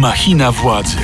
Machina 0.00 0.52
władzy. 0.52 0.96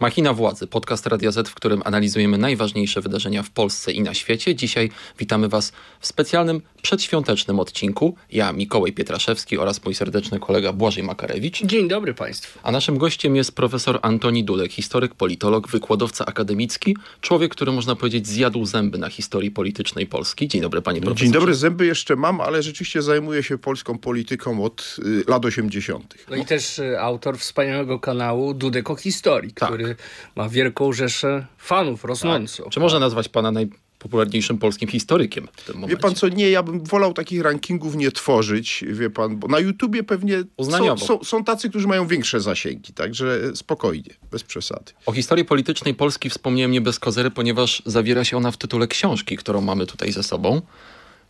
Machina 0.00 0.32
Władzy, 0.32 0.66
podcast 0.66 1.06
Radia 1.06 1.30
Z, 1.30 1.48
w 1.48 1.54
którym 1.54 1.82
analizujemy 1.84 2.38
najważniejsze 2.38 3.00
wydarzenia 3.00 3.42
w 3.42 3.50
Polsce 3.50 3.92
i 3.92 4.00
na 4.00 4.14
świecie. 4.14 4.54
Dzisiaj 4.54 4.90
witamy 5.18 5.48
Was 5.48 5.72
w 6.00 6.06
specjalnym 6.06 6.62
przedświątecznym 6.82 7.60
odcinku. 7.60 8.16
Ja, 8.32 8.52
Mikołaj 8.52 8.92
Pietraszewski 8.92 9.58
oraz 9.58 9.84
mój 9.84 9.94
serdeczny 9.94 10.38
kolega 10.40 10.72
Błażej 10.72 11.04
Makarewicz. 11.04 11.62
Dzień 11.62 11.88
dobry 11.88 12.14
Państwu. 12.14 12.58
A 12.62 12.72
naszym 12.72 12.98
gościem 12.98 13.36
jest 13.36 13.52
profesor 13.52 13.98
Antoni 14.02 14.44
Dudek, 14.44 14.72
historyk, 14.72 15.14
politolog, 15.14 15.68
wykładowca 15.68 16.26
akademicki, 16.26 16.96
człowiek, 17.20 17.52
który 17.52 17.72
można 17.72 17.96
powiedzieć 17.96 18.26
zjadł 18.26 18.64
zęby 18.64 18.98
na 18.98 19.08
historii 19.08 19.50
politycznej 19.50 20.06
Polski. 20.06 20.48
Dzień 20.48 20.60
dobry 20.62 20.82
panie 20.82 21.00
profesorze. 21.00 21.24
Dzień 21.24 21.32
dobry, 21.32 21.54
zęby 21.54 21.86
jeszcze 21.86 22.16
mam, 22.16 22.40
ale 22.40 22.62
rzeczywiście 22.62 23.02
zajmuję 23.02 23.42
się 23.42 23.58
polską 23.58 23.98
polityką 23.98 24.64
od 24.64 24.96
y, 24.98 25.24
lat 25.28 25.44
80. 25.44 26.14
No 26.30 26.36
i 26.36 26.44
też 26.44 26.78
y, 26.78 27.00
autor 27.00 27.38
wspaniałego 27.38 27.98
kanału 28.00 28.54
Dudek 28.54 28.90
o 28.90 28.96
historii, 28.96 29.52
Tak. 29.52 29.68
który 29.68 29.93
ma 30.36 30.48
wielką 30.48 30.92
rzeszę 30.92 31.46
fanów 31.58 32.04
rosnącą. 32.04 32.64
Czy 32.70 32.80
można 32.80 32.98
nazwać 32.98 33.28
pana 33.28 33.50
najpopularniejszym 33.50 34.58
polskim 34.58 34.88
historykiem 34.88 35.48
w 35.56 35.64
tym 35.64 35.74
momencie? 35.74 35.96
Wie 35.96 36.02
pan 36.02 36.14
co, 36.14 36.28
nie, 36.28 36.50
ja 36.50 36.62
bym 36.62 36.84
wolał 36.84 37.12
takich 37.12 37.42
rankingów 37.42 37.96
nie 37.96 38.10
tworzyć, 38.10 38.84
wie 38.88 39.10
pan, 39.10 39.36
bo 39.36 39.48
na 39.48 39.58
YouTubie 39.58 40.02
pewnie 40.02 40.42
są, 40.60 40.98
są, 40.98 41.24
są 41.24 41.44
tacy, 41.44 41.70
którzy 41.70 41.88
mają 41.88 42.06
większe 42.06 42.40
zasięgi, 42.40 42.92
także 42.92 43.40
spokojnie, 43.54 44.14
bez 44.30 44.42
przesady. 44.42 44.92
O 45.06 45.12
historii 45.12 45.44
politycznej 45.44 45.94
Polski 45.94 46.30
wspomniałem 46.30 46.70
nie 46.70 46.80
bez 46.80 46.98
kozery, 46.98 47.30
ponieważ 47.30 47.82
zawiera 47.86 48.24
się 48.24 48.36
ona 48.36 48.50
w 48.50 48.56
tytule 48.56 48.86
książki, 48.86 49.36
którą 49.36 49.60
mamy 49.60 49.86
tutaj 49.86 50.12
ze 50.12 50.22
sobą. 50.22 50.62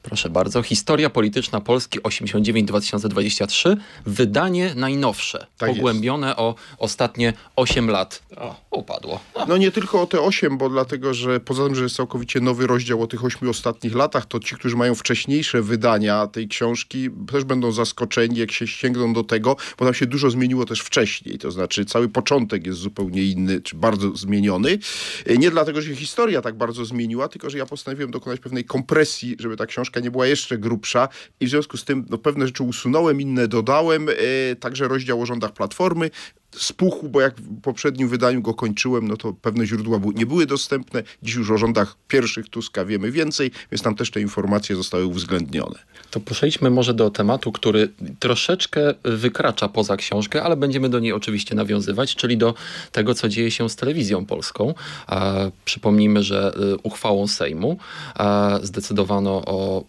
Proszę 0.04 0.30
bardzo. 0.30 0.62
Historia 0.62 1.10
polityczna 1.10 1.60
Polski 1.60 2.00
89-2023. 2.00 3.76
Wydanie 4.06 4.72
najnowsze. 4.76 5.46
Tak 5.58 5.68
jest. 5.68 5.78
pogłębione 5.80 6.36
o 6.36 6.54
ostatnie 6.78 7.32
8 7.56 7.90
lat. 7.90 8.22
O. 8.36 8.56
Upadło. 8.70 9.20
No 9.48 9.56
nie 9.56 9.70
tylko 9.70 10.02
o 10.02 10.06
te 10.06 10.20
8, 10.20 10.58
bo 10.58 10.68
dlatego, 10.70 11.14
że 11.14 11.40
poza 11.40 11.64
tym, 11.66 11.74
że 11.74 11.82
jest 11.82 11.96
całkowicie 11.96 12.40
nowy 12.40 12.66
rozdział 12.66 13.02
o 13.02 13.06
tych 13.06 13.24
8 13.24 13.48
ostatnich 13.48 13.94
latach, 13.94 14.26
to 14.26 14.40
ci, 14.40 14.54
którzy 14.54 14.76
mają 14.76 14.94
wcześniejsze 14.94 15.62
wydania 15.62 16.26
tej 16.26 16.48
książki, 16.48 17.08
też 17.32 17.44
będą 17.44 17.72
zaskoczeni, 17.72 18.38
jak 18.38 18.52
się 18.52 18.66
sięgną 18.66 19.12
do 19.12 19.24
tego, 19.24 19.56
bo 19.78 19.84
tam 19.84 19.94
się 19.94 20.06
dużo 20.06 20.30
zmieniło 20.30 20.64
też 20.64 20.80
wcześniej. 20.80 21.38
To 21.38 21.50
znaczy 21.50 21.84
cały 21.84 22.08
początek 22.08 22.66
jest 22.66 22.78
zupełnie 22.78 23.22
inny, 23.22 23.60
czy 23.60 23.76
bardzo 23.76 24.16
zmieniony. 24.16 24.78
E, 25.26 25.36
Nie 25.36 25.50
dlatego, 25.50 25.80
że 25.82 25.88
się 25.88 25.96
historia 25.96 26.42
tak 26.42 26.54
bardzo 26.56 26.84
zmieniła, 26.84 27.28
tylko 27.28 27.50
że 27.50 27.58
ja 27.58 27.66
postanowiłem 27.66 28.10
dokonać 28.10 28.40
pewnej 28.40 28.64
kompresji, 28.64 29.36
żeby 29.40 29.56
ta 29.56 29.66
książka 29.66 29.93
nie 30.00 30.10
była 30.10 30.26
jeszcze 30.26 30.58
grubsza 30.58 31.08
i 31.40 31.46
w 31.46 31.50
związku 31.50 31.76
z 31.76 31.84
tym 31.84 32.06
no, 32.10 32.18
pewne 32.18 32.46
rzeczy 32.46 32.62
usunąłem, 32.62 33.20
inne 33.20 33.48
dodałem, 33.48 34.08
e, 34.08 34.56
także 34.56 34.88
rozdział 34.88 35.22
o 35.22 35.26
rządach 35.26 35.52
Platformy, 35.52 36.10
spuchł, 36.58 37.08
bo 37.08 37.20
jak 37.20 37.40
w 37.40 37.60
poprzednim 37.60 38.08
wydaniu 38.08 38.42
go 38.42 38.54
kończyłem, 38.54 39.08
no 39.08 39.16
to 39.16 39.32
pewne 39.32 39.66
źródła 39.66 40.00
nie 40.14 40.26
były 40.26 40.46
dostępne. 40.46 41.02
Dziś 41.22 41.34
już 41.34 41.50
o 41.50 41.58
rządach 41.58 41.96
pierwszych 42.08 42.48
Tuska 42.48 42.84
wiemy 42.84 43.10
więcej, 43.10 43.50
więc 43.72 43.82
tam 43.82 43.94
też 43.94 44.10
te 44.10 44.20
informacje 44.20 44.76
zostały 44.76 45.06
uwzględnione. 45.06 45.78
To 46.10 46.20
przejdźmy 46.20 46.70
może 46.70 46.94
do 46.94 47.10
tematu, 47.10 47.52
który 47.52 47.88
troszeczkę 48.18 48.94
wykracza 49.04 49.68
poza 49.68 49.96
książkę, 49.96 50.42
ale 50.42 50.56
będziemy 50.56 50.88
do 50.88 50.98
niej 50.98 51.12
oczywiście 51.12 51.54
nawiązywać, 51.54 52.16
czyli 52.16 52.36
do 52.36 52.54
tego, 52.92 53.14
co 53.14 53.28
dzieje 53.28 53.50
się 53.50 53.70
z 53.70 53.76
telewizją 53.76 54.26
polską. 54.26 54.74
E, 55.08 55.50
przypomnijmy, 55.64 56.22
że 56.22 56.54
e, 56.56 56.76
uchwałą 56.82 57.26
Sejmu 57.26 57.78
e, 58.18 58.58
zdecydowano 58.62 59.42
o 59.46 59.84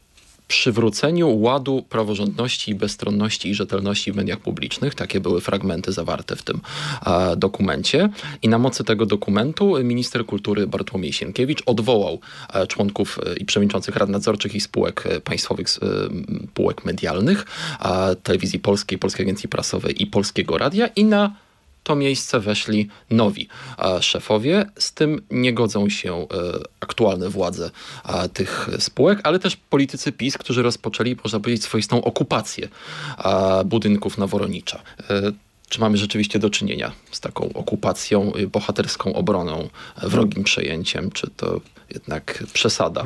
przywróceniu 0.47 1.39
ładu 1.39 1.85
praworządności 1.89 2.75
bezstronności 2.75 3.49
i 3.49 3.55
rzetelności 3.55 4.11
w 4.11 4.15
mediach 4.15 4.39
publicznych. 4.39 4.95
Takie 4.95 5.19
były 5.19 5.41
fragmenty 5.41 5.91
zawarte 5.91 6.35
w 6.35 6.43
tym 6.43 6.61
e, 7.05 7.35
dokumencie. 7.35 8.09
I 8.41 8.49
na 8.49 8.57
mocy 8.57 8.83
tego 8.83 9.05
dokumentu 9.05 9.83
minister 9.83 10.25
kultury 10.25 10.67
Bartłomiej 10.67 11.13
Sienkiewicz 11.13 11.63
odwołał 11.65 12.19
e, 12.53 12.67
członków 12.67 13.19
e, 13.25 13.35
i 13.35 13.45
przewodniczących 13.45 13.95
rad 13.95 14.09
nadzorczych 14.09 14.55
i 14.55 14.61
spółek 14.61 15.03
e, 15.05 15.21
państwowych, 15.21 15.67
e, 15.67 16.47
spółek 16.47 16.85
medialnych, 16.85 17.45
e, 17.81 18.15
Telewizji 18.15 18.59
Polskiej, 18.59 18.97
Polskiej 18.97 19.25
Agencji 19.25 19.49
Prasowej 19.49 20.03
i 20.03 20.07
Polskiego 20.07 20.57
Radia 20.57 20.87
i 20.87 21.05
na 21.05 21.44
to 21.85 21.95
miejsce 21.95 22.39
weszli 22.39 22.87
nowi 23.09 23.47
e, 23.79 24.01
szefowie. 24.01 24.65
Z 24.79 24.93
tym 24.93 25.21
nie 25.31 25.53
godzą 25.53 25.89
się 25.89 26.13
e, 26.13 26.25
aktualne 26.79 27.29
władze 27.29 27.71
e, 28.05 28.29
tych 28.29 28.69
spółek, 28.79 29.19
ale 29.23 29.39
też 29.39 29.55
politycy 29.55 30.11
PiS, 30.11 30.37
którzy 30.37 30.61
rozpoczęli, 30.63 31.15
można 31.23 31.39
powiedzieć, 31.39 31.63
swoistą 31.63 32.03
okupację 32.03 32.67
e, 33.17 33.63
budynków 33.65 34.17
na 34.17 34.27
Woronicza. 34.27 34.81
E, 35.65 35.69
Czy 35.69 35.79
mamy 35.79 35.97
rzeczywiście 35.97 36.39
do 36.39 36.49
czynienia 36.49 36.91
z 37.11 37.19
taką 37.19 37.53
okupacją, 37.53 38.33
y, 38.35 38.47
bohaterską 38.47 39.13
obroną, 39.13 39.69
e, 40.03 40.09
wrogim 40.09 40.43
przejęciem, 40.43 41.11
czy 41.11 41.29
to 41.37 41.61
jednak 41.93 42.43
przesada? 42.53 43.03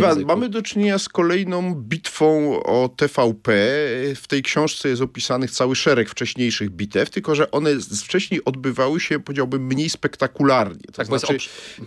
pan, 0.00 0.08
języku? 0.10 0.26
mamy 0.26 0.48
do 0.48 0.62
czynienia 0.62 0.98
z 0.98 1.08
kolejną 1.08 1.74
bitwą 1.74 2.60
o 2.62 2.88
TVP. 2.96 3.52
W 4.16 4.24
tej 4.28 4.42
książce 4.42 4.88
jest 4.88 5.02
opisanych 5.02 5.50
cały 5.50 5.76
szereg 5.76 6.10
wcześniejszych 6.10 6.70
bitew, 6.70 7.10
tylko 7.10 7.34
że 7.34 7.50
one 7.50 7.70
wcześniej 8.04 8.44
odbywały 8.44 9.00
się, 9.00 9.20
powiedziałbym, 9.20 9.66
mniej 9.66 9.90
spektakularnie. 9.90 10.82
To 10.86 10.92
Tak, 10.92 11.06
znaczy, 11.06 11.38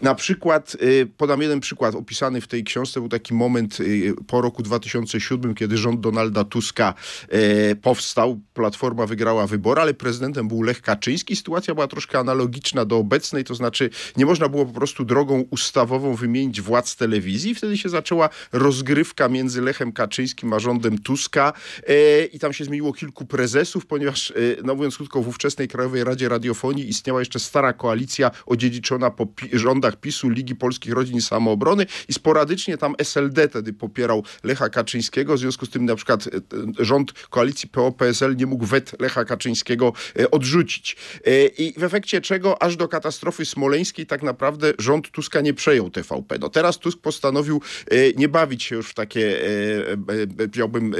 na 0.02 0.16
przykład, 0.16 0.78
y, 0.82 1.08
podam 1.18 1.42
jeden 1.42 1.60
przykład 1.60 1.96
opisany 1.96 2.42
w 2.42 2.48
tej 2.48 2.64
książce, 2.64 3.00
był 3.00 3.10
taki 3.10 3.34
moment 3.34 3.80
y, 3.80 4.14
po 4.28 4.42
roku 4.42 4.64
2007, 4.64 5.56
kiedy 5.56 5.78
rząd 5.78 6.02
Donalda 6.02 6.44
Tuska 6.44 6.94
y, 7.34 7.76
powstał, 7.76 8.40
Platforma 8.54 9.06
wygrała 9.06 9.48
wybory, 9.48 9.82
ale 9.82 9.94
prezydentem 10.08 10.48
był 10.48 10.62
Lech 10.62 10.82
Kaczyński. 10.82 11.36
Sytuacja 11.36 11.74
była 11.74 11.88
troszkę 11.88 12.20
analogiczna 12.20 12.86
do 12.86 12.98
obecnej, 12.98 13.44
to 13.44 13.56
znaczy 13.56 13.90
nie 14.18 14.26
można 14.26 14.50
było 14.50 14.66
po 14.66 14.74
prostu 14.74 15.06
drogą 15.06 15.46
ustawową 15.50 16.16
wymienić 16.16 16.62
władz 16.62 16.96
telewizji. 16.96 17.56
Wtedy 17.56 17.78
się 17.78 17.90
zaczęła 17.90 18.30
rozgrywka 18.52 19.30
między 19.30 19.62
Lechem 19.62 19.92
Kaczyńskim 19.92 20.54
a 20.54 20.60
rządem 20.60 20.98
Tuska 20.98 21.54
e, 21.88 22.26
i 22.26 22.40
tam 22.40 22.54
się 22.54 22.66
zmieniło 22.66 22.94
kilku 22.94 23.26
prezesów, 23.26 23.86
ponieważ, 23.86 24.32
e, 24.32 24.34
no 24.64 24.76
mówiąc 24.76 24.98
krótko, 24.98 25.22
w 25.22 25.28
ówczesnej 25.28 25.68
Krajowej 25.68 26.04
Radzie 26.04 26.30
Radiofonii 26.30 26.90
istniała 26.90 27.20
jeszcze 27.20 27.40
stara 27.40 27.74
koalicja 27.74 28.32
odziedziczona 28.46 29.12
po 29.12 29.26
pi- 29.26 29.50
rządach 29.54 29.96
PiSu, 29.96 30.30
Ligi 30.30 30.56
Polskich 30.56 30.94
Rodzin 30.94 31.22
Samoobrony 31.22 31.86
i 32.10 32.14
sporadycznie 32.14 32.78
tam 32.78 32.96
SLD 32.98 33.48
wtedy 33.50 33.74
popierał 33.74 34.24
Lecha 34.44 34.70
Kaczyńskiego, 34.70 35.34
w 35.34 35.40
związku 35.40 35.66
z 35.66 35.70
tym 35.70 35.86
na 35.86 35.96
przykład 35.96 36.28
e, 36.28 36.38
e, 36.82 36.86
rząd 36.86 37.14
koalicji 37.30 37.70
PO-PSL 37.70 38.36
nie 38.36 38.46
mógł 38.46 38.66
wet 38.66 38.96
Lecha 39.00 39.26
Kaczyńskiego 39.26 39.94
odrzucić. 40.32 40.96
E, 41.26 41.46
I 41.46 41.74
w 41.80 41.84
efekcie 41.84 42.22
czego 42.22 42.62
aż 42.62 42.76
do 42.76 42.88
katastrofy 42.88 43.46
smoleńskiej 43.46 44.06
tak 44.06 44.24
naprawdę 44.24 44.74
rząd 44.80 45.12
Tuska 45.12 45.42
nie 45.42 45.54
przejął 45.54 45.90
TVP. 45.90 46.40
No 46.40 46.50
teraz 46.50 46.78
Tusk 46.78 47.00
postanowił 47.00 47.62
e, 47.92 48.14
nie 48.14 48.30
bawić 48.30 48.64
się 48.64 48.76
już 48.76 48.90
w 48.90 48.94
takie, 48.94 49.42
e, 49.42 49.48
e, 49.88 49.94
e, 50.24 50.28
powiedziałbym, 50.28 50.96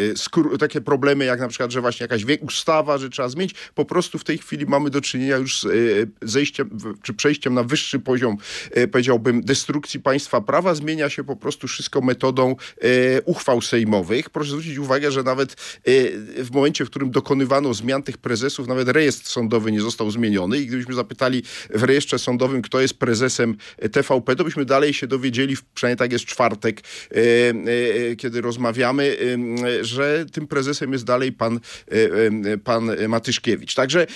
e, 0.54 0.58
takie 0.58 0.82
problemy 0.82 1.26
jak 1.26 1.40
na 1.40 1.48
przykład, 1.48 1.72
że 1.72 1.82
właśnie 1.82 2.04
jakaś 2.04 2.26
ustawa, 2.42 2.98
że 2.98 3.10
trzeba 3.10 3.30
zmienić. 3.30 3.56
Po 3.76 3.86
prostu 3.86 4.18
w 4.18 4.24
tej 4.24 4.38
chwili 4.38 4.66
mamy 4.66 4.90
do 4.90 5.02
czynienia 5.02 5.38
już 5.38 5.62
z 5.62 5.66
e, 5.66 5.70
zejściem, 6.22 6.70
czy 7.02 7.14
przejściem 7.14 7.54
na 7.54 7.64
wyższy 7.64 8.00
poziom, 8.00 8.38
e, 8.72 8.88
powiedziałbym, 8.88 9.42
destrukcji 9.42 10.00
państwa 10.00 10.42
prawa. 10.42 10.76
Zmienia 10.76 11.10
się 11.10 11.24
po 11.24 11.36
prostu 11.36 11.68
wszystko 11.68 12.02
metodą 12.02 12.56
e, 12.82 13.22
uchwał 13.22 13.62
sejmowych. 13.62 14.30
Proszę 14.30 14.50
zwrócić 14.50 14.78
uwagę, 14.78 15.12
że 15.12 15.24
nawet 15.24 15.52
e, 15.52 15.56
w 16.44 16.52
momencie, 16.52 16.86
w 16.86 16.90
którym 16.90 17.12
dokonywano 17.12 17.74
zmian 17.74 18.04
tych 18.04 18.18
prezesów, 18.18 18.68
nawet 18.68 18.87
rejestr 18.88 19.28
sądowy 19.28 19.72
nie 19.72 19.82
został 19.82 20.12
zmieniony 20.12 20.60
i 20.60 20.66
gdybyśmy 20.66 20.94
zapytali 20.94 21.44
w 21.70 21.84
rejestrze 21.84 22.20
sądowym, 22.20 22.62
kto 22.62 22.82
jest 22.82 23.00
prezesem 23.00 23.58
TVP, 23.92 24.36
to 24.36 24.44
byśmy 24.44 24.66
dalej 24.66 24.94
się 24.94 25.08
dowiedzieli, 25.08 25.56
przynajmniej 25.74 25.98
tak 25.98 26.12
jest 26.12 26.26
czwartek, 26.26 26.82
e, 26.82 27.16
e, 28.12 28.16
kiedy 28.16 28.42
rozmawiamy, 28.42 29.18
e, 29.80 29.84
że 29.84 30.26
tym 30.32 30.48
prezesem 30.48 30.94
jest 30.94 31.06
dalej 31.06 31.32
pan, 31.32 31.60
pan 32.64 32.92
Matyszkiewicz. 33.08 33.76
Także 33.76 34.08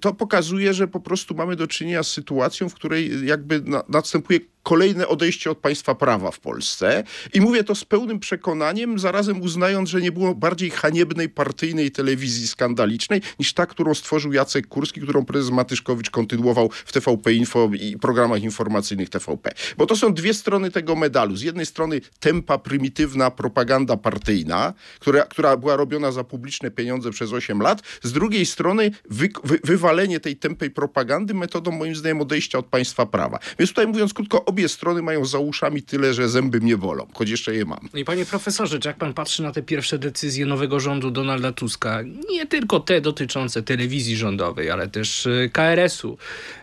to 0.00 0.14
pokazuje, 0.14 0.74
że 0.74 0.88
po 0.88 1.00
prostu 1.00 1.34
mamy 1.34 1.56
do 1.56 1.66
czynienia 1.66 2.02
z 2.02 2.10
sytuacją, 2.10 2.68
w 2.68 2.74
której 2.74 3.26
jakby 3.26 3.60
na, 3.60 3.82
następuje 3.88 4.40
kolejne 4.62 5.08
odejście 5.08 5.50
od 5.50 5.58
państwa 5.58 5.94
prawa 5.94 6.30
w 6.30 6.40
Polsce. 6.40 7.04
I 7.34 7.40
mówię 7.40 7.64
to 7.64 7.74
z 7.74 7.84
pełnym 7.84 8.20
przekonaniem, 8.20 8.98
zarazem 8.98 9.40
uznając, 9.40 9.88
że 9.88 10.00
nie 10.00 10.12
było 10.12 10.34
bardziej 10.34 10.70
haniebnej 10.70 11.28
partyjnej 11.28 11.90
telewizji 11.90 12.48
skandalicznej 12.48 13.20
niż 13.38 13.52
ta, 13.52 13.66
którą 13.66 13.94
stworzył 13.94 14.32
Jacek 14.32 14.66
Kurski, 14.66 15.00
którą 15.00 15.24
prezes 15.24 15.50
Matyszkowicz 15.50 16.10
kontynuował 16.10 16.70
w 16.72 16.92
TVP 16.92 17.32
Info 17.32 17.70
i 17.80 17.98
programach 17.98 18.42
informacyjnych 18.42 19.08
TVP. 19.08 19.50
Bo 19.76 19.86
to 19.86 19.96
są 19.96 20.14
dwie 20.14 20.34
strony 20.34 20.70
tego 20.70 20.96
medalu. 20.96 21.36
Z 21.36 21.42
jednej 21.42 21.66
strony 21.66 22.00
tempa, 22.20 22.58
prymitywna 22.58 23.30
propaganda 23.30 23.96
partyjna, 23.96 24.74
która, 25.00 25.22
która 25.22 25.56
była 25.56 25.76
robiona 25.76 26.12
za 26.12 26.24
publiczne 26.24 26.70
pieniądze 26.70 27.10
przez 27.10 27.32
8 27.32 27.60
lat. 27.60 27.82
Z 28.02 28.12
drugiej 28.12 28.46
strony 28.46 28.90
wy, 29.10 29.28
wy, 29.44 29.60
wywalenie 29.64 30.20
tej 30.20 30.36
tempej 30.36 30.70
propagandy 30.70 31.34
metodą, 31.34 31.70
moim 31.70 31.96
zdaniem, 31.96 32.20
odejścia 32.20 32.58
od 32.58 32.66
państwa 32.66 33.06
prawa. 33.06 33.38
Więc 33.58 33.70
tutaj 33.70 33.86
mówiąc 33.86 34.14
krótko, 34.14 34.44
obie 34.52 34.68
strony 34.68 35.02
mają 35.02 35.24
za 35.24 35.38
uszami 35.38 35.82
tyle, 35.82 36.14
że 36.14 36.28
zęby 36.28 36.60
mnie 36.60 36.76
bolą, 36.76 37.06
choć 37.14 37.30
jeszcze 37.30 37.54
je 37.54 37.64
mam. 37.64 37.88
No 37.92 37.98
i 37.98 38.04
panie 38.04 38.26
profesorze, 38.26 38.78
czy 38.78 38.88
jak 38.88 38.96
pan 38.96 39.14
patrzy 39.14 39.42
na 39.42 39.52
te 39.52 39.62
pierwsze 39.62 39.98
decyzje 39.98 40.46
nowego 40.46 40.80
rządu 40.80 41.10
Donalda 41.10 41.52
Tuska, 41.52 42.02
nie 42.30 42.46
tylko 42.46 42.80
te 42.80 43.00
dotyczące 43.00 43.62
telewizji 43.62 44.16
rządowej, 44.16 44.70
ale 44.70 44.88
też 44.88 45.26
e, 45.26 45.48
KRS-u, 45.48 46.18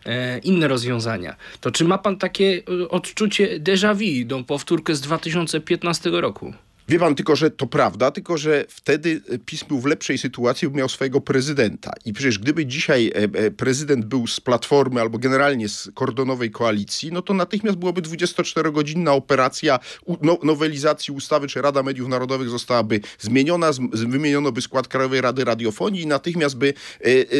e, 0.05 0.39
inne 0.39 0.67
rozwiązania, 0.67 1.35
to 1.61 1.71
czy 1.71 1.85
ma 1.85 1.97
pan 1.97 2.17
takie 2.17 2.61
e, 2.83 2.89
odczucie 2.89 3.59
déjà 3.59 3.95
vu, 3.95 4.29
tą 4.29 4.43
powtórkę 4.43 4.95
z 4.95 5.01
2015 5.01 6.09
roku? 6.09 6.53
Wie 6.89 6.99
pan 6.99 7.15
tylko, 7.15 7.35
że 7.35 7.51
to 7.51 7.67
prawda, 7.67 8.11
tylko 8.11 8.37
że 8.37 8.65
wtedy 8.69 9.21
e, 9.29 9.37
PiS 9.37 9.63
był 9.63 9.79
w 9.79 9.85
lepszej 9.85 10.17
sytuacji, 10.17 10.67
bo 10.69 10.77
miał 10.77 10.89
swojego 10.89 11.21
prezydenta. 11.21 11.93
I 12.05 12.13
przecież 12.13 12.39
gdyby 12.39 12.65
dzisiaj 12.65 13.07
e, 13.07 13.15
e, 13.15 13.51
prezydent 13.51 14.05
był 14.05 14.27
z 14.27 14.39
Platformy 14.39 15.01
albo 15.01 15.17
generalnie 15.17 15.69
z 15.69 15.89
kordonowej 15.93 16.51
koalicji, 16.51 17.11
no 17.11 17.21
to 17.21 17.33
natychmiast 17.33 17.77
byłoby 17.77 18.01
24-godzinna 18.01 19.11
operacja 19.11 19.79
no, 20.21 20.37
nowelizacji 20.43 21.13
ustawy, 21.13 21.47
czy 21.47 21.61
Rada 21.61 21.83
Mediów 21.83 22.09
Narodowych 22.09 22.49
zostałaby 22.49 22.99
zmieniona, 23.19 23.73
z, 23.73 23.79
wymieniono 23.93 24.51
by 24.51 24.61
skład 24.61 24.87
Krajowej 24.87 25.21
Rady 25.21 25.45
Radiofonii 25.45 26.01
i 26.01 26.07
natychmiast 26.07 26.57
by 26.57 26.73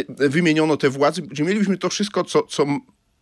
wymieniono 0.08 0.78
te 0.78 0.90
władze. 0.90 1.22
Czyli 1.22 1.48
mielibyśmy 1.48 1.78
to 1.78 1.90
wszystko, 1.90 2.24
co, 2.24 2.44
co 2.44 2.66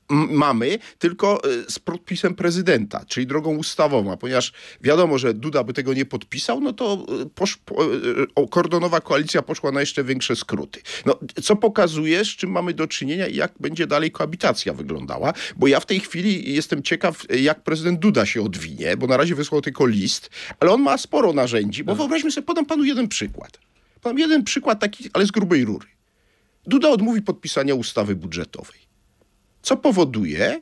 mamy, 0.10 0.80
tylko 1.00 1.44
e, 1.44 1.72
z 1.72 1.80
podpisem 1.80 2.36
prezydenta, 2.36 3.06
czyli 3.08 3.28
drogą 3.28 3.56
ustawową, 3.58 4.12
a 4.12 4.18
ponieważ 4.18 4.54
wiadomo, 4.82 5.18
że 5.18 5.34
Duda 5.34 5.64
by 5.64 5.74
tego 5.74 5.94
nie 5.94 6.06
podpisał, 6.06 6.62
no 6.62 6.74
to 6.74 7.06
e, 7.22 7.26
posz, 7.36 7.58
po, 7.58 7.86
e, 7.86 8.48
kordonowa 8.52 9.02
koalicja 9.02 9.42
poszła 9.42 9.72
na 9.72 9.80
jeszcze 9.80 10.04
większe 10.04 10.36
skróty. 10.36 10.82
No, 11.06 11.20
co 11.44 11.56
pokazuje, 11.56 12.26
z 12.26 12.28
czym 12.28 12.52
mamy 12.52 12.74
do 12.74 12.88
czynienia 12.88 13.28
i 13.28 13.36
jak 13.36 13.54
będzie 13.60 13.88
dalej 13.88 14.12
koabitacja 14.12 14.74
wyglądała, 14.74 15.34
bo 15.58 15.68
ja 15.68 15.80
w 15.80 15.86
tej 15.86 16.00
chwili 16.00 16.54
jestem 16.54 16.84
ciekaw, 16.84 17.24
jak 17.40 17.64
prezydent 17.64 18.00
Duda 18.00 18.26
się 18.26 18.42
odwinie, 18.42 18.98
bo 18.98 19.08
na 19.08 19.18
razie 19.18 19.36
wysłał 19.36 19.62
tylko 19.62 19.86
list, 19.86 20.30
ale 20.60 20.72
on 20.72 20.82
ma 20.82 20.98
sporo 20.98 21.34
narzędzi, 21.34 21.84
bo 21.84 21.96
wyobraźmy 21.96 22.32
sobie, 22.32 22.48
podam 22.48 22.66
panu 22.66 22.84
jeden 22.84 23.08
przykład. 23.08 23.60
Podam 24.02 24.20
jeden 24.20 24.44
przykład 24.44 24.80
taki, 24.80 25.10
ale 25.14 25.26
z 25.26 25.32
grubej 25.32 25.66
rury. 25.66 25.88
Duda 26.66 26.90
odmówi 26.90 27.22
podpisania 27.22 27.76
ustawy 27.76 28.16
budżetowej 28.16 28.87
co 29.62 29.78
powoduje, 29.78 30.62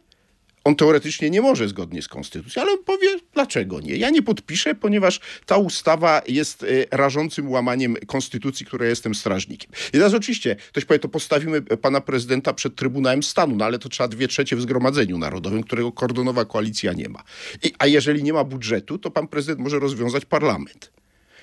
on 0.65 0.75
teoretycznie 0.75 1.30
nie 1.30 1.42
może 1.42 1.68
zgodnie 1.68 2.01
z 2.01 2.07
konstytucją, 2.07 2.62
ale 2.62 2.71
on 2.71 2.83
powie, 2.83 3.07
dlaczego 3.33 3.81
nie. 3.81 3.95
Ja 3.95 4.09
nie 4.09 4.21
podpiszę, 4.21 4.75
ponieważ 4.75 5.19
ta 5.45 5.57
ustawa 5.57 6.21
jest 6.27 6.63
e, 6.63 6.68
rażącym 6.92 7.51
łamaniem 7.51 7.95
konstytucji, 8.07 8.65
której 8.65 8.89
jestem 8.89 9.15
strażnikiem. 9.15 9.71
I 9.88 9.92
teraz 9.92 10.13
oczywiście 10.13 10.56
ktoś 10.56 10.86
powie, 10.86 11.00
to 11.00 11.09
postawimy 11.09 11.62
pana 11.62 12.01
prezydenta 12.01 12.53
przed 12.53 12.75
Trybunałem 12.75 13.24
Stanu, 13.24 13.56
no 13.56 13.65
ale 13.65 13.80
to 13.80 13.89
trzeba 13.89 14.07
dwie 14.07 14.27
trzecie 14.27 14.56
w 14.56 14.62
Zgromadzeniu 14.62 15.18
Narodowym, 15.18 15.63
którego 15.63 15.91
kordonowa 15.91 16.45
koalicja 16.45 16.94
nie 16.94 17.09
ma. 17.09 17.24
I, 17.63 17.74
a 17.80 17.88
jeżeli 17.88 18.24
nie 18.24 18.33
ma 18.33 18.44
budżetu, 18.44 18.98
to 18.98 19.12
pan 19.12 19.27
prezydent 19.27 19.59
może 19.59 19.80
rozwiązać 19.80 20.25
parlament. 20.25 20.91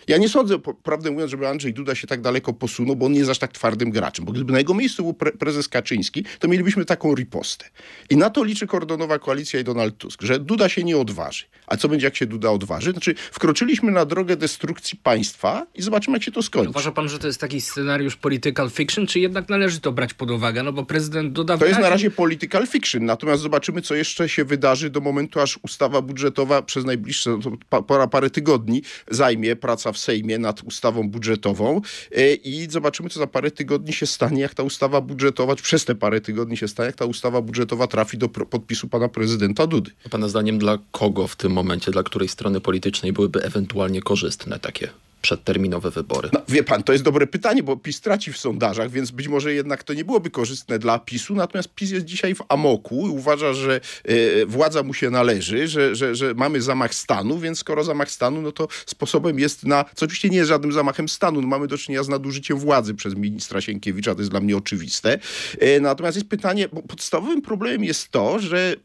Ja 0.08 0.18
nie 0.18 0.28
sądzę, 0.28 0.58
prawdę 0.82 1.10
mówiąc, 1.10 1.30
żeby 1.30 1.48
Andrzej 1.48 1.74
Duda 1.74 1.94
się 1.94 2.06
tak 2.06 2.20
daleko 2.20 2.52
posunął, 2.52 2.96
bo 2.96 3.06
on 3.06 3.12
nie 3.12 3.18
jest 3.18 3.30
aż 3.30 3.38
tak 3.38 3.52
twardym 3.52 3.90
graczem. 3.90 4.24
Bo 4.24 4.32
gdyby 4.32 4.52
na 4.52 4.58
jego 4.58 4.74
miejscu 4.74 5.02
był 5.02 5.14
pre 5.14 5.32
prezes 5.32 5.68
Kaczyński, 5.68 6.24
to 6.38 6.48
mielibyśmy 6.48 6.84
taką 6.84 7.14
ripostę. 7.14 7.64
I 8.10 8.16
na 8.16 8.30
to 8.30 8.44
liczy 8.44 8.66
kordonowa 8.66 9.18
koalicja 9.18 9.60
i 9.60 9.64
Donald 9.64 9.98
Tusk, 9.98 10.22
że 10.22 10.38
Duda 10.38 10.68
się 10.68 10.84
nie 10.84 10.98
odważy. 10.98 11.44
A 11.66 11.76
co 11.76 11.88
będzie, 11.88 12.06
jak 12.06 12.16
się 12.16 12.26
Duda 12.26 12.50
odważy? 12.50 12.92
Znaczy, 12.92 13.14
wkroczyliśmy 13.32 13.92
na 13.92 14.04
drogę 14.04 14.36
destrukcji 14.36 14.98
państwa 15.02 15.66
i 15.74 15.82
zobaczymy, 15.82 16.16
jak 16.16 16.22
się 16.22 16.32
to 16.32 16.42
skończy. 16.42 16.70
Uważa 16.70 16.92
pan, 16.92 17.08
że 17.08 17.18
to 17.18 17.26
jest 17.26 17.40
taki 17.40 17.60
scenariusz 17.60 18.16
political 18.16 18.70
fiction, 18.70 19.06
czy 19.06 19.20
jednak 19.20 19.48
należy 19.48 19.80
to 19.80 19.92
brać 19.92 20.14
pod 20.14 20.30
uwagę? 20.30 20.62
No 20.62 20.72
bo 20.72 20.84
prezydent 20.84 21.32
Duda... 21.32 21.58
To 21.58 21.66
jest 21.66 21.80
na 21.80 21.88
razie 21.88 22.10
political 22.10 22.66
fiction, 22.66 23.04
natomiast 23.04 23.42
zobaczymy, 23.42 23.82
co 23.82 23.94
jeszcze 23.94 24.28
się 24.28 24.44
wydarzy 24.44 24.90
do 24.90 25.00
momentu, 25.00 25.40
aż 25.40 25.58
ustawa 25.62 26.02
budżetowa 26.02 26.62
przez 26.62 26.84
najbliższe, 26.84 27.30
no 27.30 27.38
to 27.38 27.50
pa, 27.68 27.82
pora 27.82 28.06
parę 28.06 28.30
tygodni, 28.30 28.82
zajmie 29.10 29.56
praca 29.56 29.91
w 29.92 29.98
Sejmie 29.98 30.38
nad 30.38 30.62
ustawą 30.62 31.08
budżetową 31.08 31.80
e, 32.12 32.34
i 32.34 32.70
zobaczymy, 32.70 33.08
co 33.08 33.20
za 33.20 33.26
parę 33.26 33.50
tygodni 33.50 33.92
się 33.92 34.06
stanie, 34.06 34.40
jak 34.40 34.54
ta 34.54 34.62
ustawa 34.62 35.00
budżetowa, 35.00 35.56
przez 35.56 35.84
te 35.84 35.94
parę 35.94 36.20
tygodni 36.20 36.56
się 36.56 36.68
stanie, 36.68 36.86
jak 36.86 36.96
ta 36.96 37.04
ustawa 37.04 37.42
budżetowa 37.42 37.86
trafi 37.86 38.18
do 38.18 38.28
podpisu 38.28 38.88
pana 38.88 39.08
prezydenta 39.08 39.66
Dudy. 39.66 39.90
Pana 40.10 40.28
zdaniem 40.28 40.58
dla 40.58 40.78
kogo 40.90 41.26
w 41.26 41.36
tym 41.36 41.52
momencie, 41.52 41.90
dla 41.90 42.02
której 42.02 42.28
strony 42.28 42.60
politycznej 42.60 43.12
byłyby 43.12 43.42
ewentualnie 43.42 44.02
korzystne 44.02 44.58
takie 44.58 44.88
przedterminowe 45.22 45.90
wybory? 45.90 46.28
No, 46.32 46.42
wie 46.48 46.62
pan, 46.62 46.82
to 46.82 46.92
jest 46.92 47.04
dobre 47.04 47.26
pytanie, 47.26 47.62
bo 47.62 47.76
PiS 47.76 48.00
traci 48.00 48.32
w 48.32 48.38
sondażach, 48.38 48.90
więc 48.90 49.10
być 49.10 49.28
może 49.28 49.54
jednak 49.54 49.84
to 49.84 49.94
nie 49.94 50.04
byłoby 50.04 50.30
korzystne 50.30 50.78
dla 50.78 50.98
PiSu, 50.98 51.34
natomiast 51.34 51.74
PiS 51.74 51.90
jest 51.90 52.06
dzisiaj 52.06 52.34
w 52.34 52.42
amoku 52.48 53.08
i 53.08 53.10
uważa, 53.10 53.52
że 53.52 53.80
e, 54.04 54.46
władza 54.46 54.82
mu 54.82 54.94
się 54.94 55.10
należy, 55.10 55.68
że, 55.68 55.94
że, 55.94 56.14
że 56.14 56.34
mamy 56.34 56.62
zamach 56.62 56.94
stanu, 56.94 57.38
więc 57.38 57.58
skoro 57.58 57.84
zamach 57.84 58.10
stanu, 58.10 58.42
no 58.42 58.52
to 58.52 58.68
sposobem 58.86 59.38
jest 59.38 59.64
na, 59.64 59.84
co 59.94 60.06
oczywiście 60.06 60.30
nie 60.30 60.36
jest 60.36 60.48
żadnym 60.48 60.72
zamachem 60.72 61.08
stanu, 61.08 61.40
no 61.40 61.46
mamy 61.46 61.66
do 61.66 61.78
czynienia 61.78 62.02
z 62.02 62.08
nadużyciem 62.08 62.58
władzy 62.58 62.94
przez 62.94 63.14
ministra 63.14 63.60
Sienkiewicza, 63.60 64.14
to 64.14 64.20
jest 64.20 64.30
dla 64.30 64.40
mnie 64.40 64.56
oczywiste. 64.56 65.18
E, 65.58 65.80
natomiast 65.80 66.16
jest 66.16 66.28
pytanie, 66.28 66.68
bo 66.72 66.82
podstawowym 66.82 67.42
problemem 67.42 67.84
jest 67.84 68.08
to, 68.08 68.38
że 68.38 68.76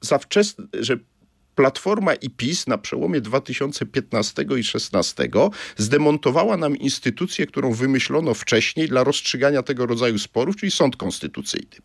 za 0.00 0.18
wczesne, 0.18 0.64
że 0.80 0.98
Platforma 1.60 2.14
i 2.14 2.30
PiS 2.30 2.66
na 2.66 2.78
przełomie 2.78 3.20
2015 3.20 4.42
i 4.42 4.46
2016 4.46 5.28
zdemontowała 5.76 6.56
nam 6.56 6.76
instytucję, 6.76 7.46
którą 7.46 7.72
wymyślono 7.72 8.34
wcześniej 8.34 8.88
dla 8.88 9.04
rozstrzygania 9.04 9.62
tego 9.62 9.86
rodzaju 9.86 10.18
sporów, 10.18 10.56
czyli 10.56 10.72
sąd 10.72 10.96
konstytucyjny. 10.96 11.76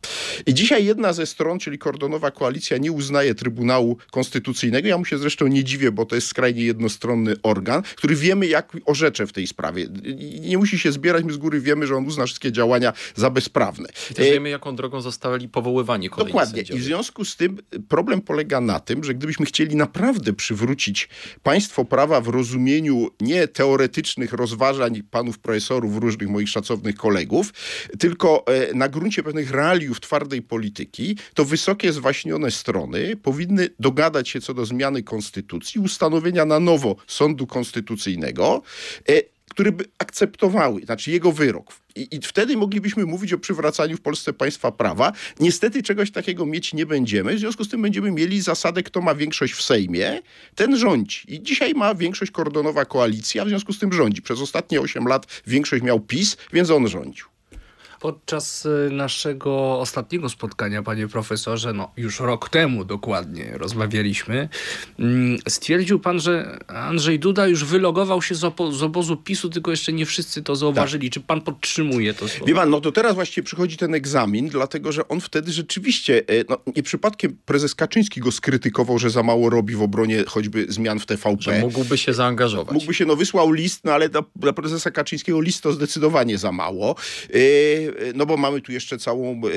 I 0.45 0.53
dzisiaj 0.53 0.85
jedna 0.85 1.13
ze 1.13 1.25
stron, 1.25 1.59
czyli 1.59 1.77
kordonowa 1.77 2.31
koalicja, 2.31 2.77
nie 2.77 2.91
uznaje 2.91 3.35
Trybunału 3.35 3.97
Konstytucyjnego. 4.11 4.87
Ja 4.87 4.97
mu 4.97 5.05
się 5.05 5.17
zresztą 5.17 5.47
nie 5.47 5.63
dziwię, 5.63 5.91
bo 5.91 6.05
to 6.05 6.15
jest 6.15 6.27
skrajnie 6.27 6.63
jednostronny 6.63 7.35
organ, 7.43 7.81
który 7.95 8.15
wiemy, 8.15 8.47
jak 8.47 8.77
orzecze 8.85 9.27
w 9.27 9.33
tej 9.33 9.47
sprawie. 9.47 9.87
I 10.03 10.41
Nie 10.41 10.57
musi 10.57 10.79
się 10.79 10.91
zbierać, 10.91 11.23
my 11.23 11.33
z 11.33 11.37
góry 11.37 11.61
wiemy, 11.61 11.87
że 11.87 11.95
on 11.95 12.05
uzna 12.05 12.25
wszystkie 12.25 12.51
działania 12.51 12.93
za 13.15 13.29
bezprawne. 13.29 13.89
I 14.11 14.13
też 14.13 14.31
wiemy, 14.31 14.49
jaką 14.49 14.75
drogą 14.75 15.01
zostali 15.01 15.49
powoływani 15.49 16.09
kolejni 16.09 16.31
Dokładnie. 16.31 16.61
I 16.61 16.65
sędziowie. 16.65 16.81
w 16.81 16.83
związku 16.83 17.25
z 17.25 17.35
tym 17.35 17.57
problem 17.87 18.21
polega 18.21 18.61
na 18.61 18.79
tym, 18.79 19.03
że 19.03 19.13
gdybyśmy 19.13 19.45
chcieli 19.45 19.64
naprawdę 19.73 20.33
przywrócić 20.33 21.09
państwo 21.43 21.85
prawa 21.85 22.21
w 22.21 22.27
rozumieniu 22.27 23.09
nie 23.21 23.47
teoretycznych 23.47 24.33
rozważań 24.33 25.03
panów 25.11 25.39
profesorów, 25.39 25.97
różnych 25.97 26.29
moich 26.29 26.49
szacownych 26.49 26.95
kolegów, 26.95 27.53
tylko 27.99 28.45
e, 28.47 28.73
na 28.73 28.89
gruncie 28.89 29.23
pewnych 29.23 29.51
realiów 29.51 29.99
twardej 29.99 30.41
polityki, 30.41 31.17
to 31.33 31.45
wysokie 31.45 31.93
zwaśnione 31.93 32.51
strony 32.51 33.15
powinny 33.15 33.69
dogadać 33.79 34.29
się 34.29 34.41
co 34.41 34.53
do 34.53 34.65
zmiany 34.65 35.03
konstytucji, 35.03 35.81
ustanowienia 35.81 36.45
na 36.45 36.59
nowo 36.59 36.95
sądu 37.07 37.47
konstytucyjnego, 37.47 38.61
e, 39.09 39.34
które 39.49 39.71
by 39.71 39.85
akceptowały, 39.97 40.81
znaczy 40.81 41.11
jego 41.11 41.31
wyrok. 41.31 41.73
I, 41.95 42.15
I 42.15 42.21
wtedy 42.21 42.57
moglibyśmy 42.57 43.05
mówić 43.05 43.33
o 43.33 43.37
przywracaniu 43.37 43.97
w 43.97 44.01
Polsce 44.01 44.33
państwa 44.33 44.71
prawa. 44.71 45.11
Niestety 45.39 45.83
czegoś 45.83 46.11
takiego 46.11 46.45
mieć 46.45 46.73
nie 46.73 46.85
będziemy. 46.85 47.35
W 47.35 47.39
związku 47.39 47.63
z 47.63 47.69
tym 47.69 47.81
będziemy 47.81 48.11
mieli 48.11 48.41
zasadę, 48.41 48.83
kto 48.83 49.01
ma 49.01 49.15
większość 49.15 49.53
w 49.53 49.61
Sejmie, 49.61 50.21
ten 50.55 50.77
rządzi. 50.77 51.35
I 51.35 51.43
dzisiaj 51.43 51.73
ma 51.73 51.95
większość 51.95 52.31
kordonowa 52.31 52.85
koalicja, 52.85 53.45
w 53.45 53.47
związku 53.47 53.73
z 53.73 53.79
tym 53.79 53.93
rządzi. 53.93 54.21
Przez 54.21 54.41
ostatnie 54.41 54.81
8 54.81 55.07
lat 55.07 55.41
większość 55.47 55.83
miał 55.83 55.99
PiS, 55.99 56.37
więc 56.53 56.69
on 56.69 56.87
rządził. 56.87 57.34
Podczas 57.99 58.65
y, 58.65 58.89
naszego 58.91 59.79
ostatniego 59.79 60.29
spotkania, 60.29 60.83
panie 60.83 61.07
profesorze, 61.07 61.73
no 61.73 61.91
już 61.97 62.19
rok 62.19 62.49
temu 62.49 62.85
dokładnie 62.85 63.51
rozmawialiśmy, 63.53 64.49
mm, 64.99 65.37
stwierdził 65.47 65.99
pan, 65.99 66.19
że 66.19 66.59
Andrzej 66.67 67.19
Duda 67.19 67.47
już 67.47 67.63
wylogował 67.65 68.21
się 68.21 68.35
z, 68.35 68.41
opo- 68.41 68.73
z 68.73 68.83
obozu 68.83 69.17
PiSu, 69.17 69.49
tylko 69.49 69.71
jeszcze 69.71 69.93
nie 69.93 70.05
wszyscy 70.05 70.43
to 70.43 70.55
zauważyli. 70.55 71.09
Czy 71.09 71.19
pan 71.19 71.41
podtrzymuje 71.41 72.13
to 72.13 72.27
słowo? 72.27 72.45
Wie 72.45 72.55
pan, 72.55 72.69
no 72.69 72.81
to 72.81 72.91
teraz 72.91 73.15
właściwie 73.15 73.45
przychodzi 73.45 73.77
ten 73.77 73.95
egzamin, 73.95 74.49
dlatego 74.49 74.91
że 74.91 75.07
on 75.07 75.21
wtedy 75.21 75.51
rzeczywiście, 75.51 76.17
e, 76.27 76.43
no 76.49 76.57
nie 76.75 76.83
przypadkiem 76.83 77.37
prezes 77.45 77.75
Kaczyński 77.75 78.19
go 78.21 78.31
skrytykował, 78.31 78.99
że 78.99 79.09
za 79.09 79.23
mało 79.23 79.49
robi 79.49 79.75
w 79.75 79.81
obronie 79.81 80.23
choćby 80.27 80.65
zmian 80.69 80.99
w 80.99 81.05
TVP. 81.05 81.35
Że 81.39 81.59
mógłby 81.59 81.97
się 81.97 82.13
zaangażować. 82.13 82.73
Mógłby 82.73 82.93
się, 82.93 83.05
no 83.05 83.15
wysłał 83.15 83.51
list, 83.51 83.83
no 83.83 83.91
ale 83.93 84.09
dla, 84.09 84.21
dla 84.35 84.53
prezesa 84.53 84.91
Kaczyńskiego 84.91 85.41
list 85.41 85.63
to 85.63 85.73
zdecydowanie 85.73 86.37
za 86.37 86.51
mało. 86.51 86.95
E, 87.33 87.37
no 88.15 88.25
bo 88.25 88.37
mamy 88.37 88.61
tu 88.61 88.71
jeszcze 88.71 88.97
całą, 88.97 89.41
e, 89.45 89.49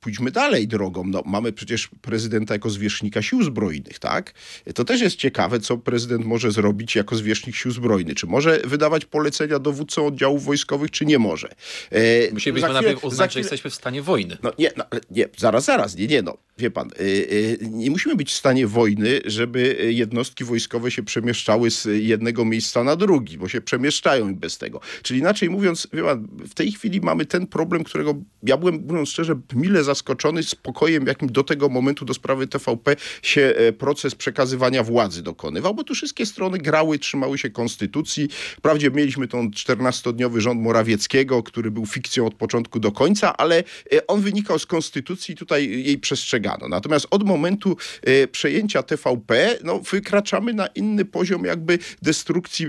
pójdźmy 0.00 0.30
dalej 0.30 0.68
drogą, 0.68 1.04
no 1.06 1.22
mamy 1.26 1.52
przecież 1.52 1.88
prezydenta 2.02 2.54
jako 2.54 2.70
zwierzchnika 2.70 3.22
sił 3.22 3.42
zbrojnych, 3.42 3.98
tak? 3.98 4.34
To 4.74 4.84
też 4.84 5.00
jest 5.00 5.16
ciekawe, 5.16 5.60
co 5.60 5.76
prezydent 5.78 6.24
może 6.26 6.52
zrobić 6.52 6.96
jako 6.96 7.16
zwierzchnik 7.16 7.56
sił 7.56 7.70
zbrojnych. 7.70 8.16
Czy 8.16 8.26
może 8.26 8.60
wydawać 8.64 9.04
polecenia 9.04 9.58
dowódcom 9.58 10.06
oddziałów 10.06 10.44
wojskowych, 10.44 10.90
czy 10.90 11.06
nie 11.06 11.18
może? 11.18 11.48
E, 11.90 12.32
Musielibyśmy 12.32 12.72
najpierw 12.72 13.04
uznać, 13.04 13.32
że 13.32 13.40
chwilę- 13.40 13.42
jesteśmy 13.44 13.70
w 13.70 13.74
stanie 13.74 14.02
wojny. 14.02 14.36
no 14.42 14.52
nie, 14.58 14.70
no, 14.76 14.84
ale 14.90 15.00
nie, 15.10 15.28
zaraz, 15.36 15.64
zaraz, 15.64 15.96
nie, 15.96 16.06
nie, 16.06 16.22
no, 16.22 16.36
wie 16.58 16.70
pan, 16.70 16.90
y, 17.00 17.02
y, 17.02 17.58
nie 17.70 17.90
musimy 17.90 18.16
być 18.16 18.30
w 18.30 18.34
stanie 18.34 18.66
wojny, 18.66 19.20
żeby 19.24 19.76
y, 19.80 19.92
jednostki 19.92 20.44
wojskowe 20.44 20.90
się 20.90 21.02
przemieszczały 21.02 21.70
z 21.70 21.88
jednego 22.02 22.44
miejsca 22.44 22.84
na 22.84 22.96
drugi, 22.96 23.38
bo 23.38 23.48
się 23.48 23.60
przemieszczają 23.60 24.28
i 24.28 24.34
bez 24.34 24.58
tego. 24.58 24.80
Czyli 25.02 25.20
inaczej 25.20 25.50
mówiąc, 25.50 25.88
wie 25.92 26.02
pan, 26.02 26.28
w 26.48 26.54
tej 26.54 26.72
chwili 26.72 27.00
mamy 27.00 27.26
ten 27.26 27.46
problem, 27.46 27.84
którego 27.84 28.14
ja 28.42 28.56
byłem, 28.56 28.84
mówiąc 28.88 29.08
szczerze, 29.08 29.40
mile 29.54 29.84
zaskoczony 29.84 30.42
spokojem, 30.42 31.06
jakim 31.06 31.28
do 31.28 31.44
tego 31.44 31.68
momentu 31.68 32.04
do 32.04 32.14
sprawy 32.14 32.46
TVP 32.46 32.96
się 33.22 33.54
e, 33.56 33.72
proces 33.72 34.14
przekazywania 34.14 34.82
władzy 34.82 35.22
dokonywał, 35.22 35.74
bo 35.74 35.84
tu 35.84 35.94
wszystkie 35.94 36.26
strony 36.26 36.58
grały, 36.58 36.98
trzymały 36.98 37.38
się 37.38 37.50
konstytucji. 37.50 38.28
Wprawdzie 38.56 38.90
mieliśmy 38.90 39.28
ten 39.28 39.50
14-dniowy 39.50 40.40
rząd 40.40 40.60
Morawieckiego, 40.60 41.42
który 41.42 41.70
był 41.70 41.86
fikcją 41.86 42.26
od 42.26 42.34
początku 42.34 42.80
do 42.80 42.92
końca, 42.92 43.36
ale 43.36 43.64
e, 43.92 44.06
on 44.06 44.20
wynikał 44.20 44.58
z 44.58 44.66
konstytucji 44.66 45.34
i 45.34 45.36
tutaj 45.36 45.68
jej 45.70 45.98
przestrzegano. 46.44 46.68
Natomiast 46.68 47.06
od 47.10 47.22
momentu 47.26 47.76
e, 48.02 48.26
przejęcia 48.26 48.82
TVP, 48.82 49.58
no, 49.64 49.78
wykraczamy 49.78 50.54
na 50.54 50.66
inny 50.66 51.04
poziom 51.04 51.44
jakby 51.44 51.78
destrukcji 52.02 52.66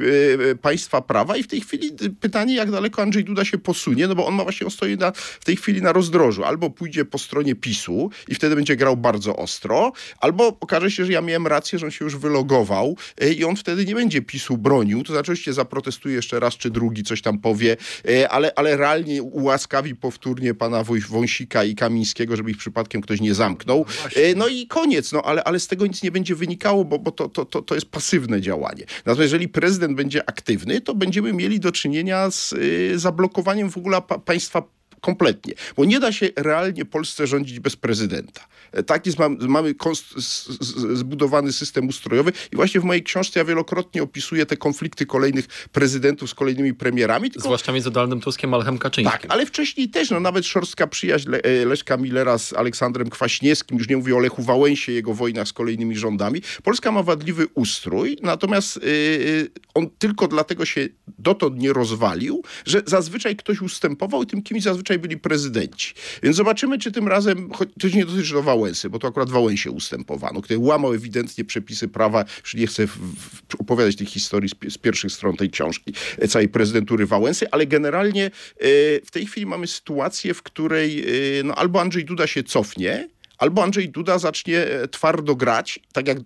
e, 0.51 0.55
państwa 0.55 1.01
prawa 1.01 1.37
i 1.37 1.43
w 1.43 1.47
tej 1.47 1.61
chwili 1.61 1.87
e, 1.87 2.09
pytanie, 2.21 2.55
jak 2.55 2.71
daleko 2.71 3.01
Andrzej 3.01 3.23
Duda 3.23 3.45
się 3.45 3.57
posunie, 3.57 4.07
no 4.07 4.15
bo 4.15 4.27
on 4.27 4.35
ma 4.35 4.43
właśnie, 4.43 4.69
stoi 4.69 4.97
na, 4.97 5.11
w 5.11 5.45
tej 5.45 5.55
chwili 5.55 5.81
na 5.81 5.93
rozdrożu. 5.93 6.43
Albo 6.43 6.69
pójdzie 6.69 7.05
po 7.05 7.17
stronie 7.17 7.55
PiSu 7.55 8.09
i 8.27 8.35
wtedy 8.35 8.55
będzie 8.55 8.75
grał 8.75 8.97
bardzo 8.97 9.35
ostro, 9.35 9.91
albo 10.19 10.47
okaże 10.59 10.91
się, 10.91 11.05
że 11.05 11.11
ja 11.11 11.21
miałem 11.21 11.47
rację, 11.47 11.79
że 11.79 11.85
on 11.85 11.91
się 11.91 12.05
już 12.05 12.15
wylogował 12.15 12.97
e, 13.21 13.33
i 13.33 13.43
on 13.43 13.55
wtedy 13.55 13.85
nie 13.85 13.95
będzie 13.95 14.21
PiSu 14.21 14.57
bronił, 14.57 15.03
to 15.03 15.13
znaczy 15.13 15.31
oczywiście 15.31 15.53
zaprotestuje 15.53 16.15
jeszcze 16.15 16.39
raz 16.39 16.57
czy 16.57 16.69
drugi, 16.69 17.03
coś 17.03 17.21
tam 17.21 17.39
powie, 17.39 17.77
e, 18.09 18.29
ale, 18.29 18.51
ale 18.55 18.77
realnie 18.77 19.23
ułaskawi 19.23 19.95
powtórnie 19.95 20.53
pana 20.53 20.83
Wąsika 21.09 21.63
i 21.63 21.75
Kamińskiego, 21.75 22.35
żeby 22.35 22.51
ich 22.51 22.57
przypadkiem 22.57 23.01
ktoś 23.01 23.21
nie 23.21 23.33
zamknął. 23.33 23.64
E, 24.15 24.35
No 24.35 24.47
i 24.47 24.67
koniec, 24.67 25.11
no 25.11 25.21
ale, 25.21 25.43
ale 25.43 25.59
z 25.59 25.67
tego 25.67 25.87
nic 25.87 26.03
nie 26.03 26.11
będzie 26.11 26.35
wynikało, 26.35 26.85
bo, 26.85 26.99
bo 26.99 27.11
to, 27.11 27.29
to, 27.29 27.45
to, 27.45 27.61
to 27.61 27.75
jest 27.75 27.87
pasywne 27.87 28.41
działanie. 28.41 28.85
Natomiast 28.97 29.21
jeżeli 29.21 29.47
prezydent 29.47 29.97
będzie 29.97 30.29
aktywny, 30.29 30.81
to 30.81 30.95
będziemy 30.95 31.33
mieli 31.33 31.59
do 31.59 31.71
czynienia 31.71 32.31
z 32.31 32.53
y, 32.53 32.99
zablokowaniem 32.99 33.69
w 33.71 33.77
ogóle 33.77 34.01
pa- 34.01 34.19
państwa 34.19 34.63
kompletnie, 35.05 35.53
bo 35.77 35.85
nie 35.85 35.99
da 35.99 36.11
się 36.11 36.29
realnie 36.35 36.85
Polsce 36.85 37.27
rządzić 37.27 37.59
bez 37.59 37.75
prezydenta. 37.75 38.41
E, 38.71 38.83
Tak 38.83 39.05
jest, 39.05 39.19
mam, 39.19 39.37
mamy 39.41 39.75
zbudowany 40.93 41.53
system 41.53 41.87
ustrojowy 41.87 42.31
i 42.53 42.55
właśnie 42.55 42.81
w 42.81 42.83
mojej 42.83 43.03
książce 43.03 43.39
ja 43.39 43.45
wielokrotnie 43.45 44.03
opisuję 44.03 44.45
te 44.45 44.57
konflikty 44.57 45.05
kolejnych 45.05 45.47
prezydentów 45.71 46.29
z 46.29 46.33
kolejnymi 46.33 46.73
premierami. 46.73 47.31
Tylko 47.31 47.47
Zwłaszcza 47.47 47.71
między 47.71 47.91
Donaldem 47.91 48.21
Tuskiem 48.21 48.53
a 48.53 48.57
Lechem 48.57 48.77
Kaczyńskim. 48.77 49.19
tak, 49.21 49.31
ale 49.31 49.45
wcześniej 49.45 49.89
też, 49.89 50.09
no 50.09 50.19
nawet 50.19 50.45
szorstka 50.45 50.87
przyjaźń 50.87 51.29
Le 51.29 51.41
e, 51.43 51.65
Leszka 51.65 51.97
Millera 51.97 52.37
z 52.37 52.53
Aleksandrem 52.53 53.09
Kwaśniewskim, 53.09 53.77
już 53.77 53.89
nie 53.89 53.97
mówię 53.97 54.15
o 54.15 54.19
Lechu 54.19 54.41
Wałęsie, 54.43 54.91
jego 54.91 55.13
wojnach 55.13 55.47
z 55.47 55.53
kolejnymi 55.53 55.95
rządami. 55.97 56.41
Polska 56.63 56.91
ma 56.91 57.03
wadliwy 57.03 57.47
ustrój, 57.53 58.17
natomiast 58.21 58.79
yy, 58.83 59.49
on 59.73 59.89
tylko 59.99 60.27
dlatego 60.27 60.65
się 60.65 60.87
dotąd 61.19 61.57
nie 61.57 61.73
rozwalił, 61.73 62.43
że 62.65 62.81
zazwyczaj 62.85 63.35
ktoś 63.35 63.61
ustępował 63.61 64.23
i 64.23 64.25
tym 64.25 64.41
kimś 64.41 64.63
zazwyczaj 64.63 64.94
byli 64.99 65.17
prezydenci. 65.17 65.93
Więc 66.23 66.35
zobaczymy, 66.35 66.77
czy 66.77 66.91
tym 66.91 67.07
razem, 67.07 67.49
choć 67.53 67.69
to 67.79 67.87
nie 67.87 68.05
dotyczy 68.05 68.33
do 68.33 68.43
Wałęsy, 68.43 68.89
bo 68.89 68.99
to 68.99 69.07
akurat 69.07 69.29
Wałęsie 69.29 69.71
ustępowano, 69.71 70.41
który 70.41 70.59
łamał 70.59 70.93
ewidentnie 70.93 71.45
przepisy 71.45 71.87
prawa, 71.87 72.25
już 72.43 72.53
nie 72.53 72.67
chcę 72.67 72.87
w, 72.87 72.91
w, 72.91 73.55
opowiadać 73.59 73.95
tych 73.95 74.09
historii 74.09 74.49
z, 74.49 74.73
z 74.73 74.77
pierwszych 74.77 75.11
stron 75.11 75.37
tej 75.37 75.49
książki, 75.49 75.93
e, 76.17 76.27
całej 76.27 76.49
prezydentury 76.49 77.05
Wałęsy, 77.05 77.49
ale 77.51 77.67
generalnie 77.67 78.25
e, 78.25 78.31
w 79.05 79.11
tej 79.11 79.25
chwili 79.25 79.45
mamy 79.45 79.67
sytuację, 79.67 80.33
w 80.33 80.43
której 80.43 80.99
e, 81.39 81.43
no, 81.43 81.55
albo 81.55 81.81
Andrzej 81.81 82.05
Duda 82.05 82.27
się 82.27 82.43
cofnie, 82.43 83.09
albo 83.37 83.63
Andrzej 83.63 83.89
Duda 83.89 84.19
zacznie 84.19 84.67
e, 84.67 84.87
twardo 84.87 85.35
grać, 85.35 85.79
tak 85.93 86.07
jak 86.07 86.17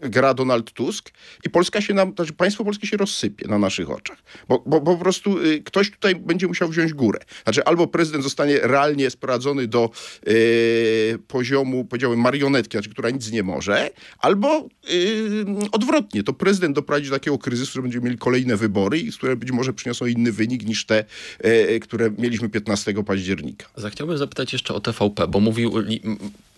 gra 0.00 0.34
Donald 0.34 0.72
Tusk 0.72 1.10
i 1.44 1.50
Polska 1.50 1.80
się 1.80 1.94
nam, 1.94 2.12
znaczy 2.14 2.32
państwo 2.32 2.64
polskie 2.64 2.86
się 2.86 2.96
rozsypie 2.96 3.48
na 3.48 3.58
naszych 3.58 3.90
oczach. 3.90 4.18
Bo, 4.48 4.62
bo, 4.66 4.80
po 4.80 4.96
prostu 4.96 5.38
y, 5.38 5.62
ktoś 5.62 5.90
tutaj 5.90 6.14
będzie 6.16 6.46
musiał 6.46 6.68
wziąć 6.68 6.92
górę. 6.92 7.20
Znaczy 7.44 7.64
albo 7.64 7.86
prezydent 7.86 8.24
zostanie 8.24 8.58
realnie 8.62 9.10
sprowadzony 9.10 9.66
do 9.66 9.90
y, 10.28 11.18
poziomu, 11.28 11.84
powiedziałbym, 11.84 12.20
marionetki, 12.20 12.72
znaczy, 12.72 12.90
która 12.90 13.10
nic 13.10 13.30
nie 13.30 13.42
może, 13.42 13.90
albo 14.18 14.68
y, 14.90 15.44
odwrotnie, 15.72 16.22
to 16.22 16.32
prezydent 16.32 16.74
doprowadzi 16.74 17.08
do 17.08 17.16
takiego 17.16 17.38
kryzysu, 17.38 17.72
że 17.72 17.82
będziemy 17.82 18.04
mieli 18.04 18.18
kolejne 18.18 18.56
wybory, 18.56 18.98
i 18.98 19.12
które 19.12 19.36
być 19.36 19.52
może 19.52 19.72
przyniosą 19.72 20.06
inny 20.06 20.32
wynik 20.32 20.66
niż 20.66 20.86
te, 20.86 21.04
y, 21.44 21.80
które 21.80 22.10
mieliśmy 22.18 22.48
15 22.48 23.04
października. 23.04 23.66
Zachciałbym 23.76 24.18
zapytać 24.18 24.52
jeszcze 24.52 24.74
o 24.74 24.80
TVP, 24.80 25.28
bo 25.28 25.40
mówił, 25.40 25.72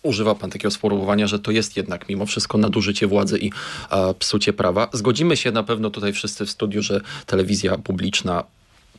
używa 0.03 0.35
pan 0.35 0.51
takiego 0.51 0.71
sformułowania, 0.71 1.27
że 1.27 1.39
to 1.39 1.51
jest 1.51 1.77
jednak 1.77 2.09
mimo 2.09 2.27
wszystko 2.27 2.59
nadużycie 2.59 3.07
władzy 3.07 3.39
i 3.39 3.51
e, 3.91 4.15
psucie 4.15 4.53
prawa. 4.53 4.89
Zgodzimy 4.93 5.37
się 5.37 5.53
na 5.53 5.63
pewno 5.63 5.91
tutaj 5.91 6.13
wszyscy 6.13 6.47
w 6.47 6.51
studiu, 6.51 6.83
że 6.83 7.01
telewizja 7.27 7.79
publiczna 7.79 8.45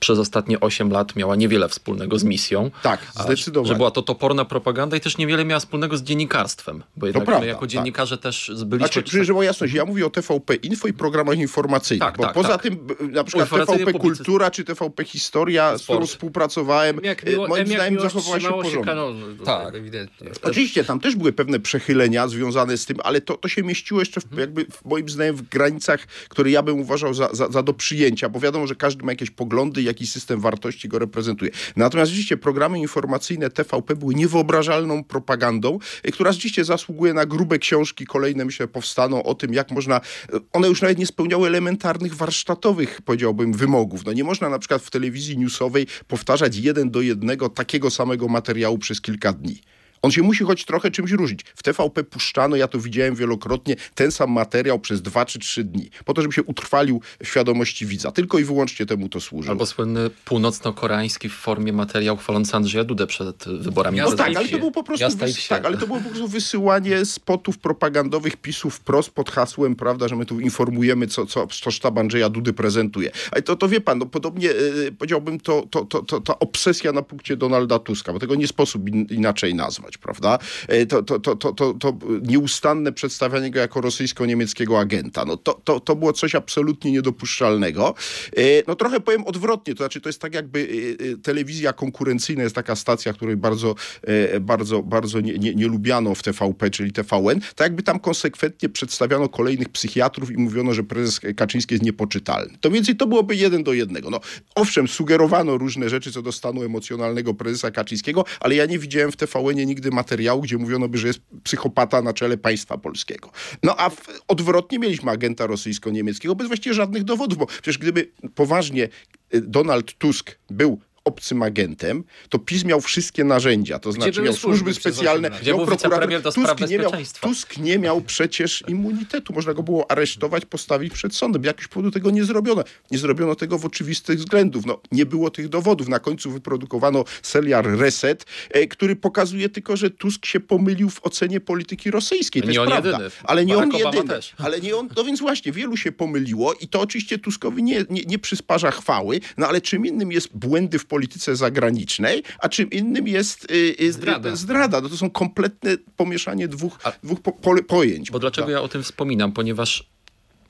przez 0.03 0.19
ostatnie 0.19 0.59
8 0.59 0.91
lat 0.91 1.15
miała 1.15 1.35
niewiele 1.35 1.69
wspólnego 1.69 2.19
z 2.19 2.23
misją. 2.23 2.71
Tak, 2.81 2.99
zdecydowanie. 3.25 3.67
Że 3.67 3.75
była 3.75 3.91
to 3.91 4.01
toporna 4.01 4.45
propaganda 4.45 4.97
i 4.97 4.99
też 4.99 5.17
niewiele 5.17 5.45
miała 5.45 5.59
wspólnego 5.59 5.97
z 5.97 6.03
dziennikarstwem. 6.03 6.83
Bo 6.97 7.05
jednak 7.05 7.25
prawda, 7.25 7.41
my 7.41 7.47
jako 7.47 7.59
tak. 7.61 7.69
dziennikarze 7.69 8.17
też 8.17 8.51
byliśmy... 8.65 8.77
Znaczy, 8.93 9.11
żeby 9.11 9.25
było 9.25 9.43
jasność, 9.43 9.73
ja 9.73 9.85
mówię 9.85 10.05
o 10.05 10.09
TVP 10.09 10.55
Info 10.55 10.87
i 10.87 10.93
programach 10.93 11.37
informacyjnych, 11.37 12.07
Tak, 12.07 12.17
bo 12.17 12.23
tak, 12.23 12.33
poza 12.33 12.47
tak. 12.49 12.61
tym 12.61 12.87
na 13.11 13.23
przykład 13.23 13.49
TVP. 13.49 13.93
Kultura 13.93 14.51
czy 14.51 14.63
TVP 14.63 15.03
Historia, 15.03 15.77
z 15.77 15.83
którą 15.83 16.05
współpracowałem, 16.05 16.99
Jak 17.03 17.27
e, 17.27 17.29
miło, 17.31 17.47
moim 17.47 17.67
zdaniem 17.67 17.99
zachowała 18.01 18.39
się 18.39 18.49
porządnie. 18.49 18.83
kanonu, 18.85 19.25
Tak. 19.45 19.65
tak. 19.65 19.75
ewidentnie. 19.75 20.29
Oczywiście, 20.43 20.83
tam 20.83 20.99
też 20.99 21.15
były 21.15 21.33
pewne 21.33 21.59
przechylenia 21.59 22.27
związane 22.27 22.77
z 22.77 22.85
tym, 22.85 22.97
ale 23.03 23.21
to, 23.21 23.37
to 23.37 23.47
się 23.47 23.63
mieściło 23.63 23.99
jeszcze 23.99 24.21
w, 24.21 24.37
jakby 24.37 24.65
w 24.65 24.85
moim 24.85 25.09
zdaniem 25.09 25.35
w 25.35 25.41
granicach, 25.41 25.99
które 26.29 26.51
ja 26.51 26.61
bym 26.61 26.79
uważał 26.79 27.13
za, 27.13 27.29
za, 27.33 27.49
za 27.49 27.63
do 27.63 27.73
przyjęcia, 27.73 28.29
bo 28.29 28.39
wiadomo, 28.39 28.67
że 28.67 28.75
każdy 28.75 29.05
ma 29.05 29.11
jakieś 29.11 29.31
poglądy, 29.31 29.81
jakiś 29.93 30.11
system 30.11 30.39
wartości 30.39 30.87
go 30.89 30.99
reprezentuje. 30.99 31.51
Natomiast 31.75 32.11
rzeczywiście 32.11 32.37
programy 32.37 32.79
informacyjne 32.79 33.49
TVP 33.49 33.95
były 33.95 34.15
niewyobrażalną 34.15 35.03
propagandą, 35.03 35.79
y, 36.07 36.11
która 36.11 36.31
rzeczywiście 36.31 36.65
zasługuje 36.65 37.13
na 37.13 37.25
grube 37.25 37.59
książki, 37.59 38.05
kolejne 38.05 38.45
myślę 38.45 38.67
powstaną 38.67 39.23
o 39.23 39.35
tym, 39.35 39.53
jak 39.53 39.71
można, 39.71 40.01
y, 40.33 40.39
one 40.53 40.67
już 40.67 40.81
nawet 40.81 40.97
nie 40.97 41.07
spełniały 41.07 41.47
elementarnych 41.47 42.15
warsztatowych, 42.15 43.01
powiedziałbym, 43.01 43.53
wymogów. 43.53 44.05
No 44.05 44.13
nie 44.13 44.23
można 44.23 44.49
na 44.49 44.59
przykład 44.59 44.81
w 44.81 44.91
telewizji 44.91 45.37
newsowej 45.37 45.87
powtarzać 46.07 46.57
jeden 46.57 46.91
do 46.91 47.01
jednego 47.01 47.49
takiego 47.49 47.89
samego 47.91 48.27
materiału 48.27 48.77
przez 48.77 49.01
kilka 49.01 49.33
dni. 49.33 49.61
On 50.03 50.11
się 50.11 50.21
musi 50.21 50.43
choć 50.43 50.65
trochę 50.65 50.91
czymś 50.91 51.11
różnić. 51.11 51.41
W 51.55 51.63
TVP 51.63 52.03
puszczano, 52.03 52.55
ja 52.55 52.67
to 52.67 52.79
widziałem 52.79 53.15
wielokrotnie, 53.15 53.75
ten 53.95 54.11
sam 54.11 54.31
materiał 54.31 54.79
przez 54.79 55.01
dwa 55.01 55.25
czy 55.25 55.39
trzy 55.39 55.63
dni, 55.63 55.89
po 56.05 56.13
to, 56.13 56.21
żeby 56.21 56.33
się 56.33 56.43
utrwalił 56.43 57.01
w 57.23 57.27
świadomości 57.27 57.85
widza. 57.85 58.11
Tylko 58.11 58.39
i 58.39 58.43
wyłącznie 58.43 58.85
temu 58.85 59.09
to 59.09 59.21
służy. 59.21 59.49
Albo 59.49 59.65
słynny 59.65 60.09
północno-koreański 60.25 61.29
w 61.29 61.33
formie 61.33 61.73
materiał 61.73 62.17
chwalący 62.17 62.55
Andrzeja 62.55 62.83
Dudę 62.83 63.07
przed 63.07 63.43
wyborami 63.45 63.97
No 63.97 64.11
tak, 64.11 64.35
ale 64.35 64.49
to 64.49 64.57
było 64.57 64.71
po 64.71 64.83
prostu, 64.83 65.07
wys- 65.07 65.49
tak, 65.49 65.65
ale 65.65 65.77
to 65.77 65.87
było 65.87 65.99
po 65.99 66.09
prostu 66.09 66.27
wysyłanie 66.27 67.05
spotów 67.05 67.57
propagandowych 67.57 68.37
PiSu 68.37 68.69
wprost 68.69 69.09
pod 69.09 69.31
hasłem, 69.31 69.75
prawda, 69.75 70.07
że 70.07 70.15
my 70.15 70.25
tu 70.25 70.39
informujemy, 70.39 71.07
co, 71.07 71.25
co, 71.25 71.47
co 71.47 71.71
sztab 71.71 71.97
Andrzeja 71.97 72.29
Dudy 72.29 72.53
prezentuje. 72.53 73.11
Ale 73.31 73.41
to, 73.41 73.55
to 73.55 73.69
wie 73.69 73.81
pan, 73.81 73.99
no 73.99 74.05
podobnie 74.05 74.51
e, 74.51 74.91
powiedziałbym, 74.97 75.39
to, 75.39 75.63
to, 75.69 75.85
to, 75.85 76.01
to, 76.01 76.21
ta 76.21 76.39
obsesja 76.39 76.91
na 76.91 77.01
punkcie 77.01 77.37
Donalda 77.37 77.79
Tuska, 77.79 78.13
bo 78.13 78.19
tego 78.19 78.35
nie 78.35 78.47
sposób 78.47 78.89
in, 78.89 79.05
inaczej 79.09 79.55
nazwać, 79.55 79.92
prawda? 79.97 80.39
E, 80.67 80.85
To, 80.85 81.03
to, 81.03 81.19
to, 81.19 81.35
to, 81.35 81.73
to, 81.73 81.97
nieustanne 82.21 82.91
przedstawianie 82.91 83.51
go 83.51 83.59
jako 83.59 83.81
rosyjsko-niemieckiego 83.81 84.79
agenta. 84.79 85.25
No 85.25 85.37
to, 85.37 85.61
to, 85.63 85.79
to 85.79 85.95
było 85.95 86.13
coś 86.13 86.35
absolutnie 86.35 86.91
niedopuszczalnego. 86.91 87.95
E, 88.37 88.43
No 88.67 88.75
trochę 88.75 88.99
powiem 88.99 89.23
odwrotnie, 89.23 89.73
to 89.73 89.77
znaczy 89.77 90.01
to 90.01 90.09
jest 90.09 90.21
tak 90.21 90.33
jakby 90.33 90.59
e, 90.59 91.11
e, 91.11 91.17
telewizja 91.17 91.73
konkurencyjna 91.73 92.43
jest 92.43 92.55
taka 92.55 92.75
stacja, 92.75 93.13
której 93.13 93.37
bardzo, 93.37 93.75
e, 94.01 94.39
bardzo, 94.39 94.83
bardzo 94.83 95.21
nie, 95.21 95.33
nie, 95.37 95.55
nie 95.55 95.67
lubiano 95.67 96.15
w 96.15 96.23
TVP, 96.23 96.69
czyli 96.69 96.91
TVN, 96.91 97.39
tak 97.39 97.59
jakby 97.59 97.83
tam 97.83 97.99
konsekwentnie 97.99 98.69
przedstawiano 98.69 99.29
kolejnych 99.29 99.69
psychiatrów 99.69 100.31
i 100.31 100.37
mówiono, 100.37 100.73
że 100.73 100.83
prezes 100.83 101.19
Kaczyński 101.35 101.73
jest 101.73 101.83
niepoczytalny. 101.83 102.57
To 102.61 102.71
więcej 102.71 102.95
to 102.95 103.07
byłoby 103.07 103.35
jeden 103.35 103.63
do 103.63 103.73
jednego. 103.73 104.09
No, 104.09 104.19
owszem, 104.55 104.87
sugerowano 104.87 105.57
różne 105.57 105.89
rzeczy 105.89 106.11
co 106.11 106.21
do 106.21 106.31
stanu 106.31 106.63
emocjonalnego 106.63 107.33
prezesa 107.33 107.71
Kaczyńskiego, 107.71 108.25
ale 108.39 108.55
ja 108.55 108.65
nie 108.65 108.79
widziałem 108.79 109.11
w 109.11 109.15
TVN 109.15 109.55
nigdy 109.65 109.82
materiału, 109.91 110.41
gdzie 110.41 110.57
mówiono 110.57 110.87
by, 110.87 110.97
że 110.97 111.07
jest 111.07 111.19
psychopata 111.43 112.01
na 112.01 112.13
czele 112.13 112.37
państwa 112.37 112.77
polskiego. 112.77 113.31
No 113.63 113.75
a 113.77 113.89
w, 113.89 114.01
odwrotnie 114.27 114.79
mieliśmy 114.79 115.11
agenta 115.11 115.47
rosyjsko-niemieckiego 115.47 116.35
bez 116.35 116.47
właściwie 116.47 116.73
żadnych 116.73 117.03
dowodów, 117.03 117.37
bo 117.37 117.45
przecież 117.45 117.77
gdyby 117.77 118.11
poważnie 118.35 118.89
y, 119.33 119.41
Donald 119.41 119.93
Tusk 119.97 120.37
był 120.49 120.79
obcym 121.05 121.43
agentem, 121.43 122.03
to 122.29 122.39
PiS 122.39 122.63
miał 122.65 122.81
wszystkie 122.81 123.23
narzędzia, 123.23 123.79
to 123.79 123.91
znaczy 123.91 124.11
były 124.11 124.25
miał 124.25 124.33
służby 124.33 124.73
specjalne? 124.73 125.29
Gdzie 125.41 125.51
miał 125.53 125.65
prokurator. 125.65 126.33
Tusk 126.33 126.69
nie, 126.69 126.77
miał? 126.79 126.91
Tusk 127.21 127.57
nie 127.57 127.79
miał 127.79 128.01
przecież 128.01 128.63
immunitetu, 128.67 129.33
można 129.33 129.53
go 129.53 129.63
było 129.63 129.91
aresztować, 129.91 130.45
postawić 130.45 130.93
przed 130.93 131.15
sądem. 131.15 131.43
Jakiegoś 131.43 131.67
powodu 131.67 131.91
tego 131.91 132.11
nie 132.11 132.23
zrobiono. 132.23 132.63
Nie 132.91 132.97
zrobiono 132.97 133.35
tego 133.35 133.57
w 133.57 133.65
oczywistych 133.65 134.19
względów. 134.19 134.65
No, 134.65 134.81
nie 134.91 135.05
było 135.05 135.29
tych 135.29 135.49
dowodów. 135.49 135.87
Na 135.87 135.99
końcu 135.99 136.31
wyprodukowano 136.31 137.03
serial 137.21 137.63
Reset, 137.63 138.25
e, 138.49 138.67
który 138.67 138.95
pokazuje 138.95 139.49
tylko, 139.49 139.77
że 139.77 139.89
Tusk 139.89 140.25
się 140.25 140.39
pomylił 140.39 140.89
w 140.89 141.05
ocenie 141.05 141.39
polityki 141.39 141.91
rosyjskiej. 141.91 142.41
To 142.41 142.47
Nie 142.47 142.53
jest 142.53 142.61
on 142.61 142.67
prawda. 142.67 142.91
jedyny. 142.91 143.09
Ale 143.23 143.45
nie 143.45 143.55
Barack 143.55 143.73
on 143.73 143.81
Obama 143.81 143.95
jedyny. 143.95 144.15
też. 144.15 144.33
Ale 144.37 144.59
nie 144.61 144.75
on, 144.75 144.89
no 144.97 145.03
więc 145.03 145.19
właśnie, 145.19 145.51
wielu 145.51 145.77
się 145.77 145.91
pomyliło 145.91 146.53
i 146.53 146.67
to 146.67 146.79
oczywiście 146.81 147.17
Tuskowi 147.17 147.63
nie, 147.63 147.85
nie, 147.89 148.01
nie 148.01 148.19
przysparza 148.19 148.71
chwały, 148.71 149.19
no 149.37 149.47
ale 149.47 149.61
czym 149.61 149.85
innym 149.85 150.11
jest 150.11 150.37
błędy 150.37 150.79
w 150.79 150.85
polityce 150.93 151.35
zagranicznej, 151.35 152.23
a 152.39 152.49
czym 152.49 152.69
innym 152.69 153.07
jest 153.07 153.51
y, 153.51 153.75
y, 153.81 153.93
Zdrada. 153.93 154.35
zdrada. 154.35 154.81
No 154.81 154.89
to 154.89 154.97
są 154.97 155.09
kompletne 155.09 155.77
pomieszanie 155.97 156.47
dwóch, 156.47 156.79
dwóch 157.03 157.21
po, 157.21 157.31
po, 157.31 157.63
pojęć. 157.63 158.11
Bo 158.11 158.19
dlaczego 158.19 158.49
ja 158.49 158.61
o 158.61 158.67
tym 158.67 158.83
wspominam? 158.83 159.31
Ponieważ 159.31 159.83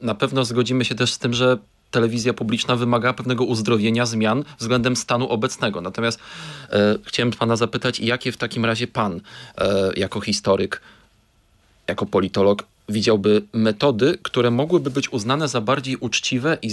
na 0.02 0.16
pewno 0.16 0.46
zgodzimy 0.46 0.86
się 0.86 0.96
też 0.96 1.14
z 1.14 1.20
tym, 1.20 1.34
że 1.34 1.58
telewizja 1.92 2.34
publiczna 2.34 2.76
wymaga 2.76 3.14
pewnego 3.14 3.44
uzdrowienia, 3.44 4.06
zmian 4.06 4.44
względem 4.60 4.96
stanu 4.96 5.30
obecnego. 5.30 5.82
Natomiast 5.82 6.20
e, 6.70 6.98
chciałem 7.06 7.32
pana 7.32 7.56
zapytać, 7.56 8.00
jakie 8.00 8.32
w 8.32 8.38
takim 8.38 8.66
razie 8.66 8.88
pan, 8.88 9.22
e, 9.58 9.92
jako 9.96 10.22
historyk, 10.22 10.82
jako 11.88 12.06
politolog, 12.06 12.64
widziałby 12.90 13.42
metody, 13.54 14.18
które 14.22 14.52
mogłyby 14.52 14.90
być 14.90 15.14
uznane 15.14 15.48
za 15.48 15.62
bardziej 15.62 15.98
uczciwe 15.98 16.58
i 16.62 16.72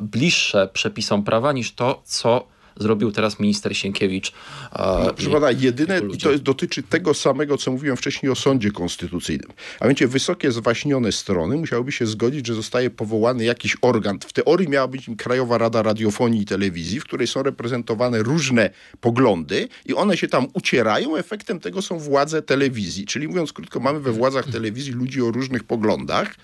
bliższe 0.00 0.68
przepisom 0.72 1.24
prawa 1.24 1.52
niż 1.52 1.72
to, 1.72 2.02
co 2.04 2.55
zrobił 2.76 3.12
teraz 3.12 3.40
minister 3.40 3.76
Sienkiewicz. 3.76 4.28
e, 4.28 4.32
No, 4.78 5.14
proszę 5.14 5.30
pana, 5.30 5.50
jedyne, 5.50 6.00
i 6.14 6.18
to 6.18 6.30
jest, 6.30 6.42
dotyczy 6.42 6.82
tego 6.82 7.14
samego, 7.14 7.58
co 7.58 7.72
mówiłem 7.72 7.96
wcześniej 7.96 8.32
o 8.32 8.34
sądzie 8.34 8.70
konstytucyjnym. 8.70 9.48
A 9.80 9.84
mianowicie 9.84 10.08
wysokie, 10.08 10.52
zwaśnione 10.52 11.12
strony 11.12 11.56
musiałyby 11.56 11.92
się 11.92 12.06
zgodzić, 12.06 12.46
że 12.46 12.54
zostaje 12.54 12.90
powołany 12.90 13.44
jakiś 13.44 13.76
organ. 13.82 14.18
W 14.20 14.32
teorii 14.32 14.68
miała 14.68 14.88
być 14.88 15.08
nim 15.08 15.16
Krajowa 15.16 15.58
Rada 15.58 15.82
Radiofonii 15.82 16.42
i 16.42 16.44
Telewizji, 16.44 17.00
w 17.00 17.04
której 17.04 17.26
są 17.26 17.42
reprezentowane 17.42 18.22
różne 18.22 18.70
poglądy 19.00 19.68
i 19.86 19.94
one 19.94 20.16
się 20.16 20.28
tam 20.28 20.46
ucierają. 20.52 21.16
Efektem 21.16 21.60
tego 21.60 21.82
są 21.82 21.98
władze 21.98 22.42
telewizji. 22.42 23.06
Czyli 23.06 23.28
mówiąc 23.28 23.52
krótko, 23.52 23.80
mamy 23.80 24.00
we 24.00 24.12
władzach 24.12 24.46
telewizji 24.46 24.92
ludzi 24.92 25.22
o 25.22 25.30
różnych 25.30 25.64
poglądach 25.64 26.34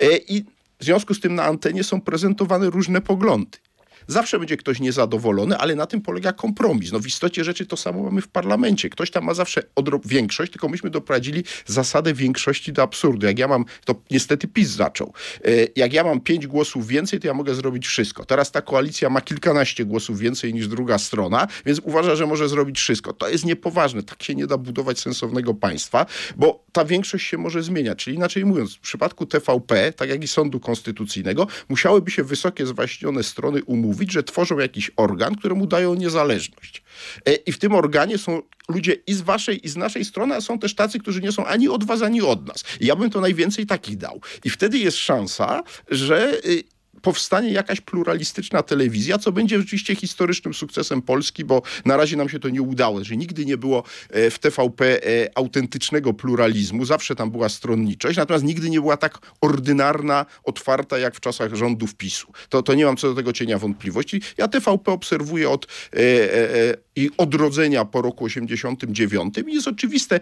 e, 0.00 0.16
i 0.16 0.44
w 0.78 0.84
związku 0.84 1.14
z 1.14 1.20
tym 1.20 1.34
na 1.34 1.44
antenie 1.44 1.84
są 1.84 2.00
prezentowane 2.00 2.70
różne 2.70 3.00
poglądy. 3.00 3.58
Zawsze 4.06 4.38
będzie 4.38 4.56
ktoś 4.56 4.80
niezadowolony, 4.80 5.56
ale 5.56 5.74
na 5.74 5.86
tym 5.86 6.00
polega 6.00 6.32
kompromis. 6.32 6.92
No 6.92 7.00
w 7.00 7.06
istocie 7.06 7.44
rzeczy 7.44 7.66
to 7.66 7.76
samo 7.76 8.02
mamy 8.02 8.22
w 8.22 8.28
parlamencie. 8.28 8.90
Ktoś 8.90 9.10
tam 9.10 9.24
ma 9.24 9.34
zawsze 9.34 9.62
większość, 10.04 10.52
tylko 10.52 10.68
myśmy 10.68 10.90
doprowadzili 10.90 11.44
zasadę 11.66 12.14
większości 12.14 12.72
do 12.72 12.82
absurdu. 12.82 13.26
Jak 13.26 13.38
ja 13.38 13.48
mam, 13.48 13.64
to 13.84 13.94
niestety 14.10 14.48
PiS 14.48 14.68
zaczął. 14.68 15.12
E, 15.44 15.50
Jak 15.76 15.92
ja 15.92 16.04
mam 16.04 16.20
pięć 16.20 16.46
głosów 16.46 16.86
więcej, 16.86 17.20
to 17.20 17.26
ja 17.26 17.34
mogę 17.34 17.54
zrobić 17.54 17.86
wszystko. 17.86 18.24
Teraz 18.24 18.50
ta 18.50 18.62
koalicja 18.62 19.10
ma 19.10 19.20
kilkanaście 19.20 19.84
głosów 19.84 20.18
więcej 20.18 20.54
niż 20.54 20.68
druga 20.68 20.98
strona, 20.98 21.48
więc 21.66 21.78
uważa, 21.78 22.16
że 22.16 22.26
może 22.26 22.48
zrobić 22.48 22.78
wszystko. 22.78 23.12
To 23.12 23.28
jest 23.28 23.44
niepoważne. 23.44 24.02
Tak 24.02 24.22
się 24.22 24.34
nie 24.34 24.46
da 24.46 24.58
budować 24.58 24.98
sensownego 25.00 25.54
państwa, 25.54 26.06
bo 26.36 26.64
ta 26.72 26.84
większość 26.84 27.26
się 27.26 27.38
może 27.38 27.62
zmieniać. 27.62 27.98
Czyli 28.04 28.16
inaczej 28.16 28.44
mówiąc, 28.44 28.74
w 28.74 28.80
przypadku 28.80 29.26
TVP, 29.26 29.92
tak 29.92 30.08
jak 30.08 30.24
i 30.24 30.28
Sądu 30.28 30.60
Konstytucyjnego, 30.60 31.46
musiałyby 31.68 32.10
się 32.10 32.24
wysokie, 32.24 32.66
zwaśnione 32.66 33.22
strony 33.22 33.64
umówić, 33.64 33.89
że 34.10 34.22
tworzą 34.22 34.58
jakiś 34.58 34.90
organ, 34.96 35.34
któremu 35.34 35.66
dają 35.66 35.94
niezależność. 35.94 36.82
E, 37.26 37.34
I 37.34 37.52
w 37.52 37.58
tym 37.58 37.74
organie 37.74 38.18
są 38.18 38.42
ludzie 38.68 38.96
i 39.06 39.14
z 39.14 39.20
waszej, 39.20 39.66
i 39.66 39.68
z 39.68 39.76
naszej 39.76 40.04
strony, 40.04 40.34
a 40.34 40.40
są 40.40 40.58
też 40.58 40.74
tacy, 40.74 40.98
którzy 40.98 41.20
nie 41.20 41.32
są 41.32 41.46
ani 41.46 41.68
od 41.68 41.84
was, 41.84 42.02
ani 42.02 42.22
od 42.22 42.48
nas. 42.48 42.64
I 42.80 42.86
ja 42.86 42.96
bym 42.96 43.10
to 43.10 43.20
najwięcej 43.20 43.66
takich 43.66 43.96
dał. 43.96 44.20
I 44.44 44.50
wtedy 44.50 44.78
jest 44.78 44.96
szansa, 44.96 45.62
że 45.90 46.40
y, 46.44 46.64
powstanie 47.02 47.52
jakaś 47.52 47.80
pluralistyczna 47.80 48.62
telewizja, 48.62 49.18
co 49.18 49.32
będzie 49.32 49.58
rzeczywiście 49.58 49.94
historycznym 49.94 50.54
sukcesem 50.54 51.02
Polski, 51.02 51.44
bo 51.44 51.62
na 51.84 51.96
razie 51.96 52.16
nam 52.16 52.28
się 52.28 52.38
to 52.38 52.48
nie 52.48 52.62
udało, 52.62 53.04
że 53.04 53.16
nigdy 53.16 53.44
nie 53.44 53.56
było 53.56 53.82
e, 54.10 54.30
w 54.30 54.38
TVP 54.38 55.06
e, 55.06 55.30
autentycznego 55.34 56.14
pluralizmu, 56.14 56.84
zawsze 56.84 57.14
tam 57.14 57.30
była 57.30 57.48
stronniczość, 57.48 58.16
natomiast 58.18 58.44
nigdy 58.44 58.70
nie 58.70 58.80
była 58.80 58.96
tak 58.96 59.18
ordynarna, 59.40 60.26
otwarta 60.44 60.98
jak 60.98 61.14
w 61.14 61.20
czasach 61.20 61.54
rządów 61.54 61.94
PiSu. 61.94 62.32
To, 62.48 62.62
to 62.62 62.74
nie 62.74 62.84
mam 62.84 62.96
co 62.96 63.08
do 63.08 63.14
tego 63.14 63.32
cienia 63.32 63.58
wątpliwości. 63.58 64.22
Ja 64.38 64.48
TVP 64.48 64.92
obserwuję 64.92 65.50
od 65.50 65.66
e, 65.92 66.89
i 66.96 67.10
odrodzenia 67.16 67.84
po 67.84 68.02
roku 68.02 68.24
89 68.24 69.34
i 69.48 69.54
jest 69.54 69.68
oczywiste, 69.68 70.16
e, 70.16 70.20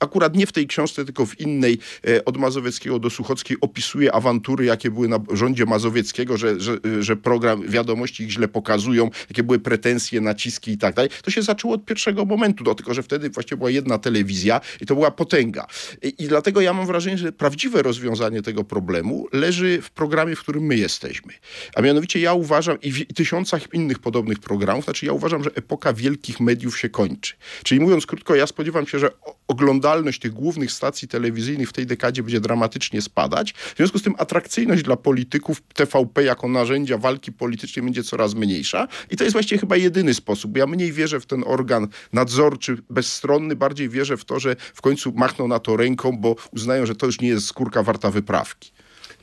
akurat 0.00 0.36
nie 0.36 0.46
w 0.46 0.52
tej 0.52 0.66
książce, 0.66 1.04
tylko 1.04 1.26
w 1.26 1.40
innej, 1.40 1.78
e, 2.08 2.24
od 2.24 2.36
Mazowieckiego 2.36 2.98
do 2.98 3.10
Suchockiej 3.10 3.56
opisuje 3.60 4.12
awantury, 4.12 4.64
jakie 4.64 4.90
były 4.90 5.08
na 5.08 5.18
rządzie 5.32 5.66
Mazowieckiego, 5.66 6.36
że, 6.36 6.60
że, 6.60 6.78
że 7.00 7.16
program 7.16 7.68
wiadomości 7.68 8.22
ich 8.24 8.30
źle 8.30 8.48
pokazują, 8.48 9.10
jakie 9.28 9.42
były 9.42 9.58
pretensje, 9.58 10.20
naciski 10.20 10.70
i 10.70 10.78
tak 10.78 10.94
dalej. 10.94 11.10
To 11.22 11.30
się 11.30 11.42
zaczęło 11.42 11.74
od 11.74 11.84
pierwszego 11.84 12.24
momentu, 12.24 12.64
no, 12.64 12.74
tylko 12.74 12.94
że 12.94 13.02
wtedy 13.02 13.30
właśnie 13.30 13.56
była 13.56 13.70
jedna 13.70 13.98
telewizja 13.98 14.60
i 14.80 14.86
to 14.86 14.94
była 14.94 15.10
potęga. 15.10 15.66
I, 16.02 16.14
I 16.18 16.28
dlatego 16.28 16.60
ja 16.60 16.72
mam 16.72 16.86
wrażenie, 16.86 17.18
że 17.18 17.32
prawdziwe 17.32 17.82
rozwiązanie 17.82 18.42
tego 18.42 18.64
problemu 18.64 19.28
leży 19.32 19.82
w 19.82 19.90
programie, 19.90 20.36
w 20.36 20.40
którym 20.40 20.62
my 20.62 20.76
jesteśmy. 20.76 21.32
A 21.74 21.82
mianowicie 21.82 22.20
ja 22.20 22.34
uważam, 22.34 22.80
i 22.80 22.92
w 22.92 23.06
tysiącach 23.14 23.74
innych 23.74 23.98
podobnych 23.98 24.38
programów, 24.38 24.84
znaczy 24.84 25.06
ja 25.06 25.12
uważam, 25.12 25.44
że 25.44 25.50
epoka 25.54 25.92
wielkich 26.06 26.40
mediów 26.40 26.78
się 26.78 26.88
kończy. 26.88 27.34
Czyli 27.62 27.80
mówiąc 27.80 28.06
krótko, 28.06 28.34
ja 28.34 28.46
spodziewam 28.46 28.86
się, 28.86 28.98
że 28.98 29.10
oglądalność 29.48 30.20
tych 30.20 30.32
głównych 30.32 30.72
stacji 30.72 31.08
telewizyjnych 31.08 31.68
w 31.68 31.72
tej 31.72 31.86
dekadzie 31.86 32.22
będzie 32.22 32.40
dramatycznie 32.40 33.02
spadać. 33.02 33.52
W 33.52 33.76
związku 33.76 33.98
z 33.98 34.02
tym 34.02 34.14
atrakcyjność 34.18 34.82
dla 34.82 34.96
polityków 34.96 35.62
TVP 35.74 36.24
jako 36.24 36.48
narzędzia 36.48 36.98
walki 36.98 37.32
politycznej 37.32 37.84
będzie 37.84 38.02
coraz 38.02 38.34
mniejsza. 38.34 38.88
I 39.10 39.16
to 39.16 39.24
jest 39.24 39.32
właściwie 39.32 39.58
chyba 39.58 39.76
jedyny 39.76 40.14
sposób. 40.14 40.56
Ja 40.56 40.66
mniej 40.66 40.92
wierzę 40.92 41.20
w 41.20 41.26
ten 41.26 41.44
organ 41.46 41.88
nadzorczy, 42.12 42.76
bezstronny, 42.90 43.56
bardziej 43.56 43.88
wierzę 43.88 44.16
w 44.16 44.24
to, 44.24 44.40
że 44.40 44.56
w 44.74 44.80
końcu 44.80 45.12
machną 45.12 45.48
na 45.48 45.58
to 45.58 45.76
ręką, 45.76 46.12
bo 46.18 46.36
uznają, 46.52 46.86
że 46.86 46.94
to 46.94 47.06
już 47.06 47.20
nie 47.20 47.28
jest 47.28 47.46
skórka 47.46 47.82
warta 47.82 48.10
wyprawki. 48.10 48.75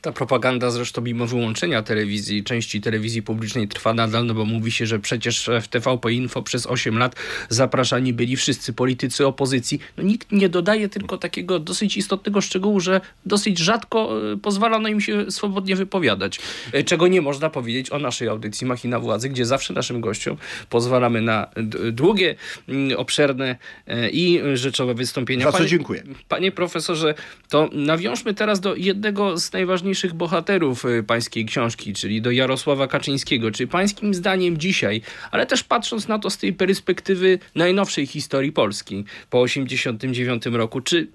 Ta 0.04 0.12
propaganda 0.12 0.70
zresztą 0.70 1.02
mimo 1.02 1.26
wyłączenia 1.26 1.82
telewizji, 1.82 2.44
części 2.44 2.80
telewizji 2.80 3.22
publicznej 3.22 3.68
trwa 3.68 3.94
nadal, 3.94 4.26
no 4.26 4.34
bo 4.34 4.44
mówi 4.44 4.72
się, 4.72 4.86
że 4.86 4.98
przecież 4.98 5.50
w 5.62 5.68
TVP 5.68 6.12
Info 6.12 6.42
przez 6.42 6.66
8 6.66 6.98
lat 6.98 7.14
zapraszani 7.48 8.12
byli 8.12 8.36
wszyscy 8.36 8.72
politycy 8.72 9.26
opozycji. 9.26 9.80
No 9.96 10.04
nikt 10.04 10.32
nie 10.32 10.48
dodaje 10.48 10.88
tylko 10.88 11.18
takiego 11.18 11.58
dosyć 11.58 11.96
istotnego 11.96 12.40
szczegółu, 12.40 12.80
że 12.80 13.00
dosyć 13.26 13.58
rzadko 13.58 14.20
e, 14.32 14.36
pozwalano 14.36 14.88
im 14.88 15.00
się 15.00 15.30
swobodnie 15.30 15.76
wypowiadać. 15.76 16.40
E, 16.72 16.82
Czego 16.82 17.08
nie 17.08 17.22
można 17.22 17.50
powiedzieć 17.50 17.90
o 17.90 17.98
naszej 17.98 18.28
audycji 18.28 18.66
Machina 18.66 19.00
Władzy, 19.00 19.28
gdzie 19.28 19.46
zawsze 19.46 19.74
naszym 19.74 20.00
gościom 20.00 20.36
pozwalamy 20.70 21.20
na 21.20 21.46
długie, 21.92 22.34
mm, 22.68 22.98
obszerne 22.98 23.56
e, 23.86 24.10
i 24.10 24.40
rzeczowe 24.54 24.94
wystąpienia. 24.94 25.50
Za 25.50 25.58
co 25.58 25.66
dziękuję. 25.66 26.02
Panie 26.28 26.52
profesorze, 26.52 27.14
to 27.48 27.70
nawiążmy 27.72 28.34
teraz 28.34 28.60
do 28.60 28.74
jednego 28.74 29.38
z 29.38 29.52
najważniejszych 29.52 29.93
bohaterów 30.14 30.84
y, 30.84 31.02
pańskiej 31.02 31.44
książki, 31.44 31.92
czyli 31.92 32.22
do 32.22 32.30
Jarosława 32.30 32.86
Kaczyńskiego. 32.86 33.50
Czy 33.50 33.66
pańskim 33.66 34.14
zdaniem 34.14 34.58
dzisiaj, 34.58 35.02
ale 35.30 35.46
też 35.46 35.64
patrząc 35.64 36.08
na 36.08 36.18
to 36.18 36.30
z 36.30 36.38
tej 36.38 36.52
perspektywy 36.52 37.38
najnowszej 37.54 38.06
historii 38.06 38.52
Polski 38.52 39.04
po 39.30 39.40
89 39.40 40.46
roku, 40.46 40.80
czy 40.80 41.06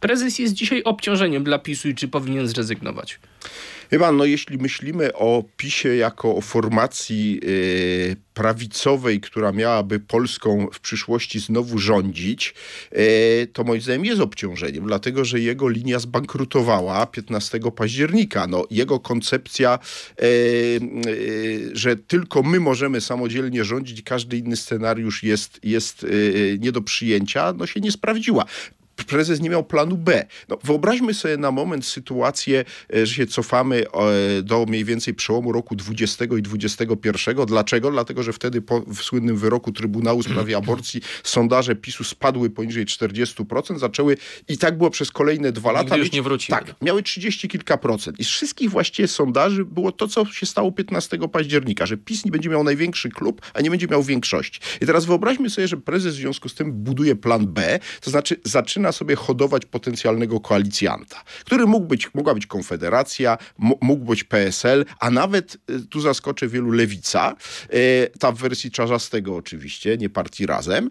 prezes 0.00 0.38
jest 0.38 0.54
dzisiaj 0.54 0.82
obciążeniem 0.82 1.44
dla 1.44 1.58
PiSu 1.58 1.88
i 1.88 1.94
czy 1.94 2.08
powinien 2.08 2.48
zrezygnować? 2.48 3.18
Chyba, 3.90 4.12
no 4.12 4.24
jeśli 4.24 4.58
myślimy 4.58 5.14
o 5.14 5.44
PiSie 5.56 5.96
jako 5.96 6.36
o 6.36 6.40
formacji 6.40 7.40
y, 7.44 8.16
prawicowej, 8.34 9.20
która 9.20 9.52
miałaby 9.52 10.00
Polską 10.00 10.68
w 10.72 10.80
przyszłości 10.80 11.40
znowu 11.40 11.78
rządzić, 11.78 12.54
y, 12.92 13.48
to 13.52 13.64
moim 13.64 13.80
zdaniem 13.80 14.04
jest 14.04 14.20
obciążeniem, 14.20 14.86
dlatego 14.86 15.24
że 15.24 15.40
jego 15.40 15.68
linia 15.68 15.98
zbankrutowała 15.98 17.06
15 17.06 17.58
października. 17.76 18.46
No, 18.46 18.64
jego 18.70 19.00
koncepcja, 19.00 19.78
y, 20.22 20.24
y, 21.06 21.70
że 21.72 21.96
tylko 21.96 22.42
my 22.42 22.60
możemy 22.60 23.00
samodzielnie 23.00 23.64
rządzić, 23.64 24.02
każdy 24.02 24.36
inny 24.36 24.56
scenariusz 24.56 25.22
jest, 25.22 25.60
jest 25.62 26.04
y, 26.04 26.58
nie 26.60 26.72
do 26.72 26.82
przyjęcia, 26.82 27.52
no 27.52 27.66
się 27.66 27.80
nie 27.80 27.92
sprawdziła 27.92 28.44
prezes 29.04 29.40
nie 29.40 29.50
miał 29.50 29.64
planu 29.64 29.96
B. 29.96 30.26
No, 30.48 30.58
wyobraźmy 30.64 31.14
sobie 31.14 31.36
na 31.36 31.50
moment 31.50 31.86
sytuację, 31.86 32.64
e, 32.94 33.06
że 33.06 33.14
się 33.14 33.26
cofamy 33.26 33.84
e, 34.38 34.42
do 34.42 34.66
mniej 34.66 34.84
więcej 34.84 35.14
przełomu 35.14 35.52
roku 35.52 35.76
20 35.76 36.24
i 36.24 36.42
21. 36.42 37.46
Dlaczego? 37.46 37.90
Dlatego, 37.90 38.22
że 38.22 38.32
wtedy 38.32 38.62
po, 38.62 38.80
w 38.80 39.02
słynnym 39.02 39.36
wyroku 39.36 39.72
Trybunału 39.72 40.22
w 40.22 40.24
sprawie 40.24 40.56
aborcji 40.66 41.00
sondaże 41.22 41.76
PiSu 41.76 42.04
spadły 42.04 42.50
poniżej 42.50 42.86
40%, 42.86 43.78
zaczęły 43.78 44.16
i 44.48 44.58
tak 44.58 44.78
było 44.78 44.90
przez 44.90 45.10
kolejne 45.10 45.52
dwa 45.52 45.70
Nigdy 45.70 45.84
lata. 45.84 45.96
już 45.96 46.04
mieć- 46.06 46.12
nie 46.14 46.22
wróciły. 46.22 46.58
Tak, 46.58 46.74
miały 46.82 47.02
30 47.02 47.48
kilka 47.48 47.76
procent. 47.76 48.20
I 48.20 48.24
z 48.24 48.28
wszystkich 48.28 48.70
właściwie 48.70 49.08
sondaży 49.08 49.64
było 49.64 49.92
to, 49.92 50.08
co 50.08 50.24
się 50.26 50.46
stało 50.46 50.72
15 50.72 51.18
października, 51.32 51.86
że 51.86 51.96
PiS 51.96 52.24
nie 52.24 52.30
będzie 52.30 52.48
miał 52.48 52.64
największy 52.64 53.08
klub, 53.10 53.40
a 53.54 53.60
nie 53.60 53.70
będzie 53.70 53.86
miał 53.86 54.02
większości. 54.02 54.60
I 54.80 54.86
teraz 54.86 55.04
wyobraźmy 55.04 55.50
sobie, 55.50 55.68
że 55.68 55.76
prezes 55.76 56.14
w 56.14 56.16
związku 56.18 56.48
z 56.48 56.54
tym 56.54 56.72
buduje 56.72 57.16
plan 57.16 57.46
B, 57.46 57.78
to 58.00 58.10
znaczy 58.10 58.36
zaczyna 58.44 58.85
zaczyna 58.86 58.98
sobie 58.98 59.16
hodować 59.16 59.66
potencjalnego 59.66 60.40
koalicjanta, 60.40 61.22
który 61.44 61.66
mógł 61.66 61.86
być, 61.86 62.14
mogła 62.14 62.34
być 62.34 62.46
Konfederacja, 62.46 63.38
mógł 63.58 64.04
być 64.04 64.24
PSL, 64.24 64.84
a 65.00 65.10
nawet, 65.10 65.56
tu 65.90 66.00
zaskoczę 66.00 66.48
wielu, 66.48 66.70
Lewica, 66.70 67.36
ta 68.18 68.32
w 68.32 68.38
wersji 68.38 68.70
czarzastego 68.70 69.36
oczywiście, 69.36 69.96
nie 69.96 70.08
partii 70.08 70.46
Razem, 70.46 70.90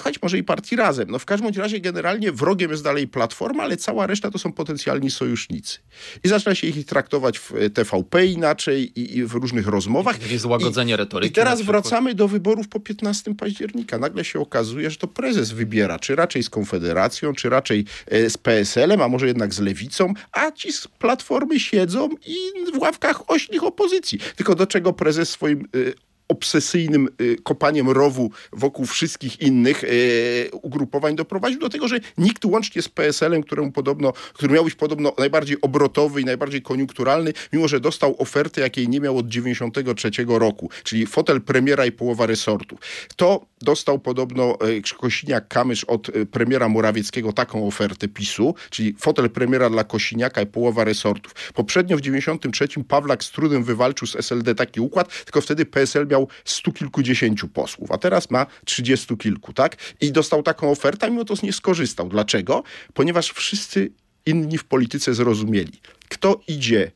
choć 0.00 0.22
może 0.22 0.38
i 0.38 0.44
partii 0.44 0.76
Razem. 0.76 1.10
No 1.10 1.18
w 1.18 1.24
każdym 1.24 1.54
razie 1.54 1.80
generalnie 1.80 2.32
wrogiem 2.32 2.70
jest 2.70 2.84
dalej 2.84 3.08
Platforma, 3.08 3.62
ale 3.62 3.76
cała 3.76 4.06
reszta 4.06 4.30
to 4.30 4.38
są 4.38 4.52
potencjalni 4.52 5.10
sojusznicy. 5.10 5.78
I 6.24 6.28
zaczyna 6.28 6.54
się 6.54 6.66
ich 6.66 6.86
traktować 6.86 7.38
w 7.38 7.52
TVP 7.74 8.26
inaczej 8.26 9.00
i, 9.00 9.18
i 9.18 9.24
w 9.24 9.32
różnych 9.32 9.66
rozmowach. 9.66 10.16
Złagodzenie 10.36 10.94
I, 10.94 10.96
retoryki. 10.96 11.30
I 11.30 11.34
teraz 11.34 11.62
wracamy 11.62 12.14
do 12.14 12.28
wyborów 12.28 12.68
po 12.68 12.80
15 12.80 13.34
października. 13.34 13.98
Nagle 13.98 14.24
się 14.24 14.40
okazuje, 14.40 14.90
że 14.90 14.96
to 14.96 15.08
prezes 15.08 15.52
wybiera, 15.52 15.98
czy 15.98 16.16
raczej 16.16 16.42
z 16.42 16.50
Konfederacją, 16.50 17.33
czy 17.34 17.48
raczej 17.48 17.84
e, 18.06 18.30
z 18.30 18.38
PSL-em, 18.38 19.02
a 19.02 19.08
może 19.08 19.26
jednak 19.26 19.54
z 19.54 19.60
Lewicą, 19.60 20.14
a 20.32 20.52
ci 20.52 20.72
z 20.72 20.88
Platformy 20.88 21.60
siedzą 21.60 22.08
i 22.26 22.36
w 22.74 22.78
ławkach 22.78 23.30
oślich 23.30 23.64
opozycji. 23.64 24.18
Tylko 24.36 24.54
do 24.54 24.66
czego 24.66 24.92
prezes 24.92 25.30
swoim 25.30 25.60
e, 25.60 26.04
obsesyjnym 26.28 27.08
y, 27.20 27.36
kopaniem 27.42 27.90
rowu 27.90 28.30
wokół 28.52 28.86
wszystkich 28.86 29.40
innych 29.40 29.84
y, 29.84 30.50
ugrupowań 30.52 31.16
doprowadził 31.16 31.60
do 31.60 31.68
tego, 31.68 31.88
że 31.88 32.00
nikt 32.18 32.44
łącznie 32.44 32.82
z 32.82 32.88
PSL-em, 32.88 33.42
któremu 33.42 33.72
podobno, 33.72 34.12
który 34.32 34.54
miał 34.54 34.64
być 34.64 34.74
podobno 34.74 35.12
najbardziej 35.18 35.56
obrotowy 35.60 36.20
i 36.20 36.24
najbardziej 36.24 36.62
koniunkturalny, 36.62 37.32
mimo 37.52 37.68
że 37.68 37.80
dostał 37.80 38.16
ofertę, 38.18 38.60
jakiej 38.60 38.88
nie 38.88 39.00
miał 39.00 39.18
od 39.18 39.28
93 39.28 40.10
roku, 40.28 40.70
czyli 40.84 41.06
fotel 41.06 41.40
premiera 41.40 41.86
i 41.86 41.92
połowa 41.92 42.26
resortu. 42.26 42.78
To 43.16 43.46
dostał 43.62 43.98
podobno 43.98 44.58
y, 44.68 44.82
Kosiniak-Kamysz 44.82 45.84
od 45.86 46.10
premiera 46.30 46.68
Morawieckiego 46.68 47.32
taką 47.32 47.66
ofertę 47.66 48.08
PiSu, 48.08 48.54
czyli 48.70 48.94
fotel 48.98 49.30
premiera 49.30 49.70
dla 49.70 49.84
Kosiniaka 49.84 50.42
i 50.42 50.46
połowa 50.46 50.84
resortów. 50.84 51.34
Poprzednio 51.54 51.96
w 51.96 52.00
93 52.00 52.68
Pawlak 52.88 53.24
z 53.24 53.30
trudem 53.30 53.64
wywalczył 53.64 54.08
z 54.08 54.16
SLD 54.16 54.54
taki 54.54 54.80
układ, 54.80 55.24
tylko 55.24 55.40
wtedy 55.40 55.66
PSL 55.66 56.06
miał 56.06 56.13
stu 56.44 56.72
kilkudziesięciu 56.72 57.48
posłów, 57.48 57.92
a 57.92 57.98
teraz 57.98 58.30
ma 58.30 58.46
trzydziestu 58.64 59.16
kilku, 59.16 59.52
tak? 59.52 59.76
I 60.00 60.12
dostał 60.12 60.42
taką 60.42 60.70
ofertę, 60.70 61.10
mimo 61.10 61.24
to 61.24 61.34
nie 61.42 61.52
skorzystał. 61.52 62.08
Dlaczego? 62.08 62.62
Ponieważ 62.94 63.30
wszyscy 63.30 63.90
inni 64.26 64.58
w 64.58 64.64
polityce 64.64 65.14
zrozumieli, 65.14 65.80
kto 66.08 66.40
idzie 66.48 66.90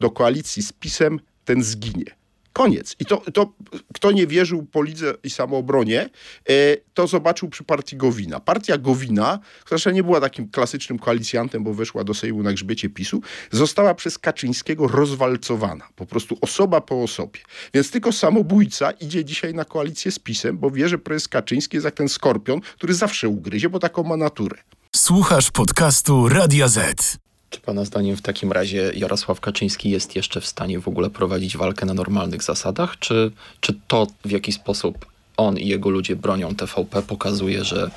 do 0.00 0.10
koalicji 0.10 0.62
z 0.62 0.72
PiSem, 0.72 1.20
ten 1.44 1.62
zginie. 1.62 2.18
Koniec. 2.52 2.96
I 3.00 3.04
to, 3.04 3.22
to 3.34 3.52
kto 3.94 4.12
nie 4.12 4.26
wierzył 4.26 4.66
Polidze 4.66 5.14
i 5.24 5.30
samoobronie, 5.30 6.10
e, 6.48 6.76
to 6.94 7.06
zobaczył 7.06 7.48
przy 7.48 7.64
partii 7.64 7.96
Gowina. 7.96 8.40
Partia 8.40 8.78
Gowina, 8.78 9.38
która 9.64 9.92
nie 9.92 10.02
była 10.02 10.20
takim 10.20 10.48
klasycznym 10.48 10.98
koalicjantem, 10.98 11.64
bo 11.64 11.74
weszła 11.74 12.04
do 12.04 12.14
Sejmu 12.14 12.42
na 12.42 12.52
grzbiecie 12.52 12.88
PiSu, 12.90 13.20
została 13.50 13.94
przez 13.94 14.18
Kaczyńskiego 14.18 14.88
rozwalcowana. 14.88 15.88
Po 15.96 16.06
prostu 16.06 16.38
osoba 16.40 16.80
po 16.80 17.02
osobie. 17.02 17.40
Więc 17.74 17.90
tylko 17.90 18.12
samobójca 18.12 18.90
idzie 18.90 19.24
dzisiaj 19.24 19.54
na 19.54 19.64
koalicję 19.64 20.12
z 20.12 20.18
PiSem, 20.18 20.58
bo 20.58 20.70
wie, 20.70 20.88
że 20.88 20.98
prezes 20.98 21.28
Kaczyński 21.28 21.76
jest 21.76 21.84
jak 21.84 21.94
ten 21.94 22.08
skorpion, 22.08 22.60
który 22.60 22.94
zawsze 22.94 23.28
ugryzie, 23.28 23.68
bo 23.68 23.78
taką 23.78 24.02
ma 24.02 24.16
naturę. 24.16 24.58
Słuchasz 24.96 25.50
podcastu 25.50 26.28
Radia 26.28 26.68
Z. 26.68 27.18
Czy 27.50 27.60
Pana 27.60 27.84
zdaniem 27.84 28.16
w 28.16 28.22
takim 28.22 28.52
razie 28.52 28.92
Jarosław 28.94 29.40
Kaczyński 29.40 29.90
jest 29.90 30.16
jeszcze 30.16 30.40
w 30.40 30.46
stanie 30.46 30.80
w 30.80 30.88
ogóle 30.88 31.10
prowadzić 31.10 31.56
walkę 31.56 31.86
na 31.86 31.94
normalnych 31.94 32.42
zasadach? 32.42 32.98
Czy, 32.98 33.30
czy 33.60 33.74
to, 33.88 34.06
w 34.24 34.30
jaki 34.30 34.52
sposób 34.52 35.06
on 35.36 35.58
i 35.58 35.68
jego 35.68 35.90
ludzie 35.90 36.16
bronią 36.16 36.54
TVP, 36.54 37.02
pokazuje, 37.02 37.64
że 37.64 37.90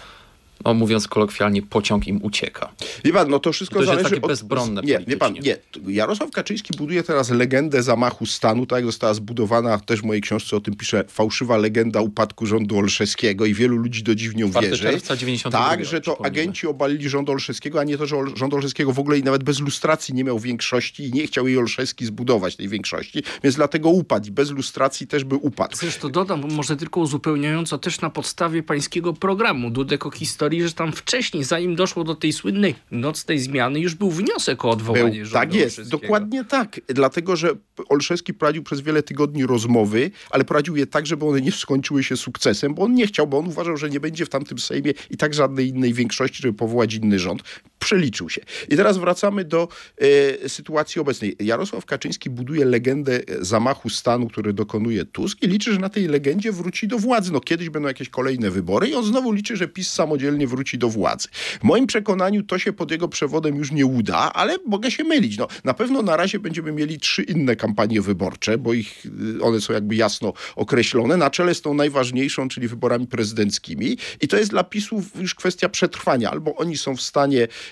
no 0.66 0.74
mówiąc 0.74 1.08
kolokwialnie, 1.08 1.62
pociąg 1.62 2.08
im 2.08 2.24
ucieka. 2.24 2.74
Wie 3.04 3.14
pan, 3.14 3.30
no 3.30 3.40
to 3.40 3.52
wszystko 3.52 3.80
to 3.80 3.86
zależy 3.86 4.00
jest 4.02 4.10
takie 4.10 4.22
od... 4.22 4.28
bezbronne 4.28 4.82
Nie, 4.82 5.00
wie 5.08 5.18
pan, 5.18 5.34
nie. 5.34 5.58
Jarosław 5.88 6.32
Kaczyński 6.32 6.78
buduje 6.78 7.04
teraz 7.04 7.30
legendę 7.30 7.84
zamachu 7.84 8.26
stanu, 8.26 8.66
tak 8.66 8.78
jak 8.78 8.86
została 8.86 9.14
zbudowana, 9.14 9.80
też 9.80 10.02
w 10.02 10.04
mojej 10.04 10.22
książce 10.22 10.56
o 10.56 10.62
tym 10.62 10.76
pisze, 10.76 11.04
fałszywa 11.08 11.58
legenda 11.58 12.02
upadku 12.02 12.46
rządu 12.46 12.78
Olszewskiego 12.78 13.46
i 13.46 13.54
wielu 13.54 13.78
ludzi 13.78 14.04
do 14.04 14.16
dziwnią 14.16 14.52
wierzy. 14.52 14.84
czerwca 14.84 15.18
92 15.18 15.70
Tak, 15.70 15.86
że 15.86 16.02
to 16.02 16.26
agenci 16.26 16.68
obalili 16.68 17.10
rząd 17.10 17.30
Olszewskiego, 17.30 17.80
a 17.80 17.84
nie 17.84 17.98
to, 17.98 18.06
że 18.06 18.16
rząd 18.36 18.54
Olszewskiego 18.54 18.94
w 18.94 19.00
ogóle 19.00 19.20
i 19.20 19.24
nawet 19.24 19.44
bez 19.44 19.60
lustracji 19.60 20.14
nie 20.14 20.24
miał 20.24 20.40
większości 20.40 21.04
i 21.04 21.12
nie 21.12 21.28
chciał 21.28 21.48
jej 21.48 21.58
Olszewski 21.58 22.06
zbudować 22.06 22.56
tej 22.56 22.70
większości, 22.70 23.24
więc 23.44 23.56
dlatego 23.56 23.90
upadł 23.90 24.28
i 24.28 24.32
bez 24.32 24.52
lustracji 24.52 25.08
też 25.08 25.24
by 25.24 25.36
upadł. 25.36 25.78
Zresztą 25.78 26.12
dodam, 26.12 26.54
może 26.54 26.78
tylko 26.78 27.00
uzupełniająco, 27.00 27.78
też 27.78 28.02
na 28.02 28.10
podstawie 28.10 28.64
pańskiego 28.64 29.14
programu 29.14 29.72
Dudek 29.72 30.06
o 30.06 30.12
historii 30.12 30.51
historii, 30.52 30.68
że 30.68 30.74
tam 30.74 30.92
wcześniej, 30.92 31.44
zanim 31.44 31.76
doszło 31.76 32.04
do 32.04 32.16
tej 32.16 32.34
słynnej 32.34 32.76
nocnej 32.92 33.40
zmiany, 33.40 33.80
już 33.80 33.96
był 33.96 34.12
wniosek 34.12 34.66
o 34.66 34.70
odwołanie 34.70 35.20
był, 35.20 35.26
rządu 35.26 35.34
Tak 35.34 35.54
jest, 35.54 35.90
dokładnie 35.90 36.46
tak. 36.46 36.80
Dlatego, 36.88 37.36
że 37.36 37.50
Olszewski 37.90 38.34
prowadził 38.34 38.64
przez 38.64 38.82
wiele 38.82 39.04
tygodni 39.04 39.46
rozmowy, 39.46 40.12
ale 40.30 40.44
prowadził 40.44 40.76
je 40.76 40.88
tak, 40.88 41.06
żeby 41.06 41.26
one 41.26 41.42
nie 41.42 41.52
skończyły 41.52 42.04
się 42.04 42.18
sukcesem, 42.18 42.74
bo 42.74 42.84
on 42.84 42.94
nie 42.94 43.08
chciał, 43.08 43.28
bo 43.28 43.38
on 43.38 43.48
uważał, 43.48 43.78
że 43.78 43.90
nie 43.90 44.00
będzie 44.00 44.26
w 44.26 44.30
tamtym 44.30 44.60
Sejmie 44.60 44.94
i 45.10 45.18
tak 45.18 45.34
żadnej 45.34 45.68
innej 45.68 45.94
większości, 45.94 46.42
żeby 46.42 46.54
powołać 46.54 46.94
inny 46.94 47.20
rząd. 47.20 47.44
Przeliczył 47.82 48.30
się. 48.30 48.42
I 48.70 48.78
teraz 48.78 48.98
wracamy 48.98 49.46
do 49.46 49.68
e, 49.98 50.50
sytuacji 50.50 51.02
obecnej. 51.02 51.36
Jarosław 51.40 51.86
Kaczyński 51.86 52.30
buduje 52.30 52.66
legendę 52.66 53.20
zamachu 53.40 53.90
stanu, 53.90 54.28
który 54.28 54.54
dokonuje 54.54 55.06
Tusk 55.06 55.44
i 55.44 55.48
liczy, 55.48 55.74
że 55.74 55.80
na 55.80 55.90
tej 55.90 56.08
legendzie 56.08 56.52
wróci 56.52 56.88
do 56.88 56.98
władzy. 56.98 57.32
No 57.32 57.40
kiedyś 57.40 57.70
będą 57.70 57.88
jakieś 57.88 58.10
kolejne 58.10 58.52
wybory 58.52 58.88
i 58.90 58.94
on 58.94 59.06
znowu 59.06 59.32
liczy, 59.32 59.58
że 59.58 59.68
PiS 59.68 59.94
samodzielnie 59.94 60.48
wróci 60.48 60.78
do 60.78 60.90
władzy. 60.90 61.28
W 61.62 61.64
moim 61.64 61.88
przekonaniu 61.88 62.44
to 62.44 62.60
się 62.60 62.74
pod 62.74 62.92
jego 62.92 63.08
przewodem 63.08 63.56
już 63.56 63.72
nie 63.72 63.86
uda, 63.86 64.34
ale 64.34 64.58
mogę 64.68 64.92
się 64.92 65.04
mylić. 65.04 65.38
No, 65.38 65.48
na 65.64 65.74
pewno 65.74 66.02
na 66.02 66.18
razie 66.18 66.40
będziemy 66.40 66.72
mieli 66.72 67.00
trzy 67.00 67.24
inne 67.24 67.56
kampanie 67.56 68.02
wyborcze, 68.02 68.58
bo 68.58 68.74
ich, 68.74 69.06
y, 69.38 69.44
one 69.44 69.62
są 69.62 69.74
jakby 69.74 69.96
jasno 69.96 70.34
określone, 70.56 71.18
na 71.18 71.30
czele 71.30 71.56
z 71.56 71.62
tą 71.62 71.74
najważniejszą, 71.74 72.48
czyli 72.48 72.68
wyborami 72.68 73.08
prezydenckimi. 73.08 73.98
I 74.22 74.28
to 74.28 74.38
jest 74.38 74.52
dla 74.52 74.64
PiSu 74.64 75.04
już 75.20 75.36
kwestia 75.36 75.70
przetrwania. 75.70 76.32
Albo 76.32 76.56
oni 76.56 76.78
są 76.78 76.96
w 76.96 77.02
stanie 77.02 77.44
e, 77.44 77.48
e, 77.48 77.71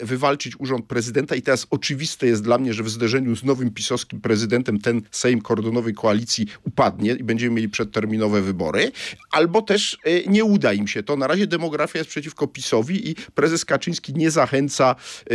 wywalczyć 0.00 0.60
urząd 0.60 0.86
prezydenta 0.86 1.34
i 1.34 1.42
teraz 1.42 1.66
oczywiste 1.70 2.26
jest 2.26 2.42
dla 2.42 2.58
mnie, 2.58 2.74
że 2.74 2.82
w 2.82 2.90
zderzeniu 2.90 3.36
z 3.36 3.44
nowym 3.44 3.70
pisowskim 3.70 4.20
prezydentem 4.20 4.80
ten 4.80 5.02
Sejm 5.10 5.40
kordonowej 5.40 5.94
koalicji 5.94 6.46
upadnie 6.66 7.12
i 7.12 7.24
będziemy 7.24 7.54
mieli 7.54 7.68
przedterminowe 7.68 8.42
wybory. 8.42 8.92
Albo 9.32 9.62
też 9.62 9.98
e, 10.04 10.30
nie 10.30 10.44
uda 10.44 10.72
im 10.72 10.88
się 10.88 11.02
to. 11.02 11.16
Na 11.16 11.26
razie 11.26 11.46
demografia 11.46 11.98
jest 11.98 12.10
przeciwko 12.10 12.46
PiSowi 12.46 13.10
i 13.10 13.14
prezes 13.34 13.64
Kaczyński 13.64 14.14
nie 14.14 14.30
zachęca 14.30 14.96
e, 15.30 15.34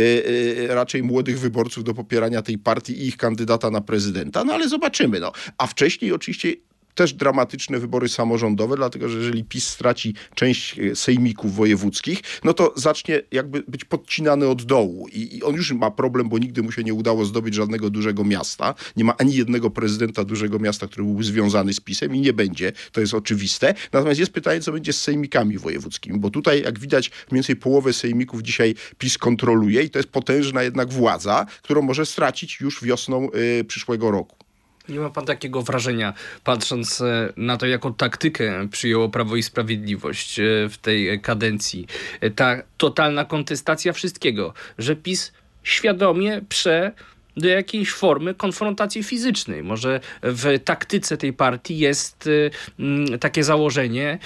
e, 0.70 0.74
raczej 0.74 1.02
młodych 1.02 1.38
wyborców 1.38 1.84
do 1.84 1.94
popierania 1.94 2.42
tej 2.42 2.58
partii 2.58 2.92
i 2.92 3.06
ich 3.06 3.16
kandydata 3.16 3.70
na 3.70 3.80
prezydenta. 3.80 4.44
No 4.44 4.52
ale 4.52 4.68
zobaczymy. 4.68 5.20
No. 5.20 5.32
A 5.58 5.66
wcześniej 5.66 6.12
oczywiście 6.12 6.52
też 6.94 7.12
dramatyczne 7.12 7.78
wybory 7.78 8.08
samorządowe, 8.08 8.76
dlatego 8.76 9.08
że 9.08 9.18
jeżeli 9.18 9.44
PiS 9.44 9.68
straci 9.68 10.14
część 10.34 10.78
e, 10.78 10.96
sejmików 10.96 11.54
wojewódzkich, 11.54 12.20
no 12.44 12.54
to 12.54 12.72
zacznie 12.76 13.22
jakby 13.30 13.62
być 13.68 13.84
podcinany 13.84 14.48
od 14.48 14.62
dołu. 14.62 15.08
I, 15.12 15.36
I, 15.36 15.42
on 15.42 15.54
już 15.54 15.72
ma 15.72 15.90
problem, 15.90 16.28
bo 16.28 16.38
nigdy 16.38 16.62
mu 16.62 16.72
się 16.72 16.84
nie 16.84 16.94
udało 16.94 17.24
zdobyć 17.24 17.54
żadnego 17.54 17.90
dużego 17.90 18.24
miasta. 18.24 18.74
Nie 18.96 19.04
ma 19.04 19.16
ani 19.16 19.34
jednego 19.34 19.70
prezydenta 19.70 20.24
dużego 20.24 20.58
miasta, 20.58 20.86
który 20.86 21.04
byłby 21.04 21.24
związany 21.24 21.72
z 21.72 21.80
PiSem 21.80 22.14
i 22.14 22.20
nie 22.20 22.32
będzie. 22.32 22.72
To 22.92 23.00
jest 23.00 23.14
oczywiste. 23.14 23.74
Natomiast 23.92 24.20
jest 24.20 24.32
pytanie, 24.32 24.60
co 24.60 24.72
będzie 24.72 24.92
z 24.92 25.00
sejmikami 25.00 25.58
wojewódzkimi, 25.58 26.18
bo 26.18 26.30
tutaj, 26.30 26.62
jak 26.62 26.78
widać, 26.78 27.10
mniej 27.30 27.38
więcej 27.38 27.56
połowę 27.56 27.92
sejmików 27.92 28.42
dzisiaj 28.42 28.74
PiS 28.98 29.18
kontroluje 29.18 29.82
i 29.82 29.90
to 29.90 29.98
jest 29.98 30.08
potężna 30.08 30.62
jednak 30.62 30.92
władza, 30.92 31.46
którą 31.62 31.82
może 31.82 32.06
stracić 32.06 32.60
już 32.60 32.84
wiosną 32.84 33.28
y, 33.60 33.64
przyszłego 33.64 34.10
roku. 34.10 34.49
Nie 34.90 35.00
ma 35.00 35.10
pan 35.10 35.26
takiego 35.26 35.62
wrażenia, 35.62 36.14
patrząc 36.44 37.00
e, 37.00 37.32
na 37.36 37.56
to, 37.56 37.66
jaką 37.66 37.94
taktykę 37.94 38.68
przyjęło 38.68 39.08
Prawo 39.08 39.36
i 39.36 39.42
Sprawiedliwość 39.42 40.40
e, 40.40 40.42
w 40.68 40.78
tej 40.78 41.20
kadencji, 41.20 41.86
e, 42.20 42.30
ta 42.30 42.62
totalna 42.76 43.24
kontestacja 43.24 43.92
wszystkiego, 43.92 44.54
że 44.78 44.96
PiS 44.96 45.32
świadomie 45.62 46.40
prze 46.48 46.92
do 47.36 47.48
jakiejś 47.48 47.92
formy 47.92 48.34
konfrontacji 48.34 49.02
fizycznej. 49.02 49.62
Może 49.62 50.00
w 50.22 50.58
taktyce 50.64 51.16
tej 51.16 51.32
partii 51.32 51.78
jest 51.78 52.26
y, 52.26 52.50
mm, 52.78 53.18
takie 53.18 53.44
założenie 53.44 54.18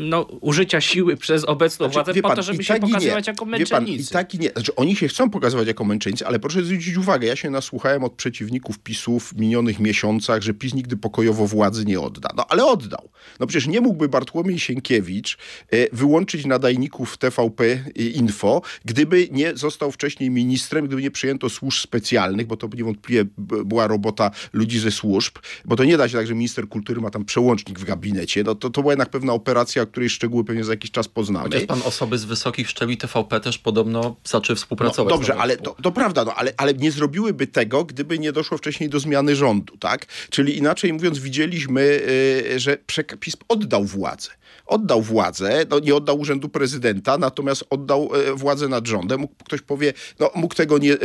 no, 0.00 0.22
użycia 0.22 0.80
siły 0.80 1.16
przez 1.16 1.44
obecną 1.44 1.86
znaczy, 1.86 1.92
władzę 1.92 2.22
po 2.22 2.28
pan, 2.28 2.36
to, 2.36 2.42
żeby 2.42 2.64
się 2.64 2.74
tak 2.74 2.82
pokazywać 2.82 3.26
jako 3.26 3.44
męczennicy. 3.44 4.12
Pan, 4.12 4.22
I 4.22 4.24
tak 4.24 4.34
i 4.34 4.38
nie. 4.38 4.50
Znaczy, 4.50 4.74
oni 4.74 4.96
się 4.96 5.08
chcą 5.08 5.30
pokazywać 5.30 5.68
jako 5.68 5.84
męczennicy, 5.84 6.26
ale 6.26 6.38
proszę 6.38 6.64
zwrócić 6.64 6.96
uwagę, 6.96 7.26
ja 7.26 7.36
się 7.36 7.50
nasłuchałem 7.50 8.04
od 8.04 8.12
przeciwników 8.12 8.78
PiSów 8.78 9.28
w 9.28 9.36
minionych 9.36 9.80
miesiącach, 9.80 10.42
że 10.42 10.54
PiS 10.54 10.74
nigdy 10.74 10.96
pokojowo 10.96 11.46
władzy 11.46 11.84
nie 11.84 12.00
odda. 12.00 12.28
No 12.36 12.46
ale 12.48 12.64
oddał. 12.64 13.08
No 13.40 13.46
przecież 13.46 13.66
nie 13.66 13.80
mógłby 13.80 14.08
Bartłomiej 14.08 14.58
Sienkiewicz 14.58 15.38
e, 15.70 15.96
wyłączyć 15.96 16.46
nadajników 16.46 17.16
TVP 17.16 17.84
Info, 17.94 18.62
gdyby 18.84 19.28
nie 19.30 19.56
został 19.56 19.92
wcześniej 19.92 20.30
ministrem, 20.30 20.86
gdyby 20.86 21.02
nie 21.02 21.10
przyjęto 21.10 21.48
służb 21.48 21.78
specjalnych 21.78 22.21
bo 22.46 22.56
to 22.56 22.68
niewątpliwie 22.74 23.24
była 23.38 23.86
robota 23.86 24.30
ludzi 24.52 24.78
ze 24.78 24.90
służb, 24.90 25.34
bo 25.64 25.76
to 25.76 25.84
nie 25.84 25.96
da 25.96 26.08
się 26.08 26.16
tak, 26.18 26.26
że 26.26 26.34
minister 26.34 26.68
kultury 26.68 27.00
ma 27.00 27.10
tam 27.10 27.24
przełącznik 27.24 27.78
w 27.78 27.84
gabinecie. 27.84 28.44
No 28.44 28.54
to, 28.54 28.70
to 28.70 28.80
była 28.80 28.92
jednak 28.92 29.08
pewna 29.08 29.32
operacja, 29.32 29.82
o 29.82 29.86
której 29.86 30.10
szczegóły 30.10 30.44
pewnie 30.44 30.64
za 30.64 30.72
jakiś 30.72 30.90
czas 30.90 31.08
poznamy. 31.08 31.44
Chociaż 31.44 31.62
pan 31.66 31.82
osoby 31.84 32.18
z 32.18 32.24
wysokich 32.24 32.68
szczebli 32.68 32.96
TVP 32.96 33.40
też 33.40 33.58
podobno 33.58 34.16
zaczęły 34.24 34.54
No, 34.54 34.56
współpracować. 34.56 35.14
dobrze, 35.14 35.32
z 35.32 35.36
ale 35.36 35.56
to, 35.56 35.76
to 35.82 35.92
prawda, 35.92 36.24
no, 36.24 36.34
ale, 36.34 36.52
ale 36.56 36.74
nie 36.74 36.92
zrobiłyby 36.92 37.46
tego, 37.46 37.84
gdyby 37.84 38.18
nie 38.18 38.32
doszło 38.32 38.58
wcześniej 38.58 38.90
do 38.90 39.00
zmiany 39.00 39.36
rządu, 39.36 39.76
tak? 39.76 40.06
Czyli 40.30 40.58
inaczej 40.58 40.92
mówiąc, 40.92 41.18
widzieliśmy, 41.18 41.80
y, 41.80 42.60
że 42.60 42.78
PiS 43.20 43.36
oddał 43.48 43.84
władzę. 43.84 44.28
Oddał 44.66 45.02
władzę, 45.02 45.66
no 45.70 45.78
nie 45.78 45.94
oddał 45.94 46.20
urzędu 46.20 46.48
prezydenta, 46.48 47.18
natomiast 47.18 47.64
oddał 47.70 48.10
e, 48.14 48.34
władzę 48.34 48.68
nad 48.68 48.86
rządem. 48.86 49.20
Mógł, 49.20 49.34
ktoś 49.44 49.60
powie, 49.60 49.92
no 50.20 50.30
mógł 50.34 50.54
tego 50.54 50.78
nie, 50.78 50.92
e, 50.92 50.96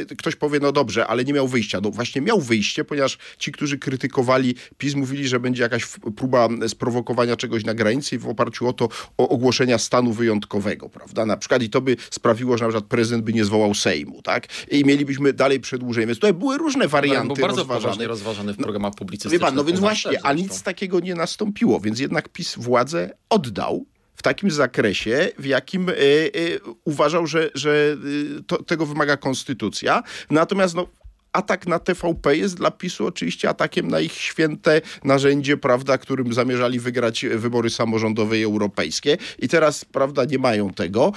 e, 0.00 0.16
ktoś 0.18 0.36
powie, 0.36 0.60
no 0.60 0.72
dobrze, 0.72 1.06
ale 1.06 1.24
nie 1.24 1.32
miał 1.32 1.48
wyjścia. 1.48 1.80
No 1.80 1.90
właśnie 1.90 2.20
miał 2.22 2.40
wyjście, 2.40 2.84
ponieważ 2.84 3.18
ci, 3.38 3.52
którzy 3.52 3.78
krytykowali 3.78 4.54
PiS, 4.78 4.94
mówili, 4.94 5.28
że 5.28 5.40
będzie 5.40 5.62
jakaś 5.62 5.86
próba 6.16 6.48
sprowokowania 6.68 7.36
czegoś 7.36 7.64
na 7.64 7.74
granicy 7.74 8.16
i 8.16 8.18
w 8.18 8.28
oparciu 8.28 8.68
o 8.68 8.72
to 8.72 8.88
o 9.18 9.28
ogłoszenia 9.28 9.78
stanu 9.78 10.12
wyjątkowego, 10.12 10.88
prawda? 10.88 11.26
Na 11.26 11.36
przykład 11.36 11.62
i 11.62 11.70
to 11.70 11.80
by 11.80 11.96
sprawiło, 12.10 12.58
że 12.58 12.64
na 12.64 12.68
przykład 12.68 12.88
prezydent 12.88 13.24
by 13.24 13.32
nie 13.32 13.44
zwołał 13.44 13.74
Sejmu, 13.74 14.22
tak? 14.22 14.46
I 14.70 14.84
mielibyśmy 14.84 15.32
dalej 15.32 15.60
przedłużenie. 15.60 16.06
Więc 16.06 16.18
tutaj 16.18 16.34
były 16.34 16.58
różne 16.58 16.80
Był 16.80 16.90
warianty 16.90 17.40
bardzo 17.40 17.64
rozważane. 18.06 18.52
w 18.52 18.56
programach 18.56 18.92
Wie 18.92 18.98
publicystycznych. 18.98 19.40
pan, 19.40 19.54
no 19.54 19.64
więc 19.64 19.80
właśnie, 19.80 20.22
a 20.22 20.32
nic 20.32 20.62
takiego 20.62 21.00
nie 21.00 21.14
nastąpiło, 21.14 21.80
więc 21.80 22.00
jednak 22.00 22.28
PiS 22.28 22.56
władzę 22.60 23.10
oddał 23.28 23.86
w 24.20 24.22
takim 24.22 24.50
zakresie, 24.50 25.28
w 25.38 25.46
jakim 25.46 25.88
y, 25.88 25.92
y, 26.36 26.60
uważał, 26.84 27.26
że, 27.26 27.50
że 27.54 27.96
y, 28.38 28.42
to, 28.46 28.62
tego 28.62 28.86
wymaga 28.86 29.16
konstytucja. 29.16 30.02
Natomiast 30.30 30.74
no, 30.74 30.86
atak 31.32 31.66
na 31.66 31.78
TVP 31.78 32.36
jest 32.36 32.56
dla 32.56 32.70
PiSu 32.70 33.06
oczywiście 33.06 33.48
atakiem 33.48 33.88
na 33.88 34.00
ich 34.00 34.12
święte 34.12 34.80
narzędzie, 35.04 35.56
prawda, 35.56 35.98
którym 35.98 36.32
zamierzali 36.32 36.80
wygrać 36.80 37.26
wybory 37.26 37.70
samorządowe 37.70 38.38
i 38.38 38.44
europejskie. 38.44 39.16
I 39.38 39.48
teraz, 39.48 39.84
prawda, 39.84 40.24
nie 40.24 40.38
mają 40.38 40.70
tego. 40.70 41.12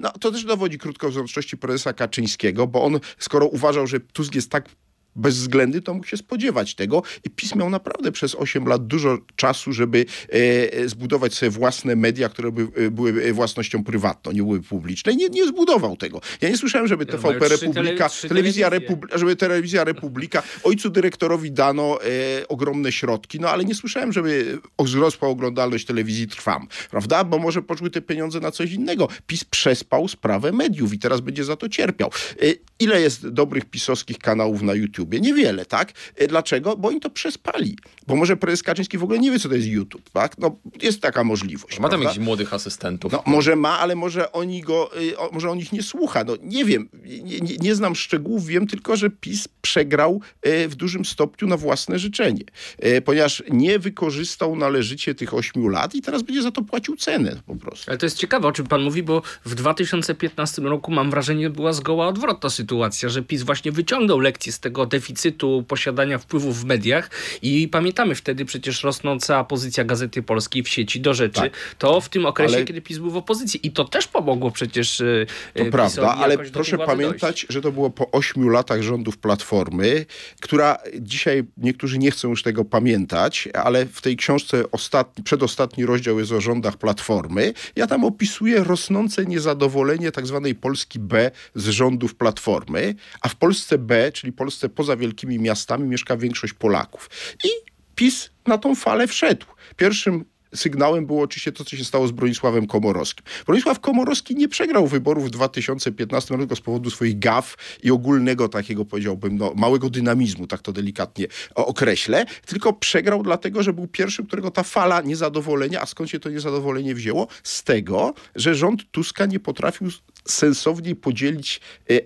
No, 0.00 0.10
to 0.20 0.30
też 0.30 0.44
dowodzi 0.44 0.78
krótkowzroczności 0.78 1.56
prezesa 1.56 1.92
Kaczyńskiego, 1.92 2.66
bo 2.66 2.82
on, 2.82 3.00
skoro 3.18 3.46
uważał, 3.46 3.86
że 3.86 4.00
Tusk 4.00 4.34
jest 4.34 4.50
tak 4.50 4.68
bezwzględny, 5.16 5.80
to 5.82 5.94
mógł 5.94 6.06
się 6.06 6.16
spodziewać 6.16 6.74
tego. 6.74 7.02
I 7.24 7.30
PiS 7.30 7.54
miał 7.54 7.70
naprawdę 7.70 8.12
przez 8.12 8.34
8 8.34 8.66
lat 8.66 8.86
dużo 8.86 9.18
czasu, 9.36 9.72
żeby 9.72 10.06
e, 10.28 10.88
zbudować 10.88 11.34
sobie 11.34 11.50
własne 11.50 11.96
media, 11.96 12.28
które 12.28 12.52
by 12.52 12.68
e, 12.86 12.90
były 12.90 13.22
e, 13.24 13.32
własnością 13.32 13.84
prywatną, 13.84 14.32
nie 14.32 14.42
były 14.42 14.60
publiczne. 14.62 15.12
I 15.12 15.16
nie, 15.16 15.28
nie 15.28 15.46
zbudował 15.46 15.96
tego. 15.96 16.20
Ja 16.40 16.48
nie 16.48 16.56
słyszałem, 16.56 16.88
żeby 16.88 17.04
No, 17.06 17.12
TVP 17.12 17.48
Republika, 17.48 18.08
tele- 18.08 18.28
telewizja, 18.28 18.28
telewizje. 18.28 18.96
Repub- 18.96 19.18
żeby 19.18 19.36
telewizja 19.36 19.84
Republika, 19.84 20.42
ojcu 20.62 20.90
dyrektorowi 20.90 21.52
dano 21.52 21.98
e, 22.02 22.48
ogromne 22.48 22.92
środki, 22.92 23.40
no 23.40 23.50
ale 23.50 23.64
nie 23.64 23.74
słyszałem, 23.74 24.12
żeby 24.12 24.58
wzrosła 24.78 25.28
oglądalność 25.28 25.84
telewizji 25.86 26.28
Trwam, 26.28 26.66
prawda? 26.90 27.24
Bo 27.24 27.38
może 27.38 27.62
poszły 27.62 27.90
te 27.90 28.00
pieniądze 28.02 28.40
na 28.40 28.50
coś 28.50 28.72
innego. 28.72 29.08
PiS 29.26 29.44
przespał 29.44 30.08
sprawę 30.08 30.52
mediów 30.52 30.94
i 30.94 30.98
teraz 30.98 31.20
będzie 31.20 31.44
za 31.44 31.56
to 31.56 31.68
cierpiał. 31.68 32.10
E, 32.42 32.44
ile 32.78 33.00
jest 33.00 33.28
dobrych 33.28 33.64
pisowskich 33.64 34.18
kanałów 34.18 34.62
na 34.62 34.74
YouTubie? 35.00 35.20
Niewiele, 35.20 35.66
tak? 35.66 35.92
E, 36.16 36.26
dlaczego? 36.26 36.76
Bo 36.76 36.88
oni 36.88 37.00
to 37.00 37.10
przespali. 37.10 37.78
Bo 38.06 38.16
może 38.16 38.36
prezes 38.36 38.62
Kaczyński 38.62 38.98
w 38.98 39.04
ogóle 39.04 39.18
nie 39.18 39.30
wie, 39.30 39.38
co 39.38 39.48
to 39.48 39.54
jest 39.54 39.68
YouTube, 39.68 40.10
tak? 40.10 40.38
No, 40.38 40.56
jest 40.82 41.00
taka 41.00 41.24
możliwość. 41.24 41.78
Ma 41.78 41.88
tam 41.88 41.90
prawda? 41.90 42.04
jakichś 42.04 42.24
młodych 42.24 42.54
asystentów. 42.54 43.12
No, 43.12 43.22
może 43.26 43.56
ma, 43.56 43.78
ale 43.78 43.96
może 43.96 44.32
oni 44.32 44.60
go, 44.60 44.90
y, 45.00 45.14
może 45.32 45.50
on 45.50 45.58
ich 45.58 45.72
nie 45.72 45.82
słucha. 45.82 46.24
No, 46.24 46.36
nie 46.42 46.64
wiem, 46.64 46.88
nie, 47.04 47.40
nie, 47.40 47.56
nie 47.56 47.74
znam 47.74 47.94
szczegółów, 47.94 48.46
wiem 48.46 48.66
tylko, 48.66 48.96
że 48.96 49.10
PiS 49.10 49.48
przegrał 49.62 50.20
y, 50.46 50.68
w 50.68 50.74
dużym 50.74 51.04
stopniu 51.04 51.48
na 51.48 51.56
własne 51.56 51.98
życzenie, 51.98 52.44
y, 52.84 53.02
ponieważ 53.02 53.42
nie 53.50 53.78
wykorzystał 53.78 54.56
należycie 54.56 55.14
tych 55.14 55.34
ośmiu 55.34 55.68
lat 55.68 55.94
i 55.94 56.02
teraz 56.02 56.22
będzie 56.22 56.42
za 56.42 56.50
to 56.50 56.62
płacił 56.62 56.96
cenę 56.96 57.36
po 57.46 57.56
prostu. 57.56 57.90
Ale 57.90 57.98
to 57.98 58.06
jest 58.06 58.18
ciekawe, 58.18 58.48
o 58.48 58.52
czym 58.52 58.66
pan 58.66 58.82
mówi, 58.82 59.02
bo 59.02 59.22
w 59.44 59.54
2015 59.54 60.62
roku 60.62 60.92
mam 60.92 61.10
wrażenie, 61.10 61.50
była 61.50 61.72
zgoła 61.72 62.06
odwrotna 62.06 62.50
sytuacja, 62.50 63.08
że 63.08 63.22
PiS 63.22 63.42
właśnie 63.42 63.72
wyciągnął 63.72 64.20
lekcję 64.20 64.52
z 64.52 64.60
tego 64.60 64.82
deficytu 64.90 65.64
posiadania 65.68 66.18
wpływów 66.18 66.60
w 66.60 66.64
mediach 66.64 67.10
i 67.42 67.68
pamiętamy 67.68 68.14
wtedy 68.14 68.44
przecież 68.44 68.82
rosnąca 68.84 69.44
pozycja 69.44 69.84
Gazety 69.84 70.22
Polskiej 70.22 70.62
w 70.62 70.68
sieci 70.68 71.00
do 71.00 71.14
rzeczy. 71.14 71.40
Tak. 71.40 71.52
To 71.78 72.00
w 72.00 72.08
tym 72.08 72.26
okresie, 72.26 72.56
Ale- 72.56 72.64
kiedy 72.64 72.80
PiS 72.82 72.98
był 72.98 73.10
w 73.10 73.16
opozycji. 73.16 73.66
I 73.66 73.70
to 73.70 73.84
też 73.84 74.06
pomogło 74.08 74.50
przecież 74.50 75.00
e, 75.00 75.26
To 75.54 75.62
e, 75.62 75.70
prawda, 75.70 76.14
ale 76.14 76.38
proszę 76.38 76.78
pamiętać, 76.78 77.20
dojść. 77.20 77.46
że 77.48 77.60
to 77.60 77.72
było 77.72 77.90
po 77.90 78.10
ośmiu 78.10 78.48
latach 78.48 78.82
rządów 78.82 79.18
Platformy, 79.18 80.06
która 80.40 80.78
dzisiaj 81.00 81.44
niektórzy 81.56 81.98
nie 81.98 82.10
chcą 82.10 82.28
już 82.28 82.42
tego 82.42 82.64
pamiętać, 82.64 83.48
ale 83.54 83.86
w 83.86 84.00
tej 84.00 84.16
książce 84.16 84.70
ostatni, 84.70 85.24
przedostatni 85.24 85.86
rozdział 85.86 86.18
jest 86.18 86.32
o 86.32 86.40
rządach 86.40 86.76
Platformy. 86.76 87.52
Ja 87.76 87.86
tam 87.86 88.04
opisuję 88.04 88.64
rosnące 88.64 89.26
niezadowolenie 89.26 90.12
tak 90.12 90.26
zwanej 90.26 90.54
Polski 90.54 90.98
B 90.98 91.30
z 91.54 91.68
rządów 91.68 92.14
Platformy, 92.14 92.94
a 93.20 93.28
w 93.28 93.36
Polsce 93.36 93.78
B, 93.78 94.12
czyli 94.12 94.32
Polsce 94.32 94.68
poza 94.80 94.96
wielkimi 94.96 95.38
miastami, 95.38 95.88
mieszka 95.88 96.16
większość 96.16 96.52
Polaków. 96.52 97.10
I 97.44 97.48
PiS 97.94 98.30
na 98.46 98.58
tą 98.58 98.74
falę 98.74 99.06
wszedł. 99.06 99.46
Pierwszym 99.76 100.24
sygnałem 100.54 101.06
było 101.06 101.22
oczywiście 101.22 101.52
to, 101.52 101.64
co 101.64 101.76
się 101.76 101.84
stało 101.84 102.06
z 102.08 102.10
Bronisławem 102.10 102.66
Komorowskim. 102.66 103.24
Bronisław 103.46 103.80
Komorowski 103.80 104.36
nie 104.36 104.48
przegrał 104.48 104.86
wyborów 104.86 105.26
w 105.26 105.30
2015 105.30 106.36
roku 106.36 106.56
z 106.56 106.60
powodu 106.60 106.90
swoich 106.90 107.18
gaf 107.18 107.56
i 107.82 107.90
ogólnego 107.90 108.48
takiego, 108.48 108.84
powiedziałbym, 108.84 109.36
no, 109.36 109.52
małego 109.56 109.90
dynamizmu, 109.90 110.46
tak 110.46 110.62
to 110.62 110.72
delikatnie 110.72 111.26
określę, 111.54 112.24
tylko 112.46 112.72
przegrał 112.72 113.22
dlatego, 113.22 113.62
że 113.62 113.72
był 113.72 113.86
pierwszym, 113.86 114.26
którego 114.26 114.50
ta 114.50 114.62
fala 114.62 115.00
niezadowolenia, 115.00 115.80
a 115.80 115.86
skąd 115.86 116.10
się 116.10 116.20
to 116.20 116.30
niezadowolenie 116.30 116.94
wzięło? 116.94 117.28
Z 117.42 117.64
tego, 117.64 118.14
że 118.34 118.54
rząd 118.54 118.90
Tuska 118.90 119.26
nie 119.26 119.40
potrafił 119.40 119.88
sensownie 120.24 120.96
podzielić 120.96 121.60
e, 121.90 122.00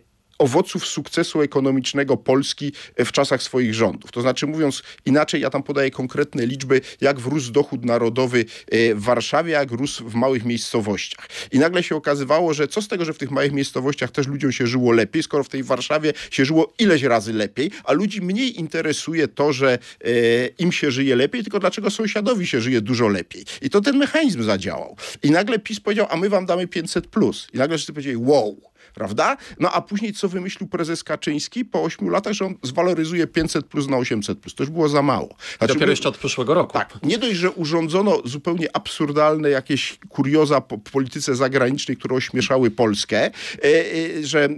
owoców 0.44 0.87
sukcesu 0.87 1.42
ekonomicznego 1.42 2.16
Polski 2.16 2.72
w 2.98 3.12
czasach 3.12 3.42
swoich 3.42 3.74
rządów. 3.74 4.12
To 4.12 4.20
znaczy, 4.20 4.46
mówiąc 4.46 4.83
inaczej, 5.07 5.40
ja 5.40 5.50
tam 5.50 5.62
podaję 5.62 5.90
konkretne 5.90 6.46
liczby, 6.46 6.80
jak 7.00 7.20
wrósł 7.20 7.52
dochód 7.52 7.85
narodowy 7.85 8.44
e, 8.70 8.94
w 8.94 9.00
Warszawie, 9.00 9.52
jak 9.52 9.70
rósł 9.70 10.09
w 10.09 10.14
małych 10.14 10.44
miejscowościach. 10.44 11.28
I 11.52 11.59
nagle 11.59 11.83
się 11.83 11.96
okazywało, 11.96 12.54
że 12.54 12.68
co 12.68 12.83
z 12.83 12.88
tego, 12.88 13.04
że 13.04 13.12
w 13.12 13.18
tych 13.18 13.30
małych 13.30 13.52
miejscowościach 13.52 14.11
też 14.11 14.26
ludziom 14.26 14.52
się 14.52 14.66
żyło 14.66 14.92
lepiej, 14.92 15.22
skoro 15.22 15.44
w 15.44 15.48
tej 15.48 15.62
Warszawie 15.62 16.12
się 16.30 16.44
żyło 16.44 16.72
ileś 16.78 17.02
razy 17.02 17.33
lepiej, 17.33 17.70
a 17.85 17.92
ludzi 17.92 18.20
mniej 18.20 18.61
interesuje 18.61 19.28
to, 19.28 19.52
że 19.52 19.78
e, 20.04 20.46
im 20.46 20.72
się 20.72 20.90
żyje 20.90 21.16
lepiej, 21.16 21.42
tylko 21.42 21.61
dlaczego 21.61 21.90
sąsiadowi 21.90 22.46
się 22.46 22.61
żyje 22.61 22.80
dużo 22.80 23.09
lepiej. 23.09 23.44
I 23.62 23.70
to 23.70 23.80
ten 23.80 23.96
mechanizm 23.96 24.42
zadziałał. 24.42 24.96
I 25.22 25.30
nagle 25.30 25.59
PiS 25.59 25.80
powiedział, 25.80 26.07
a 26.11 26.16
my 26.16 26.28
wam 26.28 26.46
damy 26.46 26.66
500+. 26.66 27.00
Plus. 27.00 27.48
I 27.52 27.59
nagle 27.59 27.76
wszyscy 27.76 27.92
powiedzieli, 27.92 28.16
wow 28.16 28.73
prawda? 28.94 29.37
No 29.61 29.72
a 29.72 29.83
później 29.83 30.12
co 30.12 30.28
wymyślił 30.28 30.68
prezes 30.68 31.04
Kaczyński 31.04 31.64
po 31.64 31.83
ośmiu 31.83 32.09
latach, 32.09 32.33
że 32.33 32.44
on 32.44 32.54
zwaloryzuje 32.62 33.26
500 33.26 33.66
plus 33.66 33.88
na 33.88 33.96
800 33.96 34.38
plus. 34.38 34.54
To 34.54 34.62
już 34.62 34.70
było 34.70 34.88
za 34.88 35.02
mało. 35.02 35.37
Znaczy, 35.59 35.74
Dopiero 35.74 35.90
jeszcze 35.90 36.09
od 36.09 36.18
przyszłego 36.18 36.54
roku. 36.54 36.72
tak, 36.72 36.98
nie 37.02 37.18
dość, 37.18 37.37
że 37.37 37.50
urządzono 37.50 38.18
zupełnie 38.24 38.76
absurdalne 38.76 39.50
jakieś 39.50 39.98
kurioza 40.09 40.61
po 40.61 40.74
po 40.78 40.90
polityce 40.90 41.37
zagranicznej, 41.37 41.96
które 41.96 42.16
ośmieszały 42.16 42.70
Polskę, 42.70 43.18
e, 43.18 43.30
e, 43.62 44.26
że 44.26 44.44
e, 44.44 44.48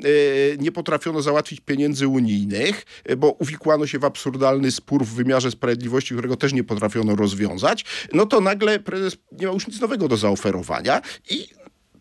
nie 0.59 0.73
potrafiono 0.73 1.23
załatwić 1.23 1.61
pieniędzy 1.61 2.09
unijnych, 2.09 2.87
bo 3.17 3.31
uwikłano 3.31 3.87
się 3.87 3.99
w 3.99 4.05
absurdalny 4.05 4.71
spór 4.71 5.05
w 5.05 5.15
wymiarze 5.15 5.51
sprawiedliwości, 5.51 6.15
którego 6.15 6.37
też 6.37 6.53
nie 6.53 6.65
potrafiono 6.65 7.17
rozwiązać, 7.17 7.85
no 8.13 8.27
to 8.27 8.41
nagle 8.41 8.79
prezes 8.79 9.17
nie 9.33 9.47
ma 9.47 9.53
już 9.53 9.67
nic 9.67 9.81
nowego 9.81 10.09
do 10.09 10.17
zaoferowania 10.17 11.01
i 11.31 11.47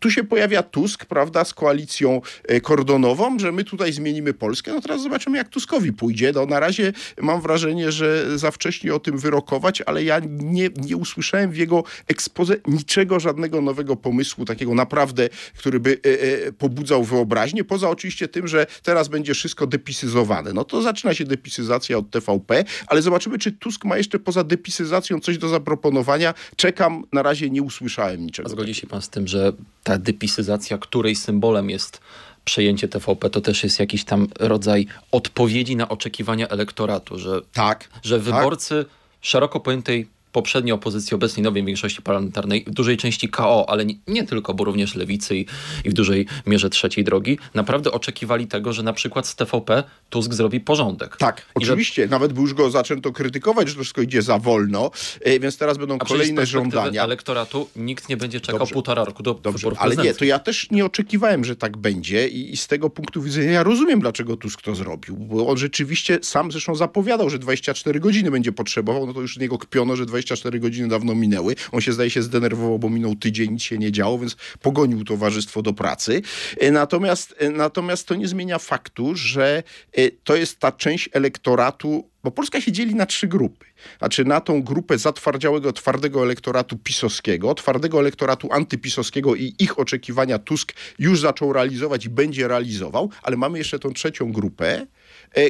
tu 0.00 0.10
się 0.10 0.24
pojawia 0.24 0.62
Tusk, 0.62 1.04
prawda, 1.04 1.44
z 1.44 1.54
koalicją 1.54 2.20
e, 2.44 2.60
kordonową, 2.60 3.38
że 3.38 3.52
my 3.52 3.64
tutaj 3.64 3.92
zmienimy 3.92 4.34
Polskę. 4.34 4.72
No 4.72 4.80
teraz 4.80 5.02
zobaczymy, 5.02 5.38
jak 5.38 5.48
Tuskowi 5.48 5.92
pójdzie. 5.92 6.32
No 6.34 6.46
na 6.46 6.60
razie 6.60 6.92
mam 7.20 7.40
wrażenie, 7.40 7.92
że 7.92 8.38
za 8.38 8.50
wcześnie 8.50 8.94
o 8.94 9.00
tym 9.00 9.18
wyrokować, 9.18 9.82
ale 9.86 10.04
ja 10.04 10.20
nie, 10.28 10.68
nie 10.76 10.96
usłyszałem 10.96 11.50
w 11.50 11.56
jego 11.56 11.84
ekspoze 12.08 12.56
niczego, 12.66 13.20
żadnego 13.20 13.60
nowego 13.60 13.96
pomysłu, 13.96 14.44
takiego 14.44 14.74
naprawdę, 14.74 15.28
który 15.58 15.80
by 15.80 16.00
e, 16.06 16.46
e, 16.46 16.52
pobudzał 16.52 17.04
wyobraźnię, 17.04 17.64
poza 17.64 17.90
oczywiście 17.90 18.28
tym, 18.28 18.48
że 18.48 18.66
teraz 18.82 19.08
będzie 19.08 19.34
wszystko 19.34 19.66
depisyzowane. 19.66 20.52
No 20.52 20.64
to 20.64 20.82
zaczyna 20.82 21.14
się 21.14 21.24
depisyzacja 21.24 21.98
od 21.98 22.10
TVP, 22.10 22.64
ale 22.86 23.02
zobaczymy, 23.02 23.38
czy 23.38 23.52
Tusk 23.52 23.84
ma 23.84 23.96
jeszcze 23.96 24.18
poza 24.18 24.44
depisyzacją 24.44 25.20
coś 25.20 25.38
do 25.38 25.48
zaproponowania. 25.48 26.34
Czekam, 26.56 27.04
na 27.12 27.22
razie 27.22 27.50
nie 27.50 27.62
usłyszałem 27.62 28.20
A 28.20 28.24
niczego. 28.24 28.48
zgodzi 28.48 28.74
się 28.74 28.86
pan 28.86 29.02
z 29.02 29.08
tym, 29.08 29.26
że 29.26 29.52
ta 29.86 29.98
depisyzacja, 29.98 30.78
której 30.78 31.16
symbolem 31.16 31.70
jest 31.70 32.00
przejęcie 32.44 32.88
TVP, 32.88 33.30
to 33.30 33.40
też 33.40 33.64
jest 33.64 33.78
jakiś 33.80 34.04
tam 34.04 34.28
rodzaj 34.40 34.86
odpowiedzi 35.12 35.76
na 35.76 35.88
oczekiwania 35.88 36.48
elektoratu, 36.48 37.18
że, 37.18 37.40
Tak. 37.52 37.88
że 38.02 38.16
tak. 38.16 38.24
wyborcy 38.24 38.84
szeroko 39.20 39.60
pojętej 39.60 40.08
poprzedniej 40.36 40.72
opozycji, 40.72 41.14
obecnej 41.14 41.42
nowej 41.44 41.64
większości 41.64 42.02
parlamentarnej, 42.02 42.64
w 42.66 42.70
dużej 42.70 42.96
części 42.96 43.28
KO, 43.28 43.70
ale 43.70 43.84
nie, 43.86 43.94
nie 44.08 44.24
tylko, 44.26 44.54
bo 44.54 44.64
również 44.64 44.94
lewicy 44.94 45.36
i, 45.36 45.46
i 45.84 45.90
w 45.90 45.92
dużej 45.92 46.26
mierze 46.46 46.70
trzeciej 46.70 47.04
drogi, 47.04 47.38
naprawdę 47.54 47.92
oczekiwali 47.92 48.46
tego, 48.46 48.72
że 48.72 48.82
na 48.82 48.92
przykład 48.92 49.26
z 49.26 49.34
TVP 49.36 49.84
Tusk 50.10 50.34
zrobi 50.34 50.60
porządek. 50.60 51.16
Tak, 51.16 51.46
I 51.60 51.64
że- 51.64 51.72
oczywiście. 51.72 52.06
Nawet 52.08 52.32
by 52.32 52.40
już 52.40 52.54
go 52.54 52.70
zaczęto 52.70 53.12
krytykować, 53.12 53.68
że 53.68 53.74
to 53.74 53.80
wszystko 53.80 54.02
idzie 54.02 54.22
za 54.22 54.38
wolno, 54.38 54.90
e, 55.20 55.40
więc 55.40 55.58
teraz 55.58 55.78
będą 55.78 55.94
A 55.98 56.04
kolejne 56.04 56.46
żądania. 56.46 57.04
elektoratu 57.04 57.68
nikt 57.76 58.08
nie 58.08 58.16
będzie 58.16 58.40
czekał 58.40 58.58
Dobrze. 58.58 58.72
półtora 58.72 59.04
roku 59.04 59.22
do 59.22 59.34
Dobrze, 59.34 59.68
ale 59.78 59.96
nie, 59.96 60.14
to 60.14 60.24
ja 60.24 60.38
też 60.38 60.70
nie 60.70 60.84
oczekiwałem, 60.84 61.44
że 61.44 61.56
tak 61.56 61.76
będzie 61.76 62.28
i, 62.28 62.52
i 62.52 62.56
z 62.56 62.66
tego 62.66 62.90
punktu 62.90 63.22
widzenia 63.22 63.50
ja 63.52 63.62
rozumiem, 63.62 64.00
dlaczego 64.00 64.36
Tusk 64.36 64.62
to 64.62 64.74
zrobił, 64.74 65.16
bo 65.16 65.46
on 65.48 65.56
rzeczywiście 65.58 66.18
sam 66.22 66.52
zresztą 66.52 66.74
zapowiadał, 66.74 67.30
że 67.30 67.38
24 67.38 68.00
godziny 68.00 68.30
będzie 68.30 68.52
potrzebował, 68.52 69.06
no 69.06 69.14
to 69.14 69.20
już 69.20 69.34
z 69.36 69.38
niego 69.38 69.58
kpiono, 69.58 69.96
że 69.96 70.06
24 70.06 70.25
godziny 70.60 70.88
dawno 70.88 71.14
minęły. 71.14 71.54
On 71.72 71.80
się 71.80 71.92
zdaje 71.92 72.10
się 72.10 72.22
zdenerwował, 72.22 72.78
bo 72.78 72.90
minął 72.90 73.14
tydzień, 73.14 73.52
nic 73.52 73.62
się 73.62 73.78
nie 73.78 73.92
działo, 73.92 74.18
więc 74.18 74.36
pogonił 74.62 75.04
towarzystwo 75.04 75.62
do 75.62 75.72
pracy. 75.72 76.22
E, 76.60 76.70
Natomiast, 76.70 77.34
e, 77.38 77.50
natomiast 77.50 78.08
to 78.08 78.14
nie 78.14 78.28
zmienia 78.28 78.58
faktu, 78.58 79.14
że 79.14 79.62
e, 79.92 80.10
to 80.10 80.36
jest 80.36 80.58
ta 80.58 80.72
część 80.72 81.08
elektoratu, 81.12 82.10
bo 82.24 82.30
Polska 82.30 82.60
się 82.60 82.72
dzieli 82.72 82.94
na 82.94 83.06
trzy 83.06 83.26
grupy. 83.28 83.66
Znaczy 83.98 84.24
na 84.24 84.40
tą 84.40 84.62
grupę 84.62 84.98
zatwardziałego, 84.98 85.72
twardego 85.72 86.22
elektoratu 86.22 86.76
pisowskiego, 86.78 87.54
twardego 87.54 88.00
elektoratu 88.00 88.52
antypisowskiego 88.52 89.34
i 89.34 89.54
ich 89.58 89.78
oczekiwania 89.78 90.38
Tusk 90.38 90.72
już 90.98 91.20
zaczął 91.20 91.52
realizować 91.52 92.04
i 92.04 92.10
będzie 92.10 92.48
realizował, 92.48 93.10
ale 93.22 93.36
mamy 93.36 93.58
jeszcze 93.58 93.78
tą 93.78 93.92
trzecią 93.92 94.32
grupę, 94.32 94.86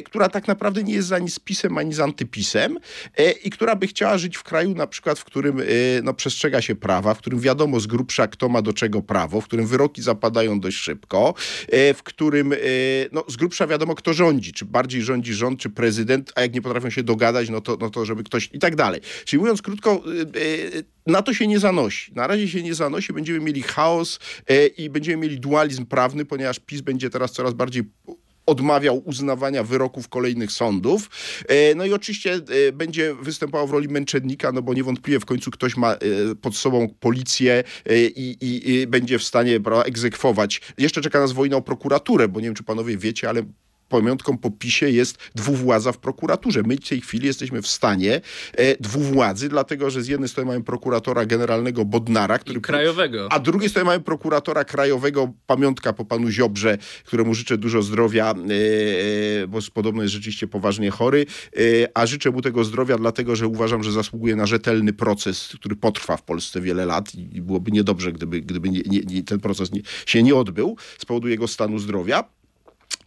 która 0.05 0.29
tak 0.29 0.47
naprawdę 0.47 0.83
nie 0.83 0.93
jest 0.93 1.11
ani 1.11 1.29
z 1.29 1.39
PiSem, 1.39 1.77
ani 1.77 1.93
z 1.93 1.99
antypisem 1.99 2.77
e, 3.17 3.31
i 3.31 3.49
która 3.49 3.75
by 3.75 3.87
chciała 3.87 4.17
żyć 4.17 4.37
w 4.37 4.43
kraju 4.43 4.75
na 4.75 4.87
przykład, 4.87 5.19
w 5.19 5.23
którym 5.23 5.59
e, 5.59 5.63
no, 6.03 6.13
przestrzega 6.13 6.61
się 6.61 6.75
prawa, 6.75 7.13
w 7.13 7.17
którym 7.17 7.39
wiadomo 7.39 7.79
z 7.79 7.87
grubsza 7.87 8.27
kto 8.27 8.49
ma 8.49 8.61
do 8.61 8.73
czego 8.73 9.01
prawo, 9.01 9.41
w 9.41 9.45
którym 9.45 9.67
wyroki 9.67 10.01
zapadają 10.01 10.59
dość 10.59 10.77
szybko, 10.77 11.33
e, 11.67 11.93
w 11.93 12.03
którym 12.03 12.53
e, 12.53 12.57
no, 13.11 13.23
z 13.27 13.35
grubsza 13.35 13.67
wiadomo 13.67 13.95
kto 13.95 14.13
rządzi, 14.13 14.53
czy 14.53 14.65
bardziej 14.65 15.01
rządzi 15.01 15.33
rząd, 15.33 15.59
czy 15.59 15.69
prezydent, 15.69 16.31
a 16.35 16.41
jak 16.41 16.53
nie 16.53 16.61
potrafią 16.61 16.89
się 16.89 17.03
dogadać, 17.03 17.49
no 17.49 17.61
to, 17.61 17.77
no 17.81 17.89
to 17.89 18.05
żeby 18.05 18.23
ktoś 18.23 18.49
i 18.53 18.59
tak 18.59 18.75
dalej. 18.75 19.01
Czyli 19.25 19.39
mówiąc 19.39 19.61
krótko, 19.61 19.91
e, 19.91 20.21
e, 20.77 20.83
na 21.07 21.21
to 21.21 21.33
się 21.33 21.47
nie 21.47 21.59
zanosi. 21.59 22.13
Na 22.13 22.27
razie 22.27 22.47
się 22.47 22.63
nie 22.63 22.75
zanosi, 22.75 23.13
będziemy 23.13 23.39
mieli 23.39 23.63
chaos 23.63 24.19
e, 24.47 24.67
i 24.67 24.89
będziemy 24.89 25.17
mieli 25.17 25.39
dualizm 25.39 25.85
prawny, 25.85 26.25
ponieważ 26.25 26.59
PiS 26.59 26.81
będzie 26.81 27.09
teraz 27.09 27.31
coraz 27.31 27.53
bardziej 27.53 27.83
odmawiał 28.47 29.01
uznawania 29.05 29.63
wyroków 29.63 30.09
kolejnych 30.09 30.51
sądów. 30.51 31.09
E, 31.47 31.75
No 31.75 31.85
i 31.85 31.93
oczywiście 31.93 32.33
e, 32.67 32.71
będzie 32.71 33.15
występował 33.21 33.67
w 33.67 33.71
roli 33.71 33.87
męczennika, 33.87 34.51
no 34.51 34.61
bo 34.61 34.73
niewątpliwie 34.73 35.19
w 35.19 35.25
końcu 35.25 35.51
ktoś 35.51 35.77
ma 35.77 35.93
e, 35.93 35.97
pod 36.41 36.55
sobą 36.55 36.89
policję 36.99 37.63
i, 38.15 38.37
i, 38.41 38.71
i 38.71 38.87
będzie 38.87 39.19
w 39.19 39.23
stanie 39.23 39.59
egzekwować. 39.85 40.61
Jeszcze 40.77 41.01
czeka 41.01 41.19
nas 41.19 41.31
wojna 41.31 41.57
o 41.57 41.61
prokuraturę, 41.61 42.27
bo 42.27 42.39
nie 42.39 42.45
wiem, 42.45 42.55
czy 42.55 42.63
panowie 42.63 42.97
wiecie, 42.97 43.29
ale 43.29 43.43
pamiątką 43.89 44.37
po 44.37 44.51
PiSie 44.51 44.91
jest 44.91 45.17
dwuwładza 45.35 45.91
w 45.91 45.97
prokuraturze. 45.97 46.63
My 46.65 46.75
w 46.75 46.89
tej 46.89 47.01
chwili 47.01 47.27
jesteśmy 47.27 47.61
w 47.61 47.67
stanie 47.67 48.21
e, 48.53 48.77
dwuwładzy, 48.77 49.49
dlatego 49.49 49.89
że 49.89 50.01
z 50.01 50.07
jednej 50.07 50.29
strony 50.29 50.51
mamy 50.51 50.63
prokuratora 50.63 51.25
generalnego 51.25 51.85
Bodnara, 51.85 52.39
który 52.39 52.59
I 52.59 52.61
krajowego. 52.61 53.27
a 53.31 53.39
drugiej 53.39 53.69
strony 53.69 53.85
mamy 53.85 53.99
prokuratora 53.99 54.63
krajowego, 54.63 55.33
pamiątka 55.47 55.93
po 55.93 56.05
panu 56.05 56.29
Ziobrze, 56.29 56.77
któremu 57.05 57.33
życzę 57.33 57.57
dużo 57.57 57.81
zdrowia, 57.81 58.31
e, 58.31 59.43
e, 59.43 59.47
bo 59.47 59.59
podobno 59.73 60.01
jest 60.01 60.13
rzeczywiście 60.13 60.47
poważnie 60.47 60.91
chory, 60.91 61.25
e, 61.57 61.59
a 61.93 62.05
życzę 62.05 62.31
mu 62.31 62.41
tego 62.41 62.63
zdrowia, 62.63 62.97
dlatego 62.97 63.35
że 63.35 63.47
uważam, 63.47 63.83
że 63.83 63.91
zasługuje 63.91 64.35
na 64.35 64.45
rzetelny 64.45 64.93
proces, 64.93 65.55
który 65.59 65.75
potrwa 65.75 66.17
w 66.17 66.23
Polsce 66.23 66.61
wiele 66.61 66.85
lat 66.85 67.15
i 67.15 67.41
byłoby 67.41 67.71
niedobrze, 67.71 68.11
gdyby, 68.11 68.41
gdyby 68.41 68.69
nie, 68.69 68.81
nie, 68.85 68.99
nie, 68.99 69.23
ten 69.23 69.39
proces 69.39 69.71
się 70.05 70.23
nie 70.23 70.35
odbył 70.35 70.77
z 70.97 71.05
powodu 71.05 71.27
jego 71.27 71.47
stanu 71.47 71.79
zdrowia. 71.79 72.36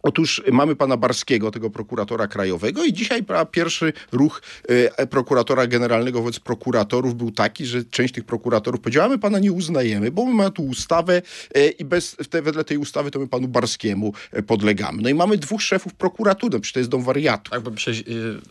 Otóż 0.03 0.43
mamy 0.51 0.75
pana 0.75 0.97
Barskiego, 0.97 1.51
tego 1.51 1.69
prokuratora 1.69 2.27
krajowego 2.27 2.83
i 2.83 2.93
dzisiaj 2.93 3.23
pierwszy 3.51 3.93
ruch 4.11 4.41
e, 4.67 5.07
prokuratora 5.07 5.67
generalnego 5.67 6.21
wobec 6.21 6.39
prokuratorów 6.39 7.15
był 7.15 7.31
taki, 7.31 7.65
że 7.65 7.83
część 7.85 8.13
tych 8.13 8.23
prokuratorów 8.23 8.81
powiedziała, 8.81 9.09
my 9.09 9.17
pana 9.17 9.39
nie 9.39 9.51
uznajemy, 9.51 10.11
bo 10.11 10.25
my 10.25 10.33
mamy 10.33 10.51
tu 10.51 10.63
ustawę 10.63 11.21
e, 11.55 11.67
i 11.67 11.85
bez, 11.85 12.17
te, 12.29 12.41
wedle 12.41 12.63
tej 12.63 12.77
ustawy 12.77 13.11
to 13.11 13.19
my 13.19 13.27
panu 13.27 13.47
Barskiemu 13.47 14.13
e, 14.31 14.43
podlegamy. 14.43 15.01
No 15.01 15.09
i 15.09 15.13
mamy 15.13 15.37
dwóch 15.37 15.61
szefów 15.61 15.93
prokuratury, 15.93 16.53
no 16.53 16.59
przecież 16.59 16.73
to 16.73 16.79
jest 16.79 16.89
dom 16.89 17.03
wariatów. 17.03 17.51
Tak, 17.51 17.61
bo 17.61 17.71
przecież 17.71 18.01
y, 18.07 18.41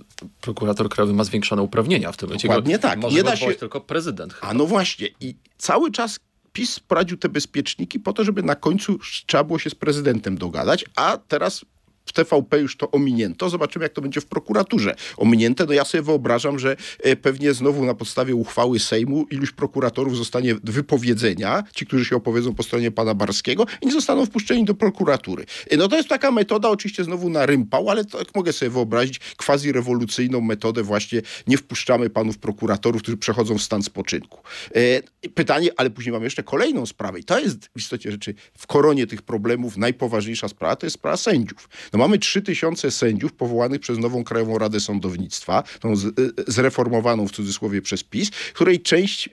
prokurator 0.41 0.89
krajowy 0.89 1.13
ma 1.13 1.25
zwiększone 1.25 1.63
uprawnienia 1.63 2.13
w 2.13 2.17
tym 2.17 2.29
momencie. 2.29 2.49
Dokładnie 2.49 2.79
tak. 2.79 2.99
Może 2.99 3.17
Nie 3.17 3.23
da 3.23 3.37
się- 3.37 3.55
tylko 3.55 3.81
prezydent. 3.81 4.35
A 4.41 4.55
no 4.55 4.67
właśnie 4.67 5.09
i 5.21 5.35
cały 5.59 5.91
czas 5.91 6.21
PiS 6.53 6.73
sprawdził 6.73 7.17
te 7.17 7.29
bezpieczniki 7.29 8.01
po 8.01 8.13
to, 8.13 8.25
żeby 8.25 8.43
na 8.43 8.55
końcu 8.55 8.99
trzeba 9.27 9.45
było 9.45 9.59
się 9.59 9.71
z 9.71 9.75
prezydentem 9.75 10.39
dogadać, 10.39 10.85
a 10.97 11.19
teraz 11.29 11.65
w 12.07 12.13
TVP 12.13 12.61
już 12.61 12.77
to 12.77 12.91
ominięto. 12.91 13.51
Zobaczymy, 13.51 13.85
jak 13.85 13.93
to 13.93 14.03
będzie 14.03 14.21
w 14.21 14.27
prokuraturze 14.27 14.95
ominięte. 15.17 15.67
No 15.67 15.73
ja 15.73 15.85
sobie 15.85 16.03
wyobrażam, 16.03 16.59
że 16.59 16.77
e, 17.03 17.17
pewnie 17.17 17.55
znowu 17.55 17.85
na 17.85 17.95
podstawie 17.95 18.35
uchwały 18.35 18.79
Sejmu 18.79 19.27
iluś 19.31 19.53
prokuratorów 19.53 20.17
zostanie 20.17 20.55
wypowiedzenia, 20.55 21.63
ci, 21.75 21.87
którzy 21.87 22.05
się 22.05 22.17
opowiedzą 22.17 22.55
po 22.55 22.63
stronie 22.63 22.91
pana 22.91 23.15
Barskiego 23.15 23.67
i 23.83 23.87
nie 23.87 23.93
zostaną 23.93 24.27
wpuszczeni 24.27 24.65
do 24.65 24.75
prokuratury. 24.75 25.45
E, 25.71 25.77
No 25.77 25.89
to 25.89 25.97
jest 25.97 26.09
taka 26.09 26.31
metoda, 26.31 26.69
oczywiście 26.69 27.05
znowu 27.05 27.31
na 27.31 27.47
rympał, 27.47 27.91
ale 27.91 28.05
tak 28.05 28.35
mogę 28.35 28.53
sobie 28.53 28.71
wyobrazić 28.71 29.21
quasi-rewolucyjną 29.37 30.41
metodę 30.41 30.83
właśnie 30.83 31.23
nie 31.47 31.57
wpuszczamy 31.57 32.11
panów 32.11 32.39
prokuratorów, 32.39 33.03
którzy 33.03 33.17
przechodzą 33.17 33.59
w 33.59 33.63
stan 33.63 33.83
spoczynku. 33.83 34.41
E, 34.75 34.81
Pytanie, 35.35 35.71
ale 35.77 35.91
później 35.91 36.13
mamy 36.13 36.27
jeszcze 36.27 36.43
kolejną 36.43 36.87
sprawę 36.87 37.19
i 37.19 37.25
to 37.25 37.39
jest 37.41 37.71
w 37.77 37.79
istocie 37.79 38.11
rzeczy 38.11 38.35
w 38.59 38.67
koronie 38.67 39.07
tych 39.07 39.23
problemów 39.23 39.77
najpoważniejsza 39.77 40.49
sprawa, 40.49 40.77
to 40.77 40.87
jest 40.87 40.95
sprawa 40.95 41.17
sędziów. 41.17 41.69
No 41.93 41.99
mamy 42.01 42.19
3000 42.19 42.91
sędziów 42.91 43.33
powołanych 43.33 43.81
przez 43.81 43.99
nową 43.99 44.25
Krajową 44.25 44.59
Radę 44.59 44.81
Sądownictwa, 44.81 45.63
tą 45.81 45.97
z, 45.97 46.07
e, 46.07 46.11
zreformowaną 46.47 47.29
w 47.29 47.33
cudzysłowie 47.33 47.83
przez 47.83 48.05
PiS, 48.05 48.31
której 48.31 48.81
część 48.81 49.29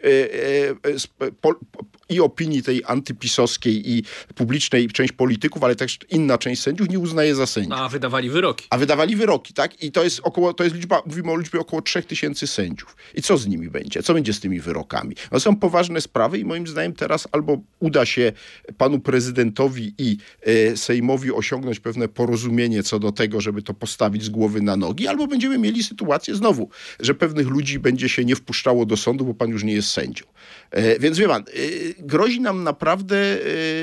i 2.09 2.19
opinii 2.19 2.63
tej 2.63 2.81
antypisowskiej 2.85 3.91
i 3.91 4.03
publicznej 4.35 4.87
część 4.87 5.11
polityków, 5.11 5.63
ale 5.63 5.75
też 5.75 5.99
inna 6.09 6.37
część 6.37 6.61
sędziów 6.61 6.89
nie 6.89 6.99
uznaje 6.99 7.35
za 7.35 7.45
sędziów. 7.45 7.69
No, 7.69 7.85
a 7.85 7.89
wydawali 7.89 8.29
wyroki. 8.29 8.67
A 8.69 8.77
wydawali 8.77 9.15
wyroki, 9.15 9.53
tak? 9.53 9.83
I 9.83 9.91
to 9.91 10.03
jest 10.03 10.19
około, 10.23 10.53
to 10.53 10.63
jest 10.63 10.75
liczba, 10.75 11.01
mówimy 11.05 11.31
o 11.31 11.37
liczbie 11.37 11.59
około 11.59 11.81
3000 11.81 12.47
sędziów. 12.47 12.95
I 13.15 13.21
co 13.21 13.37
z 13.37 13.47
nimi 13.47 13.69
będzie? 13.69 14.03
Co 14.03 14.13
będzie 14.13 14.33
z 14.33 14.39
tymi 14.39 14.59
wyrokami? 14.59 15.15
No 15.31 15.39
są 15.39 15.55
poważne 15.55 16.01
sprawy 16.01 16.39
i 16.39 16.45
moim 16.45 16.67
zdaniem 16.67 16.93
teraz 16.93 17.27
albo 17.31 17.57
uda 17.79 18.05
się 18.05 18.31
panu 18.77 18.99
prezydentowi 18.99 19.93
i 19.97 20.17
e, 20.41 20.77
Sejmowi 20.77 21.31
osiągnąć 21.31 21.79
pewne 21.79 22.07
porozumienie 22.07 22.83
co 22.83 22.99
do 22.99 23.11
tego, 23.11 23.41
żeby 23.41 23.61
to 23.61 23.73
postawić 23.73 24.23
z 24.23 24.29
głowy 24.29 24.61
na 24.61 24.75
nogi, 24.75 25.07
albo 25.07 25.27
będziemy 25.27 25.57
mieli 25.57 25.83
sytuację 25.83 26.35
znowu, 26.35 26.69
że 26.99 27.15
pewnych 27.15 27.47
ludzi 27.47 27.79
będzie 27.79 28.09
się 28.09 28.25
nie 28.25 28.35
wpuszczało 28.35 28.85
do 28.85 28.97
sądu, 28.97 29.25
bo 29.25 29.33
pan 29.33 29.49
już 29.49 29.63
nie 29.63 29.73
jest 29.73 29.89
sędzią. 29.89 30.25
E, 30.71 30.99
więc 30.99 31.17
wie 31.17 31.27
pan, 31.27 31.41
e, 31.41 31.96
grozi 31.99 32.41
nam 32.41 32.63
naprawdę 32.63 33.17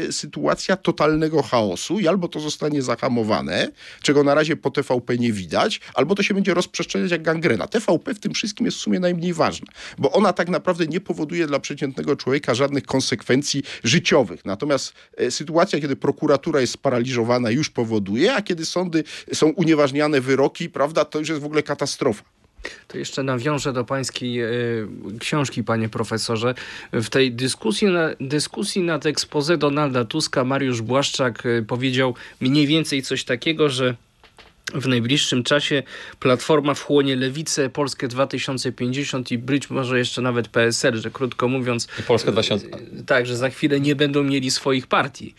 e, 0.09 0.12
sytuacja 0.12 0.77
totalnego 0.77 1.42
chaosu 1.42 2.00
i 2.00 2.09
albo 2.09 2.29
to 2.29 2.40
zostanie 2.40 2.83
zahamowane, 2.83 3.70
czego 4.03 4.24
na 4.24 4.35
razie 4.35 4.57
po 4.57 4.70
TVP 4.70 5.18
nie 5.18 5.33
widać, 5.33 5.81
albo 5.94 6.14
to 6.14 6.22
się 6.22 6.35
będzie 6.35 6.55
rozprzestrzeniać 6.55 7.11
jak 7.11 7.22
gangrena. 7.22 7.66
TVP 7.66 8.14
w 8.14 8.20
tym 8.20 8.35
wszystkim 8.35 8.66
jest 8.66 8.79
w 8.79 8.81
sumie 8.81 9.00
najmniej 9.00 9.35
ważna, 9.35 9.66
bo 9.98 10.12
ona 10.12 10.33
tak 10.33 10.48
naprawdę 10.48 10.87
nie 10.87 11.00
powoduje 11.00 11.46
dla 11.46 11.59
przeciętnego 11.59 12.16
człowieka 12.16 12.55
żadnych 12.55 12.85
konsekwencji 12.85 13.62
życiowych. 13.85 14.44
Natomiast 14.44 14.92
e, 15.16 15.31
sytuacja, 15.31 15.81
kiedy 15.81 15.96
prokuratura 15.96 16.61
jest 16.61 16.72
sparaliżowana, 16.72 17.50
już 17.50 17.70
powoduje, 17.70 18.35
a 18.35 18.42
kiedy 18.42 18.66
sądy 18.66 19.05
są 19.33 19.48
unieważniane 19.48 20.20
wyroki, 20.20 20.68
prawda, 20.70 21.05
to 21.05 21.18
już 21.18 21.29
jest 21.29 21.40
w 21.40 21.44
ogóle 21.44 21.62
katastrofa. 21.62 22.34
To 22.88 22.98
jeszcze 22.98 23.22
nawiążę 23.22 23.72
do 23.72 23.85
pańskiej 23.85 24.40
e, 24.40 24.48
książki, 25.20 25.64
panie 25.64 25.88
profesorze. 25.88 26.55
W 26.92 27.09
tej 27.09 27.33
dyskusji, 27.33 27.88
na, 27.88 28.11
dyskusji 28.20 28.83
nad 28.83 29.07
expose 29.07 29.57
Donalda 29.57 30.05
Tuska 30.05 30.44
Mariusz 30.44 30.83
Błaszczak 30.83 31.46
e, 31.46 31.62
powiedział 31.62 32.14
mniej 32.40 32.66
więcej 32.66 33.03
coś 33.03 33.24
takiego, 33.24 33.68
że 33.68 33.94
w 34.74 34.87
najbliższym 34.87 35.44
czasie 35.44 35.83
Platforma 36.20 36.74
wchłonie 36.74 37.16
Lewicę, 37.16 37.70
Polskę 37.70 38.09
2050 38.09 39.33
i 39.33 39.38
być 39.38 39.70
może 39.70 39.98
jeszcze 39.98 40.22
nawet 40.22 40.48
PSL, 40.48 40.96
że 40.96 41.11
krótko 41.11 41.48
mówiąc... 41.48 41.88
I 42.00 42.03
Polska 42.03 42.33
2000. 42.33 42.66
Tak, 43.07 43.27
że 43.27 43.37
za 43.37 43.50
chwilę 43.50 43.81
nie 43.81 43.96
będą 43.96 44.22
mieli 44.22 44.50
swoich 44.50 44.87
partii. 44.87 45.35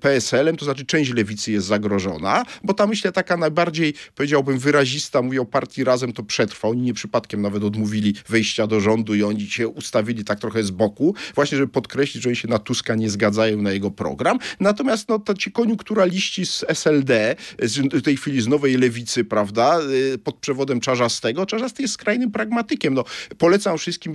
PSL-em, 0.00 0.56
to 0.56 0.64
znaczy 0.64 0.86
część 0.86 1.12
lewicy 1.12 1.52
jest 1.52 1.66
zagrożona, 1.66 2.44
bo 2.64 2.74
ta 2.74 2.86
myślę 2.86 3.12
taka 3.12 3.36
najbardziej, 3.36 3.94
powiedziałbym, 4.14 4.58
wyrazista, 4.58 5.22
mówi 5.22 5.38
o 5.38 5.44
partii 5.44 5.84
Razem, 5.84 6.12
to 6.12 6.22
przetrwa. 6.22 6.68
Oni 6.68 6.82
nie 6.82 6.94
przypadkiem 6.94 7.42
nawet 7.42 7.64
odmówili 7.64 8.14
wejścia 8.28 8.66
do 8.66 8.80
rządu 8.80 9.14
i 9.14 9.22
oni 9.22 9.50
się 9.50 9.68
ustawili 9.68 10.24
tak 10.24 10.40
trochę 10.40 10.62
z 10.62 10.70
boku, 10.70 11.14
właśnie 11.34 11.58
żeby 11.58 11.72
podkreślić, 11.72 12.22
że 12.22 12.28
oni 12.28 12.36
się 12.36 12.48
na 12.48 12.58
Tuska 12.58 12.94
nie 12.94 13.10
zgadzają 13.10 13.62
na 13.62 13.72
jego 13.72 13.90
program. 13.90 14.38
Natomiast 14.60 15.08
no, 15.08 15.18
to 15.18 15.34
ci 15.34 15.52
koniunkturaliści 15.52 16.46
z 16.46 16.64
SLD, 16.68 17.36
z 17.62 18.02
tej 18.04 18.16
chwili 18.16 18.40
z 18.40 18.46
Nowej 18.46 18.76
Lewicy, 18.76 19.24
prawda, 19.24 19.80
pod 20.24 20.36
przewodem 20.36 20.80
Czarzastego, 20.80 21.46
Czarzasty 21.46 21.82
jest 21.82 21.94
skrajnym 21.94 22.30
pragmatykiem. 22.30 22.94
No, 22.94 23.04
polecam 23.38 23.78
wszystkim 23.78 24.12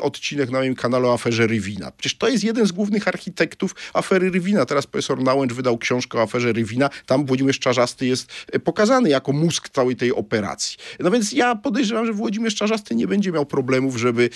odcinek 0.00 0.50
na 0.50 0.58
moim 0.58 0.74
kanale 0.84 1.08
o 1.08 1.12
aferze 1.12 1.46
Rywina. 1.46 1.90
Przecież 1.90 2.18
to 2.18 2.28
jest 2.28 2.44
jeden 2.44 2.66
z 2.66 2.72
głównych 2.72 3.08
architektów 3.08 3.74
afery 3.92 4.30
Rywina. 4.30 4.66
Teraz 4.66 4.86
profesor 4.86 5.22
Nałęcz 5.22 5.52
wydał 5.52 5.78
książkę 5.78 6.18
o 6.18 6.22
aferze 6.22 6.52
Rywina. 6.52 6.90
Tam 7.06 7.26
Włodzimierz 7.26 7.58
Czarzasty 7.58 8.06
jest 8.06 8.32
pokazany 8.64 9.08
jako 9.08 9.32
mózg 9.32 9.68
całej 9.68 9.96
tej 9.96 10.12
operacji. 10.12 10.76
No 11.00 11.10
więc 11.10 11.32
ja 11.32 11.56
podejrzewam, 11.56 12.06
że 12.06 12.12
Włodzimierz 12.12 12.54
Czarzasty 12.54 12.94
nie 12.94 13.06
będzie 13.06 13.32
miał 13.32 13.46
problemów, 13.46 13.96
żeby 13.96 14.30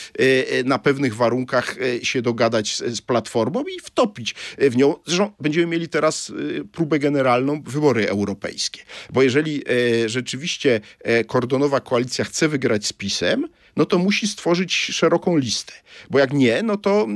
na 0.65 0.79
pewnych 0.79 1.17
warunkach 1.17 1.77
się 2.03 2.23
dogadać 2.23 2.77
z, 2.77 2.97
z 2.97 3.01
Platformą 3.01 3.65
i 3.77 3.81
wtopić 3.81 4.35
w 4.59 4.77
nią. 4.77 4.95
Zresztą 5.07 5.31
będziemy 5.41 5.67
mieli 5.67 5.89
teraz 5.89 6.33
próbę 6.73 6.99
generalną, 6.99 7.63
wybory 7.63 8.09
europejskie. 8.09 8.81
Bo 9.13 9.23
jeżeli 9.23 9.63
rzeczywiście 10.07 10.81
kordonowa 11.27 11.81
koalicja 11.81 12.25
chce 12.25 12.49
wygrać 12.49 12.87
z 12.87 12.93
PiSem, 12.93 13.49
no 13.79 13.87
to 13.87 13.99
musi 13.99 14.29
stworzyć 14.29 14.75
szeroką 14.75 15.37
listę. 15.37 15.73
Bo 16.11 16.19
jak 16.19 16.33
nie, 16.33 16.63
no 16.63 16.77
to 16.77 17.07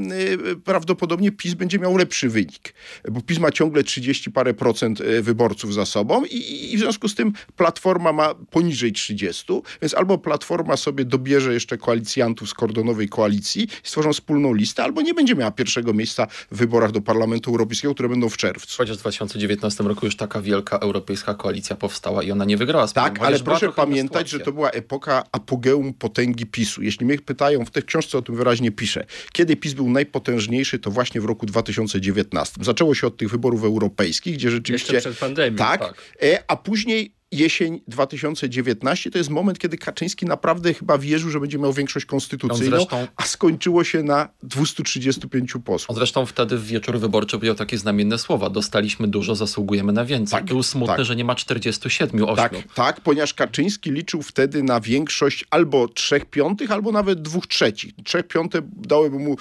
y, 0.52 0.56
prawdopodobnie 0.56 1.32
PiS 1.32 1.54
będzie 1.54 1.78
miał 1.78 1.96
lepszy 1.96 2.28
wynik. 2.28 2.74
Bo 3.10 3.20
PiS 3.20 3.38
ma 3.38 3.50
ciągle 3.50 3.84
30 3.84 4.30
parę 4.30 4.54
procent 4.54 5.02
wyborców 5.22 5.74
za 5.74 5.86
sobą 5.86 6.24
i, 6.24 6.72
i 6.72 6.76
w 6.76 6.80
związku 6.80 7.08
z 7.08 7.14
tym 7.14 7.32
Platforma 7.56 8.12
ma 8.12 8.34
poniżej 8.34 8.92
30, 8.92 9.52
więc 9.82 9.94
albo 9.94 10.18
Platforma 10.18 10.76
sobie 10.76 11.04
dobierze 11.04 11.52
jeszcze 11.52 11.78
koalicjantów 11.78 12.48
z 12.48 12.54
kordonowej 12.54 13.08
koalicji, 13.08 13.68
stworzą 13.82 14.12
wspólną 14.12 14.54
listę, 14.54 14.82
albo 14.82 15.02
nie 15.02 15.14
będzie 15.14 15.34
miała 15.34 15.50
pierwszego 15.50 15.94
miejsca 15.94 16.26
w 16.50 16.56
wyborach 16.56 16.92
do 16.92 17.00
Parlamentu 17.00 17.50
Europejskiego, 17.50 17.94
które 17.94 18.08
będą 18.08 18.28
w 18.28 18.36
czerwcu. 18.36 18.76
Chociaż 18.78 18.96
w 18.96 19.00
2019 19.00 19.84
roku 19.84 20.06
już 20.06 20.16
taka 20.16 20.40
wielka 20.40 20.78
europejska 20.78 21.34
koalicja 21.34 21.76
powstała 21.76 22.22
i 22.22 22.30
ona 22.30 22.44
nie 22.44 22.56
wygrała. 22.56 22.88
Tak, 22.88 23.18
ale 23.22 23.38
proszę 23.38 23.72
pamiętać, 23.72 24.28
że 24.28 24.40
to 24.40 24.52
była 24.52 24.70
epoka 24.70 25.24
apogeum 25.32 25.94
potęgi 25.94 26.46
PiSu. 26.52 26.82
Jeśli 26.82 27.06
mnie 27.06 27.18
pytają, 27.18 27.64
w 27.64 27.70
tej 27.70 27.82
książce 27.82 28.18
o 28.18 28.22
tym 28.22 28.36
wyraźnie 28.36 28.70
piszę, 28.70 29.06
kiedy 29.32 29.56
PiS 29.56 29.72
był 29.72 29.90
najpotężniejszy, 29.90 30.78
to 30.78 30.90
właśnie 30.90 31.20
w 31.20 31.24
roku 31.24 31.46
2019. 31.46 32.64
Zaczęło 32.64 32.94
się 32.94 33.06
od 33.06 33.16
tych 33.16 33.30
wyborów 33.30 33.64
europejskich, 33.64 34.34
gdzie 34.34 34.50
rzeczywiście... 34.50 34.94
Jeszcze 34.94 35.10
przed 35.10 35.20
pandemią. 35.20 35.56
Tak, 35.56 35.80
tak. 35.80 36.44
a 36.48 36.56
później 36.56 37.21
jesień 37.32 37.80
2019 37.88 39.10
to 39.10 39.18
jest 39.18 39.30
moment, 39.30 39.58
kiedy 39.58 39.78
Kaczyński 39.78 40.26
naprawdę 40.26 40.74
chyba 40.74 40.98
wierzył, 40.98 41.30
że 41.30 41.40
będzie 41.40 41.58
miał 41.58 41.72
większość 41.72 42.06
konstytucyjną, 42.06 42.76
zresztą, 42.76 43.06
a 43.16 43.22
skończyło 43.22 43.84
się 43.84 44.02
na 44.02 44.28
235 44.42 45.52
posłów. 45.64 45.90
On 45.90 45.96
zresztą 45.96 46.26
wtedy 46.26 46.58
w 46.58 46.66
wieczór 46.66 46.98
wyborczy 46.98 47.36
powiedział 47.36 47.54
takie 47.54 47.78
znamienne 47.78 48.18
słowa. 48.18 48.50
Dostaliśmy 48.50 49.08
dużo, 49.08 49.34
zasługujemy 49.34 49.92
na 49.92 50.04
więcej. 50.04 50.38
Tak, 50.38 50.44
Był 50.44 50.62
smutny, 50.62 50.96
tak. 50.96 51.04
że 51.04 51.16
nie 51.16 51.24
ma 51.24 51.34
47, 51.34 52.24
8. 52.24 52.36
Tak, 52.36 52.54
tak, 52.74 53.00
ponieważ 53.00 53.34
Kaczyński 53.34 53.90
liczył 53.90 54.22
wtedy 54.22 54.62
na 54.62 54.80
większość 54.80 55.44
albo 55.50 55.88
3 55.88 56.20
piątych, 56.30 56.70
albo 56.70 56.92
nawet 56.92 57.22
2 57.22 57.40
trzecich. 57.48 57.92
3 58.04 58.22
piąte 58.22 58.62
dałyby 58.76 59.18
mu 59.18 59.32
e, 59.32 59.36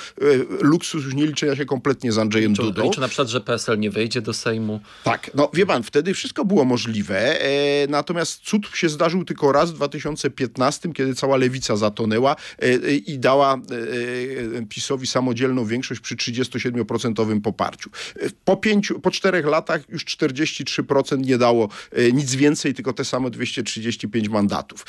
luksus 0.62 1.04
już 1.06 1.14
nie 1.14 1.28
liczenia 1.28 1.56
się 1.56 1.66
kompletnie 1.66 2.12
z 2.12 2.18
Andrzejem 2.18 2.52
liczy, 2.52 2.62
Dudą. 2.62 2.84
Liczy 2.84 3.02
na 3.02 3.08
przykład, 3.08 3.28
że 3.28 3.42
PSL 3.42 3.80
nie 3.80 3.92
wejdzie 3.92 4.22
do 4.22 4.34
Sejmu. 4.34 4.80
Tak, 5.04 5.32
no 5.36 5.50
wie 5.54 5.66
pan, 5.66 5.84
wtedy 5.84 6.14
wszystko 6.14 6.46
było 6.46 6.66
możliwe. 6.66 7.42
E, 7.42 7.81
natomiast 7.90 8.40
cud 8.40 8.68
się 8.74 8.90
zdarzył 8.90 9.26
tylko 9.26 9.52
raz 9.52 9.72
w 9.72 9.74
2015, 9.74 10.94
kiedy 10.94 11.16
cała 11.16 11.38
lewica 11.38 11.76
zatonęła 11.76 12.36
i 13.08 13.20
dała 13.20 13.58
PiSowi 14.70 15.08
samodzielną 15.08 15.66
większość 15.66 16.02
przy 16.02 16.16
37% 16.16 17.42
poparciu. 17.42 17.90
Po, 18.46 18.58
pięciu, 18.58 19.00
po 19.00 19.12
czterech 19.12 19.46
latach 19.46 19.82
już 19.90 20.06
43% 20.06 21.26
nie 21.26 21.38
dało 21.38 21.70
nic 22.14 22.36
więcej, 22.36 22.74
tylko 22.74 22.94
te 22.94 23.06
same 23.06 23.30
235 23.30 24.30
mandatów. 24.30 24.86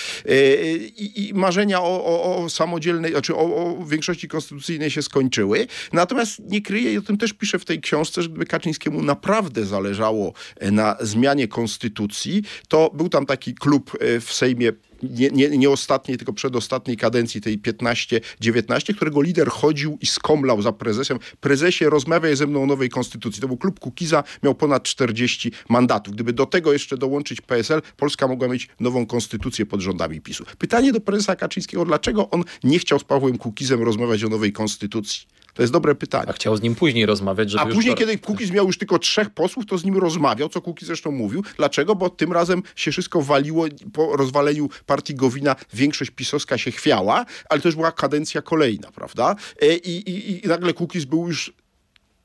I, 0.96 1.28
i 1.28 1.34
marzenia 1.34 1.80
o, 1.80 2.04
o, 2.04 2.36
o, 2.36 2.50
samodzielnej, 2.50 3.12
znaczy 3.12 3.34
o, 3.34 3.38
o 3.38 3.84
większości 3.84 4.28
konstytucyjnej 4.28 4.90
się 4.90 5.02
skończyły. 5.02 5.66
Natomiast 5.92 6.38
nie 6.38 6.62
kryję, 6.62 6.92
i 6.92 6.98
o 6.98 7.02
tym 7.02 7.18
też 7.18 7.32
piszę 7.32 7.58
w 7.58 7.64
tej 7.64 7.80
książce, 7.80 8.22
że 8.22 8.28
gdyby 8.28 8.46
Kaczyńskiemu 8.46 9.02
naprawdę 9.02 9.66
zależało 9.66 10.32
na 10.60 10.96
zmianie 11.00 11.48
konstytucji, 11.48 12.42
to 12.68 12.81
był 12.94 13.08
tam 13.08 13.26
taki 13.26 13.54
klub 13.54 13.98
w 14.20 14.32
Sejmie 14.32 14.72
nie, 15.02 15.30
nie, 15.30 15.48
nie 15.48 15.70
ostatniej, 15.70 16.18
tylko 16.18 16.32
przedostatniej 16.32 16.96
kadencji, 16.96 17.40
tej 17.40 17.58
15-19, 17.58 18.94
którego 18.96 19.22
lider 19.22 19.48
chodził 19.48 19.98
i 20.00 20.06
skomlał 20.06 20.62
za 20.62 20.72
prezesem. 20.72 21.18
Prezesie, 21.40 21.84
rozmawiaj 21.84 22.36
ze 22.36 22.46
mną 22.46 22.62
o 22.62 22.66
nowej 22.66 22.88
konstytucji. 22.88 23.40
To 23.40 23.48
był 23.48 23.56
klub 23.56 23.80
Kukiza, 23.80 24.24
miał 24.42 24.54
ponad 24.54 24.82
40 24.82 25.52
mandatów. 25.68 26.14
Gdyby 26.14 26.32
do 26.32 26.46
tego 26.46 26.72
jeszcze 26.72 26.98
dołączyć 26.98 27.40
PSL, 27.40 27.82
Polska 27.96 28.28
mogła 28.28 28.48
mieć 28.48 28.68
nową 28.80 29.06
konstytucję 29.06 29.66
pod 29.66 29.80
rządami 29.80 30.20
PiSu. 30.20 30.44
Pytanie 30.58 30.92
do 30.92 31.00
prezesa 31.00 31.36
Kaczyńskiego, 31.36 31.84
dlaczego 31.84 32.30
on 32.30 32.44
nie 32.64 32.78
chciał 32.78 32.98
z 32.98 33.04
Pawłem 33.04 33.38
Kukizem 33.38 33.82
rozmawiać 33.82 34.24
o 34.24 34.28
nowej 34.28 34.52
konstytucji? 34.52 35.26
To 35.54 35.62
jest 35.62 35.72
dobre 35.72 35.94
pytanie. 35.94 36.28
A 36.28 36.32
chciał 36.32 36.56
z 36.56 36.62
nim 36.62 36.74
później 36.74 37.06
rozmawiać, 37.06 37.50
żeby 37.50 37.62
A 37.62 37.66
później, 37.66 37.94
to... 37.94 37.98
kiedy 37.98 38.18
Kukiz 38.18 38.50
miał 38.50 38.66
już 38.66 38.78
tylko 38.78 38.98
trzech 38.98 39.30
posłów, 39.30 39.66
to 39.66 39.78
z 39.78 39.84
nim 39.84 39.96
rozmawiał, 39.96 40.48
co 40.48 40.60
Kukiz 40.60 40.86
zresztą 40.86 41.10
mówił. 41.10 41.44
Dlaczego? 41.56 41.94
Bo 41.94 42.10
tym 42.10 42.32
razem 42.32 42.62
się 42.76 42.92
wszystko 42.92 43.22
waliło 43.22 43.66
po 43.92 44.16
rozwaleniu 44.16 44.68
partii 44.86 45.14
Gowina. 45.14 45.56
Większość 45.74 46.10
pisowska 46.10 46.58
się 46.58 46.70
chwiała, 46.70 47.26
ale 47.48 47.60
to 47.60 47.68
już 47.68 47.76
była 47.76 47.92
kadencja 47.92 48.42
kolejna, 48.42 48.92
prawda? 48.92 49.36
I, 49.62 49.90
i, 49.90 50.44
i 50.44 50.48
nagle 50.48 50.72
Kukiz 50.72 51.04
był 51.04 51.28
już 51.28 51.52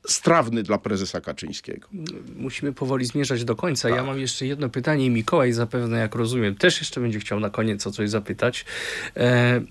strawny 0.08 0.64
dla 0.64 0.78
prezesa 0.78 1.22
Kaczyńskiego. 1.22 1.88
Musimy 2.36 2.74
powoli 2.74 3.06
zmierzać 3.06 3.44
do 3.44 3.56
końca. 3.56 3.90
Tak. 3.90 3.98
Ja 3.98 4.04
mam 4.04 4.20
jeszcze 4.20 4.46
jedno 4.46 4.70
pytanie. 4.70 5.10
Mikołaj 5.10 5.54
zapewne, 5.54 6.00
jak 6.00 6.16
rozumiem, 6.16 6.56
też 6.56 6.80
jeszcze 6.80 7.02
będzie 7.02 7.20
chciał 7.20 7.40
na 7.40 7.50
koniec 7.50 7.88
o 7.88 7.92
coś 7.92 8.10
zapytać. 8.10 8.66
E, 9.18 9.62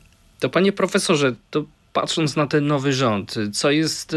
to 0.41 0.49
panie 0.49 0.73
profesorze, 0.73 1.35
to 1.51 1.65
patrząc 1.97 2.37
na 2.37 2.47
ten 2.47 2.67
nowy 2.67 2.93
rząd, 2.93 3.35
co 3.53 3.71
jest 3.71 4.17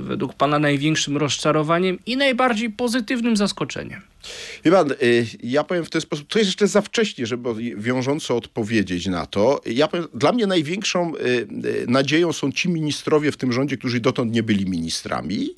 według 0.00 0.34
Pana 0.34 0.58
największym 0.58 1.16
rozczarowaniem 1.16 1.98
i 2.06 2.16
najbardziej 2.16 2.70
pozytywnym 2.70 3.36
zaskoczeniem? 3.36 4.00
Wie 4.64 4.72
pan, 4.72 4.92
y, 4.92 5.26
ja 5.42 5.64
powiem 5.64 5.84
w 5.84 5.90
ten 5.90 6.00
sposób, 6.00 6.28
to 6.28 6.38
jest 6.38 6.48
jeszcze 6.48 6.68
za 6.68 6.80
wcześnie, 6.82 7.26
żeby 7.26 7.48
wiążąco 7.76 8.36
odpowiedzieć 8.36 9.06
na 9.06 9.26
to. 9.26 9.60
Ja 9.66 9.88
powiem, 9.88 10.06
dla 10.14 10.32
mnie 10.32 10.46
największą 10.46 11.16
y, 11.16 11.18
y, 11.20 11.84
nadzieją 11.88 12.32
są 12.32 12.52
ci 12.52 12.68
ministrowie 12.68 13.32
w 13.32 13.36
tym 13.36 13.52
rządzie, 13.52 13.76
którzy 13.76 14.00
dotąd 14.00 14.32
nie 14.32 14.42
byli 14.42 14.66
ministrami, 14.66 15.50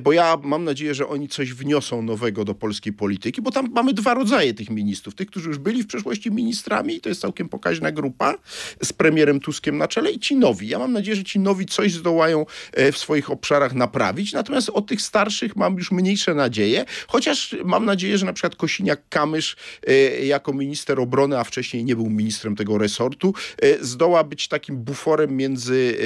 bo 0.00 0.12
ja 0.12 0.38
mam 0.42 0.64
nadzieję, 0.64 0.94
że 0.94 1.08
oni 1.08 1.28
coś 1.28 1.52
wniosą 1.52 2.02
nowego 2.02 2.44
do 2.44 2.54
polskiej 2.54 2.92
polityki, 2.92 3.42
bo 3.42 3.50
tam 3.50 3.70
mamy 3.72 3.94
dwa 3.94 4.14
rodzaje 4.14 4.54
tych 4.54 4.70
ministrów. 4.70 5.14
Tych, 5.14 5.28
którzy 5.28 5.48
już 5.48 5.58
byli 5.58 5.82
w 5.82 5.86
przeszłości 5.86 6.30
ministrami, 6.30 7.00
to 7.00 7.08
jest 7.08 7.20
całkiem 7.20 7.48
pokaźna 7.48 7.92
grupa, 7.92 8.34
z 8.82 8.92
premierem 8.92 9.40
Tuskiem 9.40 9.78
na 9.78 9.88
czele 9.88 10.10
i 10.10 10.18
ci 10.18 10.36
nowi. 10.36 10.68
Ja 10.68 10.78
mam 10.78 10.92
nadzieję, 10.92 11.16
że 11.16 11.24
ci 11.24 11.38
nowi 11.38 11.66
coś 11.66 11.92
zdołają 11.92 12.46
w 12.92 12.98
swoich 12.98 13.30
obszarach 13.30 13.74
naprawić, 13.74 14.32
natomiast 14.32 14.70
od 14.70 14.86
tych 14.86 15.02
starszych 15.02 15.56
mam 15.56 15.76
już 15.76 15.90
mniejsze 15.90 16.34
nadzieje, 16.34 16.84
chociaż 17.08 17.56
mam 17.64 17.84
nadzieję, 17.84 17.95
że 17.98 18.26
na 18.26 18.32
przykład 18.32 18.56
Kosiniak-Kamysz 18.56 19.56
e, 19.86 20.26
jako 20.26 20.52
minister 20.52 21.00
obrony, 21.00 21.38
a 21.38 21.44
wcześniej 21.44 21.84
nie 21.84 21.96
był 21.96 22.10
ministrem 22.10 22.56
tego 22.56 22.78
resortu, 22.78 23.34
e, 23.62 23.84
zdoła 23.84 24.24
być 24.24 24.48
takim 24.48 24.76
buforem 24.76 25.36
między 25.36 25.96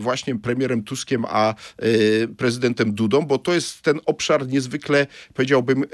właśnie 0.00 0.38
premierem 0.38 0.82
Tuskiem 0.82 1.24
a 1.28 1.54
prezydentem 2.38 2.94
Dudą, 2.94 3.22
bo 3.22 3.38
to 3.38 3.54
jest 3.54 3.82
ten 3.82 4.00
obszar 4.06 4.48
niezwykle, 4.48 5.06
powiedziałbym, 5.34 5.84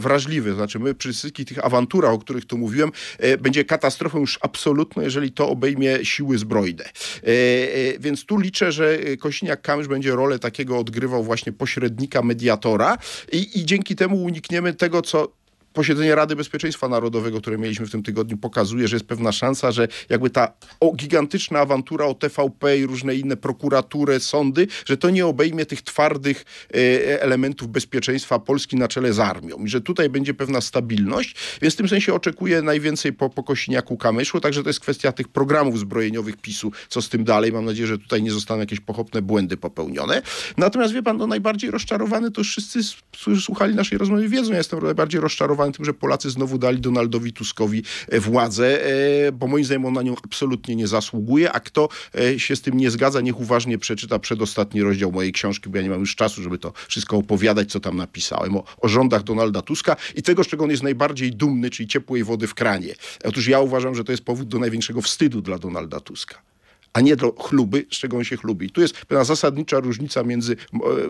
wrażliwy. 0.00 0.54
Znaczy 0.54 0.78
my 0.78 0.94
przy 0.94 1.12
wszystkich 1.12 1.46
tych 1.46 1.64
awanturach, 1.64 2.12
o 2.12 2.18
których 2.18 2.44
tu 2.44 2.58
mówiłem, 2.58 2.92
będzie 3.40 3.64
katastrofą 3.64 4.18
już 4.18 4.38
absolutną, 4.42 5.02
jeżeli 5.02 5.32
to 5.32 5.48
obejmie 5.48 6.04
siły 6.04 6.38
zbrojne. 6.38 6.84
Więc 8.00 8.24
tu 8.24 8.38
liczę, 8.38 8.72
że 8.72 8.98
Kosiniak-Kamysz 8.98 9.88
będzie 9.88 10.10
rolę 10.10 10.38
takiego 10.38 10.78
odgrywał 10.78 11.24
właśnie 11.24 11.52
pośrednika, 11.52 12.22
mediatora 12.22 12.98
i, 13.32 13.60
i 13.60 13.64
dzięki 13.64 13.96
temu 13.96 14.24
unikniemy 14.24 14.74
tego, 14.74 14.89
co 15.02 15.39
posiedzenie 15.72 16.14
Rady 16.14 16.36
Bezpieczeństwa 16.36 16.88
Narodowego, 16.88 17.40
które 17.40 17.58
mieliśmy 17.58 17.86
w 17.86 17.90
tym 17.90 18.02
tygodniu, 18.02 18.36
pokazuje, 18.36 18.88
że 18.88 18.96
jest 18.96 19.06
pewna 19.06 19.32
szansa, 19.32 19.72
że 19.72 19.88
jakby 20.08 20.30
ta 20.30 20.52
o, 20.80 20.92
gigantyczna 20.92 21.60
awantura 21.60 22.06
o 22.06 22.14
TVP 22.14 22.78
i 22.78 22.86
różne 22.86 23.14
inne 23.14 23.36
prokuratury, 23.36 24.20
sądy, 24.20 24.66
że 24.86 24.96
to 24.96 25.10
nie 25.10 25.26
obejmie 25.26 25.66
tych 25.66 25.82
twardych 25.82 26.44
e, 26.74 27.22
elementów 27.22 27.68
bezpieczeństwa 27.68 28.38
Polski 28.38 28.76
na 28.76 28.88
czele 28.88 29.12
z 29.12 29.18
armią 29.18 29.56
i 29.64 29.68
że 29.68 29.80
tutaj 29.80 30.08
będzie 30.08 30.34
pewna 30.34 30.60
stabilność, 30.60 31.34
więc 31.62 31.74
w 31.74 31.76
tym 31.76 31.88
sensie 31.88 32.14
oczekuję 32.14 32.62
najwięcej 32.62 33.12
po, 33.12 33.30
po 33.30 33.42
Kosiniaku 33.42 33.96
Kamyszu, 33.96 34.40
także 34.40 34.62
to 34.62 34.68
jest 34.68 34.80
kwestia 34.80 35.12
tych 35.12 35.28
programów 35.28 35.78
zbrojeniowych 35.78 36.36
PiSu, 36.36 36.72
co 36.88 37.02
z 37.02 37.08
tym 37.08 37.24
dalej. 37.24 37.52
Mam 37.52 37.64
nadzieję, 37.64 37.86
że 37.86 37.98
tutaj 37.98 38.22
nie 38.22 38.30
zostaną 38.30 38.60
jakieś 38.60 38.80
pochopne 38.80 39.22
błędy 39.22 39.56
popełnione. 39.56 40.22
Natomiast 40.56 40.94
wie 40.94 41.02
pan, 41.02 41.16
no 41.16 41.26
najbardziej 41.26 41.70
rozczarowany 41.70 42.30
to 42.30 42.44
wszyscy, 42.44 42.80
którzy 43.12 43.42
słuchali 43.42 43.74
naszej 43.74 43.98
rozmowy 43.98 44.28
wiedzą, 44.28 44.52
ja 44.52 44.58
jestem 44.58 44.82
najbardziej 44.82 45.20
rozczarowany 45.20 45.59
zszokowany 45.60 45.72
tym, 45.72 45.84
że 45.84 45.94
Polacy 45.94 46.30
znowu 46.30 46.58
dali 46.58 46.80
Donaldowi 46.80 47.32
Tuskowi 47.32 47.82
e, 48.08 48.20
władzę, 48.20 48.84
e, 49.26 49.32
bo 49.32 49.46
moim 49.46 49.64
zdaniem 49.64 49.86
on 49.86 49.92
na 49.92 50.02
nią 50.02 50.14
absolutnie 50.24 50.76
nie 50.76 50.86
zasługuje, 50.86 51.52
a 51.52 51.60
kto 51.60 51.88
e, 52.14 52.38
się 52.38 52.56
z 52.56 52.62
tym 52.62 52.76
nie 52.76 52.90
zgadza, 52.90 53.20
niech 53.20 53.40
uważnie 53.40 53.78
przeczyta 53.78 54.18
przedostatni 54.18 54.82
rozdział 54.82 55.12
mojej 55.12 55.32
książki, 55.32 55.70
bo 55.70 55.76
ja 55.76 55.82
nie 55.82 55.90
mam 55.90 56.00
już 56.00 56.16
czasu, 56.16 56.42
żeby 56.42 56.58
to 56.58 56.72
wszystko 56.88 57.16
opowiadać, 57.16 57.70
co 57.70 57.80
tam 57.80 57.96
napisałem, 57.96 58.56
o, 58.56 58.64
o 58.80 58.88
rządach 58.88 59.22
Donalda 59.22 59.62
Tuska 59.62 59.96
i 60.14 60.22
tego, 60.22 60.44
z 60.44 60.46
czego 60.46 60.64
on 60.64 60.70
jest 60.70 60.82
najbardziej 60.82 61.32
dumny, 61.32 61.70
czyli 61.70 61.88
ciepłej 61.88 62.24
wody 62.24 62.46
w 62.46 62.54
kranie. 62.54 62.94
Otóż 63.24 63.48
ja 63.48 63.60
uważam, 63.60 63.94
że 63.94 64.04
to 64.04 64.12
jest 64.12 64.24
powód 64.24 64.48
do 64.48 64.58
największego 64.58 65.02
wstydu 65.02 65.42
dla 65.42 65.58
Donalda 65.58 66.00
Tuska 66.00 66.49
a 66.92 67.00
nie 67.00 67.16
do 67.16 67.32
chluby, 67.32 67.86
z 67.90 67.96
czego 67.96 68.16
on 68.16 68.24
się 68.24 68.36
chlubi. 68.36 68.70
Tu 68.70 68.80
jest 68.80 69.06
pewna 69.06 69.24
zasadnicza 69.24 69.80
różnica 69.80 70.22
między 70.22 70.56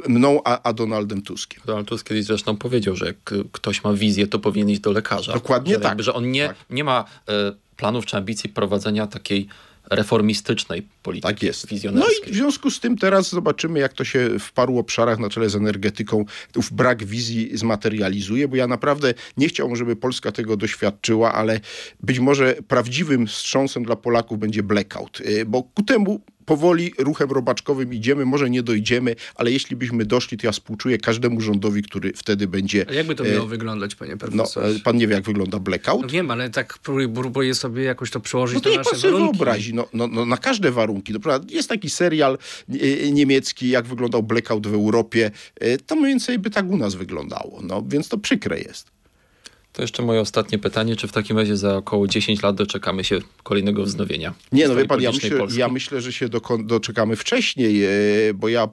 mną 0.08 0.40
a, 0.44 0.62
a 0.62 0.72
Donaldem 0.72 1.22
Tuskiem. 1.22 1.62
Donald 1.66 1.88
Tusk 1.88 2.08
kiedyś 2.08 2.24
zresztą 2.24 2.56
powiedział, 2.56 2.96
że 2.96 3.06
jak 3.06 3.34
ktoś 3.52 3.84
ma 3.84 3.92
wizję, 3.92 4.26
to 4.26 4.38
powinien 4.38 4.70
iść 4.70 4.80
do 4.80 4.92
lekarza. 4.92 5.32
Dokładnie 5.32 5.74
że 5.74 5.80
tak. 5.80 5.90
Jakby, 5.90 6.02
że 6.02 6.14
on 6.14 6.30
nie, 6.30 6.48
tak. 6.48 6.56
nie 6.70 6.84
ma 6.84 7.04
e, 7.28 7.52
planów 7.76 8.06
czy 8.06 8.16
ambicji 8.16 8.50
prowadzenia 8.50 9.06
takiej 9.06 9.48
reformistycznej 9.90 10.88
polityki 11.02 11.34
tak 11.34 11.42
jest. 11.42 11.66
No 11.92 12.06
i 12.28 12.32
w 12.32 12.34
związku 12.34 12.70
z 12.70 12.80
tym 12.80 12.98
teraz 12.98 13.30
zobaczymy, 13.30 13.78
jak 13.78 13.92
to 13.92 14.04
się 14.04 14.38
w 14.38 14.52
paru 14.52 14.78
obszarach 14.78 15.18
na 15.18 15.28
czele 15.28 15.50
z 15.50 15.56
energetyką 15.56 16.24
ów 16.56 16.72
brak 16.72 17.04
wizji 17.04 17.50
zmaterializuje, 17.54 18.48
bo 18.48 18.56
ja 18.56 18.66
naprawdę 18.66 19.14
nie 19.36 19.48
chciałbym, 19.48 19.76
żeby 19.76 19.96
Polska 19.96 20.32
tego 20.32 20.56
doświadczyła, 20.56 21.32
ale 21.32 21.60
być 22.00 22.18
może 22.18 22.54
prawdziwym 22.68 23.26
wstrząsem 23.26 23.84
dla 23.84 23.96
Polaków 23.96 24.38
będzie 24.38 24.62
blackout, 24.62 25.20
y, 25.20 25.44
bo 25.46 25.62
ku 25.62 25.82
temu 25.82 26.20
powoli 26.45 26.93
ruchem 26.99 27.30
robaczkowym 27.30 27.95
idziemy, 27.95 28.26
może 28.26 28.51
nie 28.51 28.62
dojdziemy, 28.62 29.16
ale 29.34 29.53
jeśli 29.53 29.76
byśmy 29.76 30.05
doszli, 30.05 30.38
to 30.38 30.47
ja 30.47 30.53
współczuję 30.53 30.99
każdemu 30.99 31.41
rządowi, 31.41 31.82
który 31.82 32.12
wtedy 32.12 32.47
będzie... 32.49 32.86
A 32.88 32.93
jakby 32.93 33.14
to 33.14 33.24
miało 33.24 33.45
e... 33.45 33.49
wyglądać, 33.49 33.95
panie 33.95 34.16
profesorze? 34.16 34.72
No, 34.74 34.80
pan 34.84 34.97
nie 34.97 35.07
wie, 35.07 35.14
jak 35.14 35.24
wygląda 35.24 35.59
blackout? 35.59 36.03
No 36.03 36.09
wiem, 36.09 36.30
ale 36.30 36.51
tak 36.51 36.78
próbuję 37.14 37.55
sobie 37.55 37.82
jakoś 37.82 38.11
to 38.11 38.20
przełożyć 38.20 38.55
no 38.55 38.61
to 38.61 38.70
na 38.70 38.76
nasze 38.76 38.91
pan 38.91 39.01
warunki. 39.01 39.38
wyobrazi, 39.38 39.74
no, 39.74 39.88
no, 39.93 40.07
no, 40.07 40.26
na 40.26 40.36
każde 40.36 40.70
warunki. 40.70 41.12
No, 41.12 41.41
jest 41.51 41.68
taki 41.68 41.91
serial 41.91 42.38
e, 42.68 43.12
niemiecki, 43.12 43.68
jak 43.68 43.86
wyglądał 43.86 44.22
blackout 44.22 44.66
w 44.66 44.74
Europie. 44.74 45.30
E, 45.61 45.78
to 45.78 45.97
mniej 45.97 46.09
więcej 46.09 46.38
by 46.38 46.51
tak 46.51 46.70
u 46.70 46.76
nas 46.76 46.95
wyglądało. 46.95 47.61
No, 47.62 47.84
więc 47.88 48.09
to 48.09 48.18
przykre 48.18 48.59
jest. 48.59 48.99
To 49.72 49.82
jeszcze 49.82 50.02
moje 50.02 50.20
ostatnie 50.20 50.58
pytanie, 50.58 50.96
czy 50.96 51.08
w 51.08 51.12
takim 51.12 51.38
razie 51.38 51.56
za 51.56 51.76
około 51.76 52.08
10 52.08 52.42
lat 52.42 52.56
doczekamy 52.56 53.04
się 53.04 53.18
kolejnego 53.42 53.84
wznowienia? 53.84 54.34
Nie, 54.52 54.68
no 54.68 54.74
wie 54.74 54.84
pan, 54.84 55.00
ja 55.00 55.12
myślę, 55.12 55.46
ja 55.56 55.68
myślę, 55.68 56.00
że 56.00 56.12
się 56.12 56.28
doczekamy 56.64 57.16
wcześniej, 57.16 57.84
e, 57.84 57.88
bo 58.34 58.48
ja 58.48 58.62
e, 58.64 58.68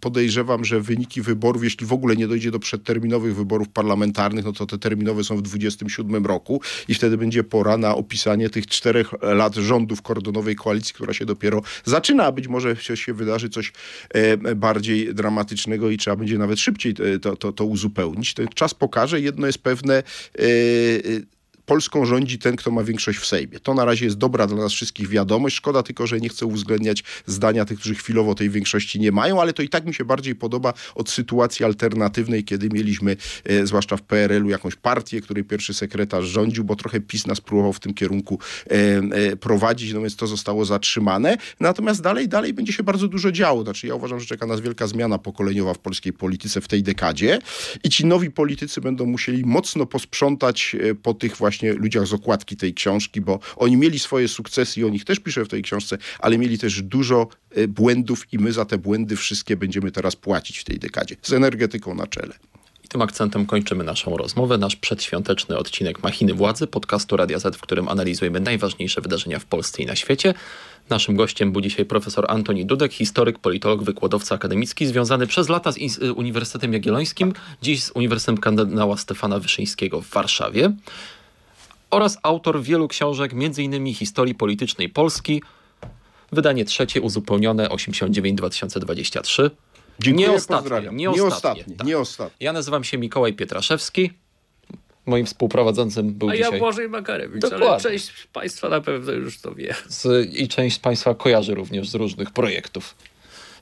podejrzewam, 0.00 0.64
że 0.64 0.80
wyniki 0.80 1.22
wyborów, 1.22 1.64
jeśli 1.64 1.86
w 1.86 1.92
ogóle 1.92 2.16
nie 2.16 2.28
dojdzie 2.28 2.50
do 2.50 2.58
przedterminowych 2.58 3.36
wyborów 3.36 3.68
parlamentarnych, 3.68 4.44
no 4.44 4.52
to 4.52 4.66
te 4.66 4.78
terminowe 4.78 5.24
są 5.24 5.36
w 5.36 5.42
27 5.42 6.26
roku 6.26 6.60
i 6.88 6.94
wtedy 6.94 7.18
będzie 7.18 7.44
pora 7.44 7.76
na 7.76 7.94
opisanie 7.94 8.50
tych 8.50 8.66
czterech 8.66 9.10
lat 9.22 9.54
rządów 9.54 10.02
kordonowej 10.02 10.56
koalicji, 10.56 10.94
która 10.94 11.12
się 11.12 11.24
dopiero 11.24 11.62
zaczyna, 11.84 12.24
a 12.24 12.32
być 12.32 12.48
może 12.48 12.76
się 12.76 13.14
wydarzy 13.14 13.48
coś 13.48 13.72
e, 14.10 14.54
bardziej 14.54 15.14
dramatycznego 15.14 15.90
i 15.90 15.96
trzeba 15.96 16.16
będzie 16.16 16.38
nawet 16.38 16.60
szybciej 16.60 16.94
to, 17.22 17.36
to, 17.36 17.52
to 17.52 17.64
uzupełnić. 17.64 18.34
Ten 18.34 18.48
czas 18.54 18.74
pokaże, 18.74 19.20
jedno 19.20 19.46
jest 19.46 19.58
pewne, 19.58 19.95
yy, 20.38 21.26
Polską 21.66 22.04
rządzi 22.04 22.38
ten, 22.38 22.56
kto 22.56 22.70
ma 22.70 22.84
większość 22.84 23.18
w 23.18 23.26
Sejmie. 23.26 23.60
To 23.60 23.74
na 23.74 23.84
razie 23.84 24.04
jest 24.04 24.16
dobra 24.16 24.46
dla 24.46 24.56
nas 24.56 24.72
wszystkich 24.72 25.08
wiadomość. 25.08 25.56
Szkoda 25.56 25.82
tylko, 25.82 26.06
że 26.06 26.20
nie 26.20 26.28
chcę 26.28 26.46
uwzględniać 26.46 27.04
zdania 27.26 27.64
tych, 27.64 27.78
którzy 27.78 27.94
chwilowo 27.94 28.34
tej 28.34 28.50
większości 28.50 29.00
nie 29.00 29.12
mają, 29.12 29.40
ale 29.40 29.52
to 29.52 29.62
i 29.62 29.68
tak 29.68 29.86
mi 29.86 29.94
się 29.94 30.04
bardziej 30.04 30.34
podoba 30.34 30.72
od 30.94 31.10
sytuacji 31.10 31.64
alternatywnej, 31.64 32.44
kiedy 32.44 32.68
mieliśmy, 32.68 33.16
e, 33.44 33.66
zwłaszcza 33.66 33.96
w 33.96 34.02
PRL-u, 34.02 34.48
jakąś 34.50 34.74
partię, 34.76 35.20
której 35.20 35.44
pierwszy 35.44 35.74
sekretarz 35.74 36.24
rządził, 36.24 36.64
bo 36.64 36.76
trochę 36.76 37.00
PiS 37.00 37.26
nas 37.26 37.40
próbował 37.40 37.72
w 37.72 37.80
tym 37.80 37.94
kierunku 37.94 38.38
e, 38.66 38.72
e, 38.72 39.36
prowadzić, 39.36 39.92
no 39.92 40.00
więc 40.00 40.16
to 40.16 40.26
zostało 40.26 40.64
zatrzymane. 40.64 41.36
Natomiast 41.60 42.02
dalej, 42.02 42.28
dalej 42.28 42.54
będzie 42.54 42.72
się 42.72 42.82
bardzo 42.82 43.08
dużo 43.08 43.32
działo. 43.32 43.62
Znaczy 43.62 43.86
ja 43.86 43.94
uważam, 43.94 44.20
że 44.20 44.26
czeka 44.26 44.46
nas 44.46 44.60
wielka 44.60 44.86
zmiana 44.86 45.18
pokoleniowa 45.18 45.74
w 45.74 45.78
polskiej 45.78 46.12
polityce 46.12 46.60
w 46.60 46.68
tej 46.68 46.82
dekadzie 46.82 47.38
i 47.84 47.88
ci 47.90 48.06
nowi 48.06 48.30
politycy 48.30 48.80
będą 48.80 49.06
musieli 49.06 49.44
mocno 49.44 49.86
posprzątać 49.86 50.76
e, 50.80 50.94
po 50.94 51.14
tych 51.14 51.36
właśnie 51.36 51.55
właśnie 51.56 51.72
ludziach 51.72 52.06
z 52.06 52.12
okładki 52.12 52.56
tej 52.56 52.74
książki, 52.74 53.20
bo 53.20 53.38
oni 53.56 53.76
mieli 53.76 53.98
swoje 53.98 54.28
sukcesy 54.28 54.80
i 54.80 54.84
o 54.84 54.88
nich 54.88 55.04
też 55.04 55.20
piszę 55.20 55.44
w 55.44 55.48
tej 55.48 55.62
książce, 55.62 55.98
ale 56.18 56.38
mieli 56.38 56.58
też 56.58 56.82
dużo 56.82 57.28
e, 57.50 57.68
błędów 57.68 58.32
i 58.32 58.38
my 58.38 58.52
za 58.52 58.64
te 58.64 58.78
błędy 58.78 59.16
wszystkie 59.16 59.56
będziemy 59.56 59.90
teraz 59.90 60.16
płacić 60.16 60.58
w 60.58 60.64
tej 60.64 60.78
dekadzie. 60.78 61.16
Z 61.22 61.32
energetyką 61.32 61.94
na 61.94 62.06
czele. 62.06 62.34
I 62.84 62.88
tym 62.88 63.02
akcentem 63.02 63.46
kończymy 63.46 63.84
naszą 63.84 64.16
rozmowę, 64.16 64.58
nasz 64.58 64.76
przedświąteczny 64.76 65.58
odcinek 65.58 66.02
Machiny 66.02 66.34
Władzy, 66.34 66.66
podcastu 66.66 67.16
Radia 67.16 67.38
Z, 67.38 67.56
w 67.56 67.60
którym 67.60 67.88
analizujemy 67.88 68.40
najważniejsze 68.40 69.00
wydarzenia 69.00 69.38
w 69.38 69.44
Polsce 69.44 69.82
i 69.82 69.86
na 69.86 69.96
świecie. 69.96 70.34
Naszym 70.90 71.16
gościem 71.16 71.52
był 71.52 71.60
dzisiaj 71.60 71.84
profesor 71.84 72.24
Antoni 72.28 72.66
Dudek, 72.66 72.92
historyk, 72.92 73.38
politolog, 73.38 73.82
wykładowca 73.82 74.34
akademicki, 74.34 74.86
związany 74.86 75.26
przez 75.26 75.48
lata 75.48 75.72
z 75.72 75.78
Uniwersytetem 76.16 76.72
Jagiellońskim, 76.72 77.32
dziś 77.62 77.84
z 77.84 77.90
Uniwersytetem 77.90 78.38
kardynała 78.38 78.96
Stefana 78.96 79.38
Wyszyńskiego 79.38 80.00
w 80.00 80.10
Warszawie 80.10 80.72
oraz 81.96 82.18
autor 82.22 82.62
wielu 82.62 82.88
książek, 82.88 83.32
m.in. 83.32 83.94
historii 83.94 84.34
politycznej 84.34 84.88
Polski, 84.88 85.42
wydanie 86.32 86.64
trzecie 86.64 87.00
uzupełnione 87.00 87.68
89-2023. 87.68 89.50
Dziękuję, 89.98 90.28
nie 90.28 90.34
ostatnie, 90.34 90.80
nie, 90.92 91.06
nie 91.06 91.24
ostatnie. 91.24 91.76
Tak. 91.76 91.86
Nie 91.86 91.98
ostatnie. 91.98 92.36
Ja 92.46 92.52
nazywam 92.52 92.84
się 92.84 92.98
Mikołaj 92.98 93.34
Pietraszewski. 93.34 94.10
Moim 95.06 95.26
współprowadzącym 95.26 96.14
był 96.14 96.30
A 96.30 96.36
dzisiaj... 96.36 96.52
ja 96.52 96.58
Błażej 96.58 96.88
Makarewicz, 96.88 97.42
Dokładnie. 97.42 97.68
ale 97.68 97.80
część 97.80 98.26
Państwa 98.32 98.68
na 98.68 98.80
pewno 98.80 99.12
już 99.12 99.40
to 99.40 99.54
wie. 99.54 99.74
Z, 99.88 100.30
I 100.34 100.48
część 100.48 100.78
Państwa 100.78 101.14
kojarzy 101.14 101.54
również 101.54 101.88
z 101.88 101.94
różnych 101.94 102.30
projektów. 102.30 102.94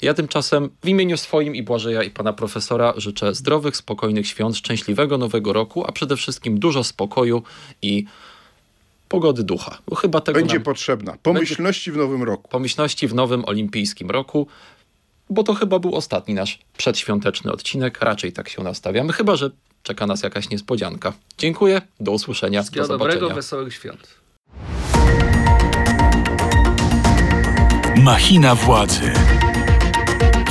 Ja 0.04 0.14
tymczasem 0.14 0.70
w 0.82 0.88
imieniu 0.88 1.16
swoim 1.16 1.54
i 1.54 1.62
Błażeja 1.62 2.02
i 2.02 2.10
pana 2.10 2.32
profesora 2.32 2.94
życzę 2.96 3.34
zdrowych, 3.34 3.76
spokojnych 3.76 4.26
świąt, 4.26 4.56
szczęśliwego 4.56 5.18
nowego 5.18 5.52
roku, 5.52 5.84
a 5.86 5.92
przede 5.92 6.16
wszystkim 6.16 6.58
dużo 6.58 6.84
spokoju 6.84 7.42
i 7.82 8.04
pogody 9.08 9.42
ducha. 9.42 9.78
Bo 9.88 9.96
chyba 9.96 10.20
tego 10.20 10.38
Będzie 10.38 10.54
nam... 10.54 10.62
potrzebna. 10.62 11.16
Pomyślności 11.22 11.92
w 11.92 11.96
nowym 11.96 12.22
roku. 12.22 12.48
Pomyślności 12.48 13.08
w 13.08 13.14
nowym 13.14 13.44
olimpijskim 13.44 14.10
roku, 14.10 14.46
bo 15.30 15.42
to 15.42 15.54
chyba 15.54 15.78
był 15.78 15.94
ostatni 15.94 16.34
nasz 16.34 16.58
przedświąteczny 16.76 17.52
odcinek. 17.52 18.00
Raczej 18.00 18.32
tak 18.32 18.48
się 18.48 18.62
nastawiamy, 18.62 19.12
chyba 19.12 19.36
że 19.36 19.50
czeka 19.82 20.06
nas 20.06 20.22
jakaś 20.22 20.50
niespodzianka. 20.50 21.12
Dziękuję, 21.38 21.82
do 22.00 22.12
usłyszenia, 22.12 22.58
do 22.58 22.62
Wszystkiego 22.62 22.86
zobaczenia. 22.86 23.14
dobrego, 23.14 23.34
wesołych 23.34 23.74
świąt. 23.74 24.08
Machina 27.96 28.54
władzy. 28.54 29.12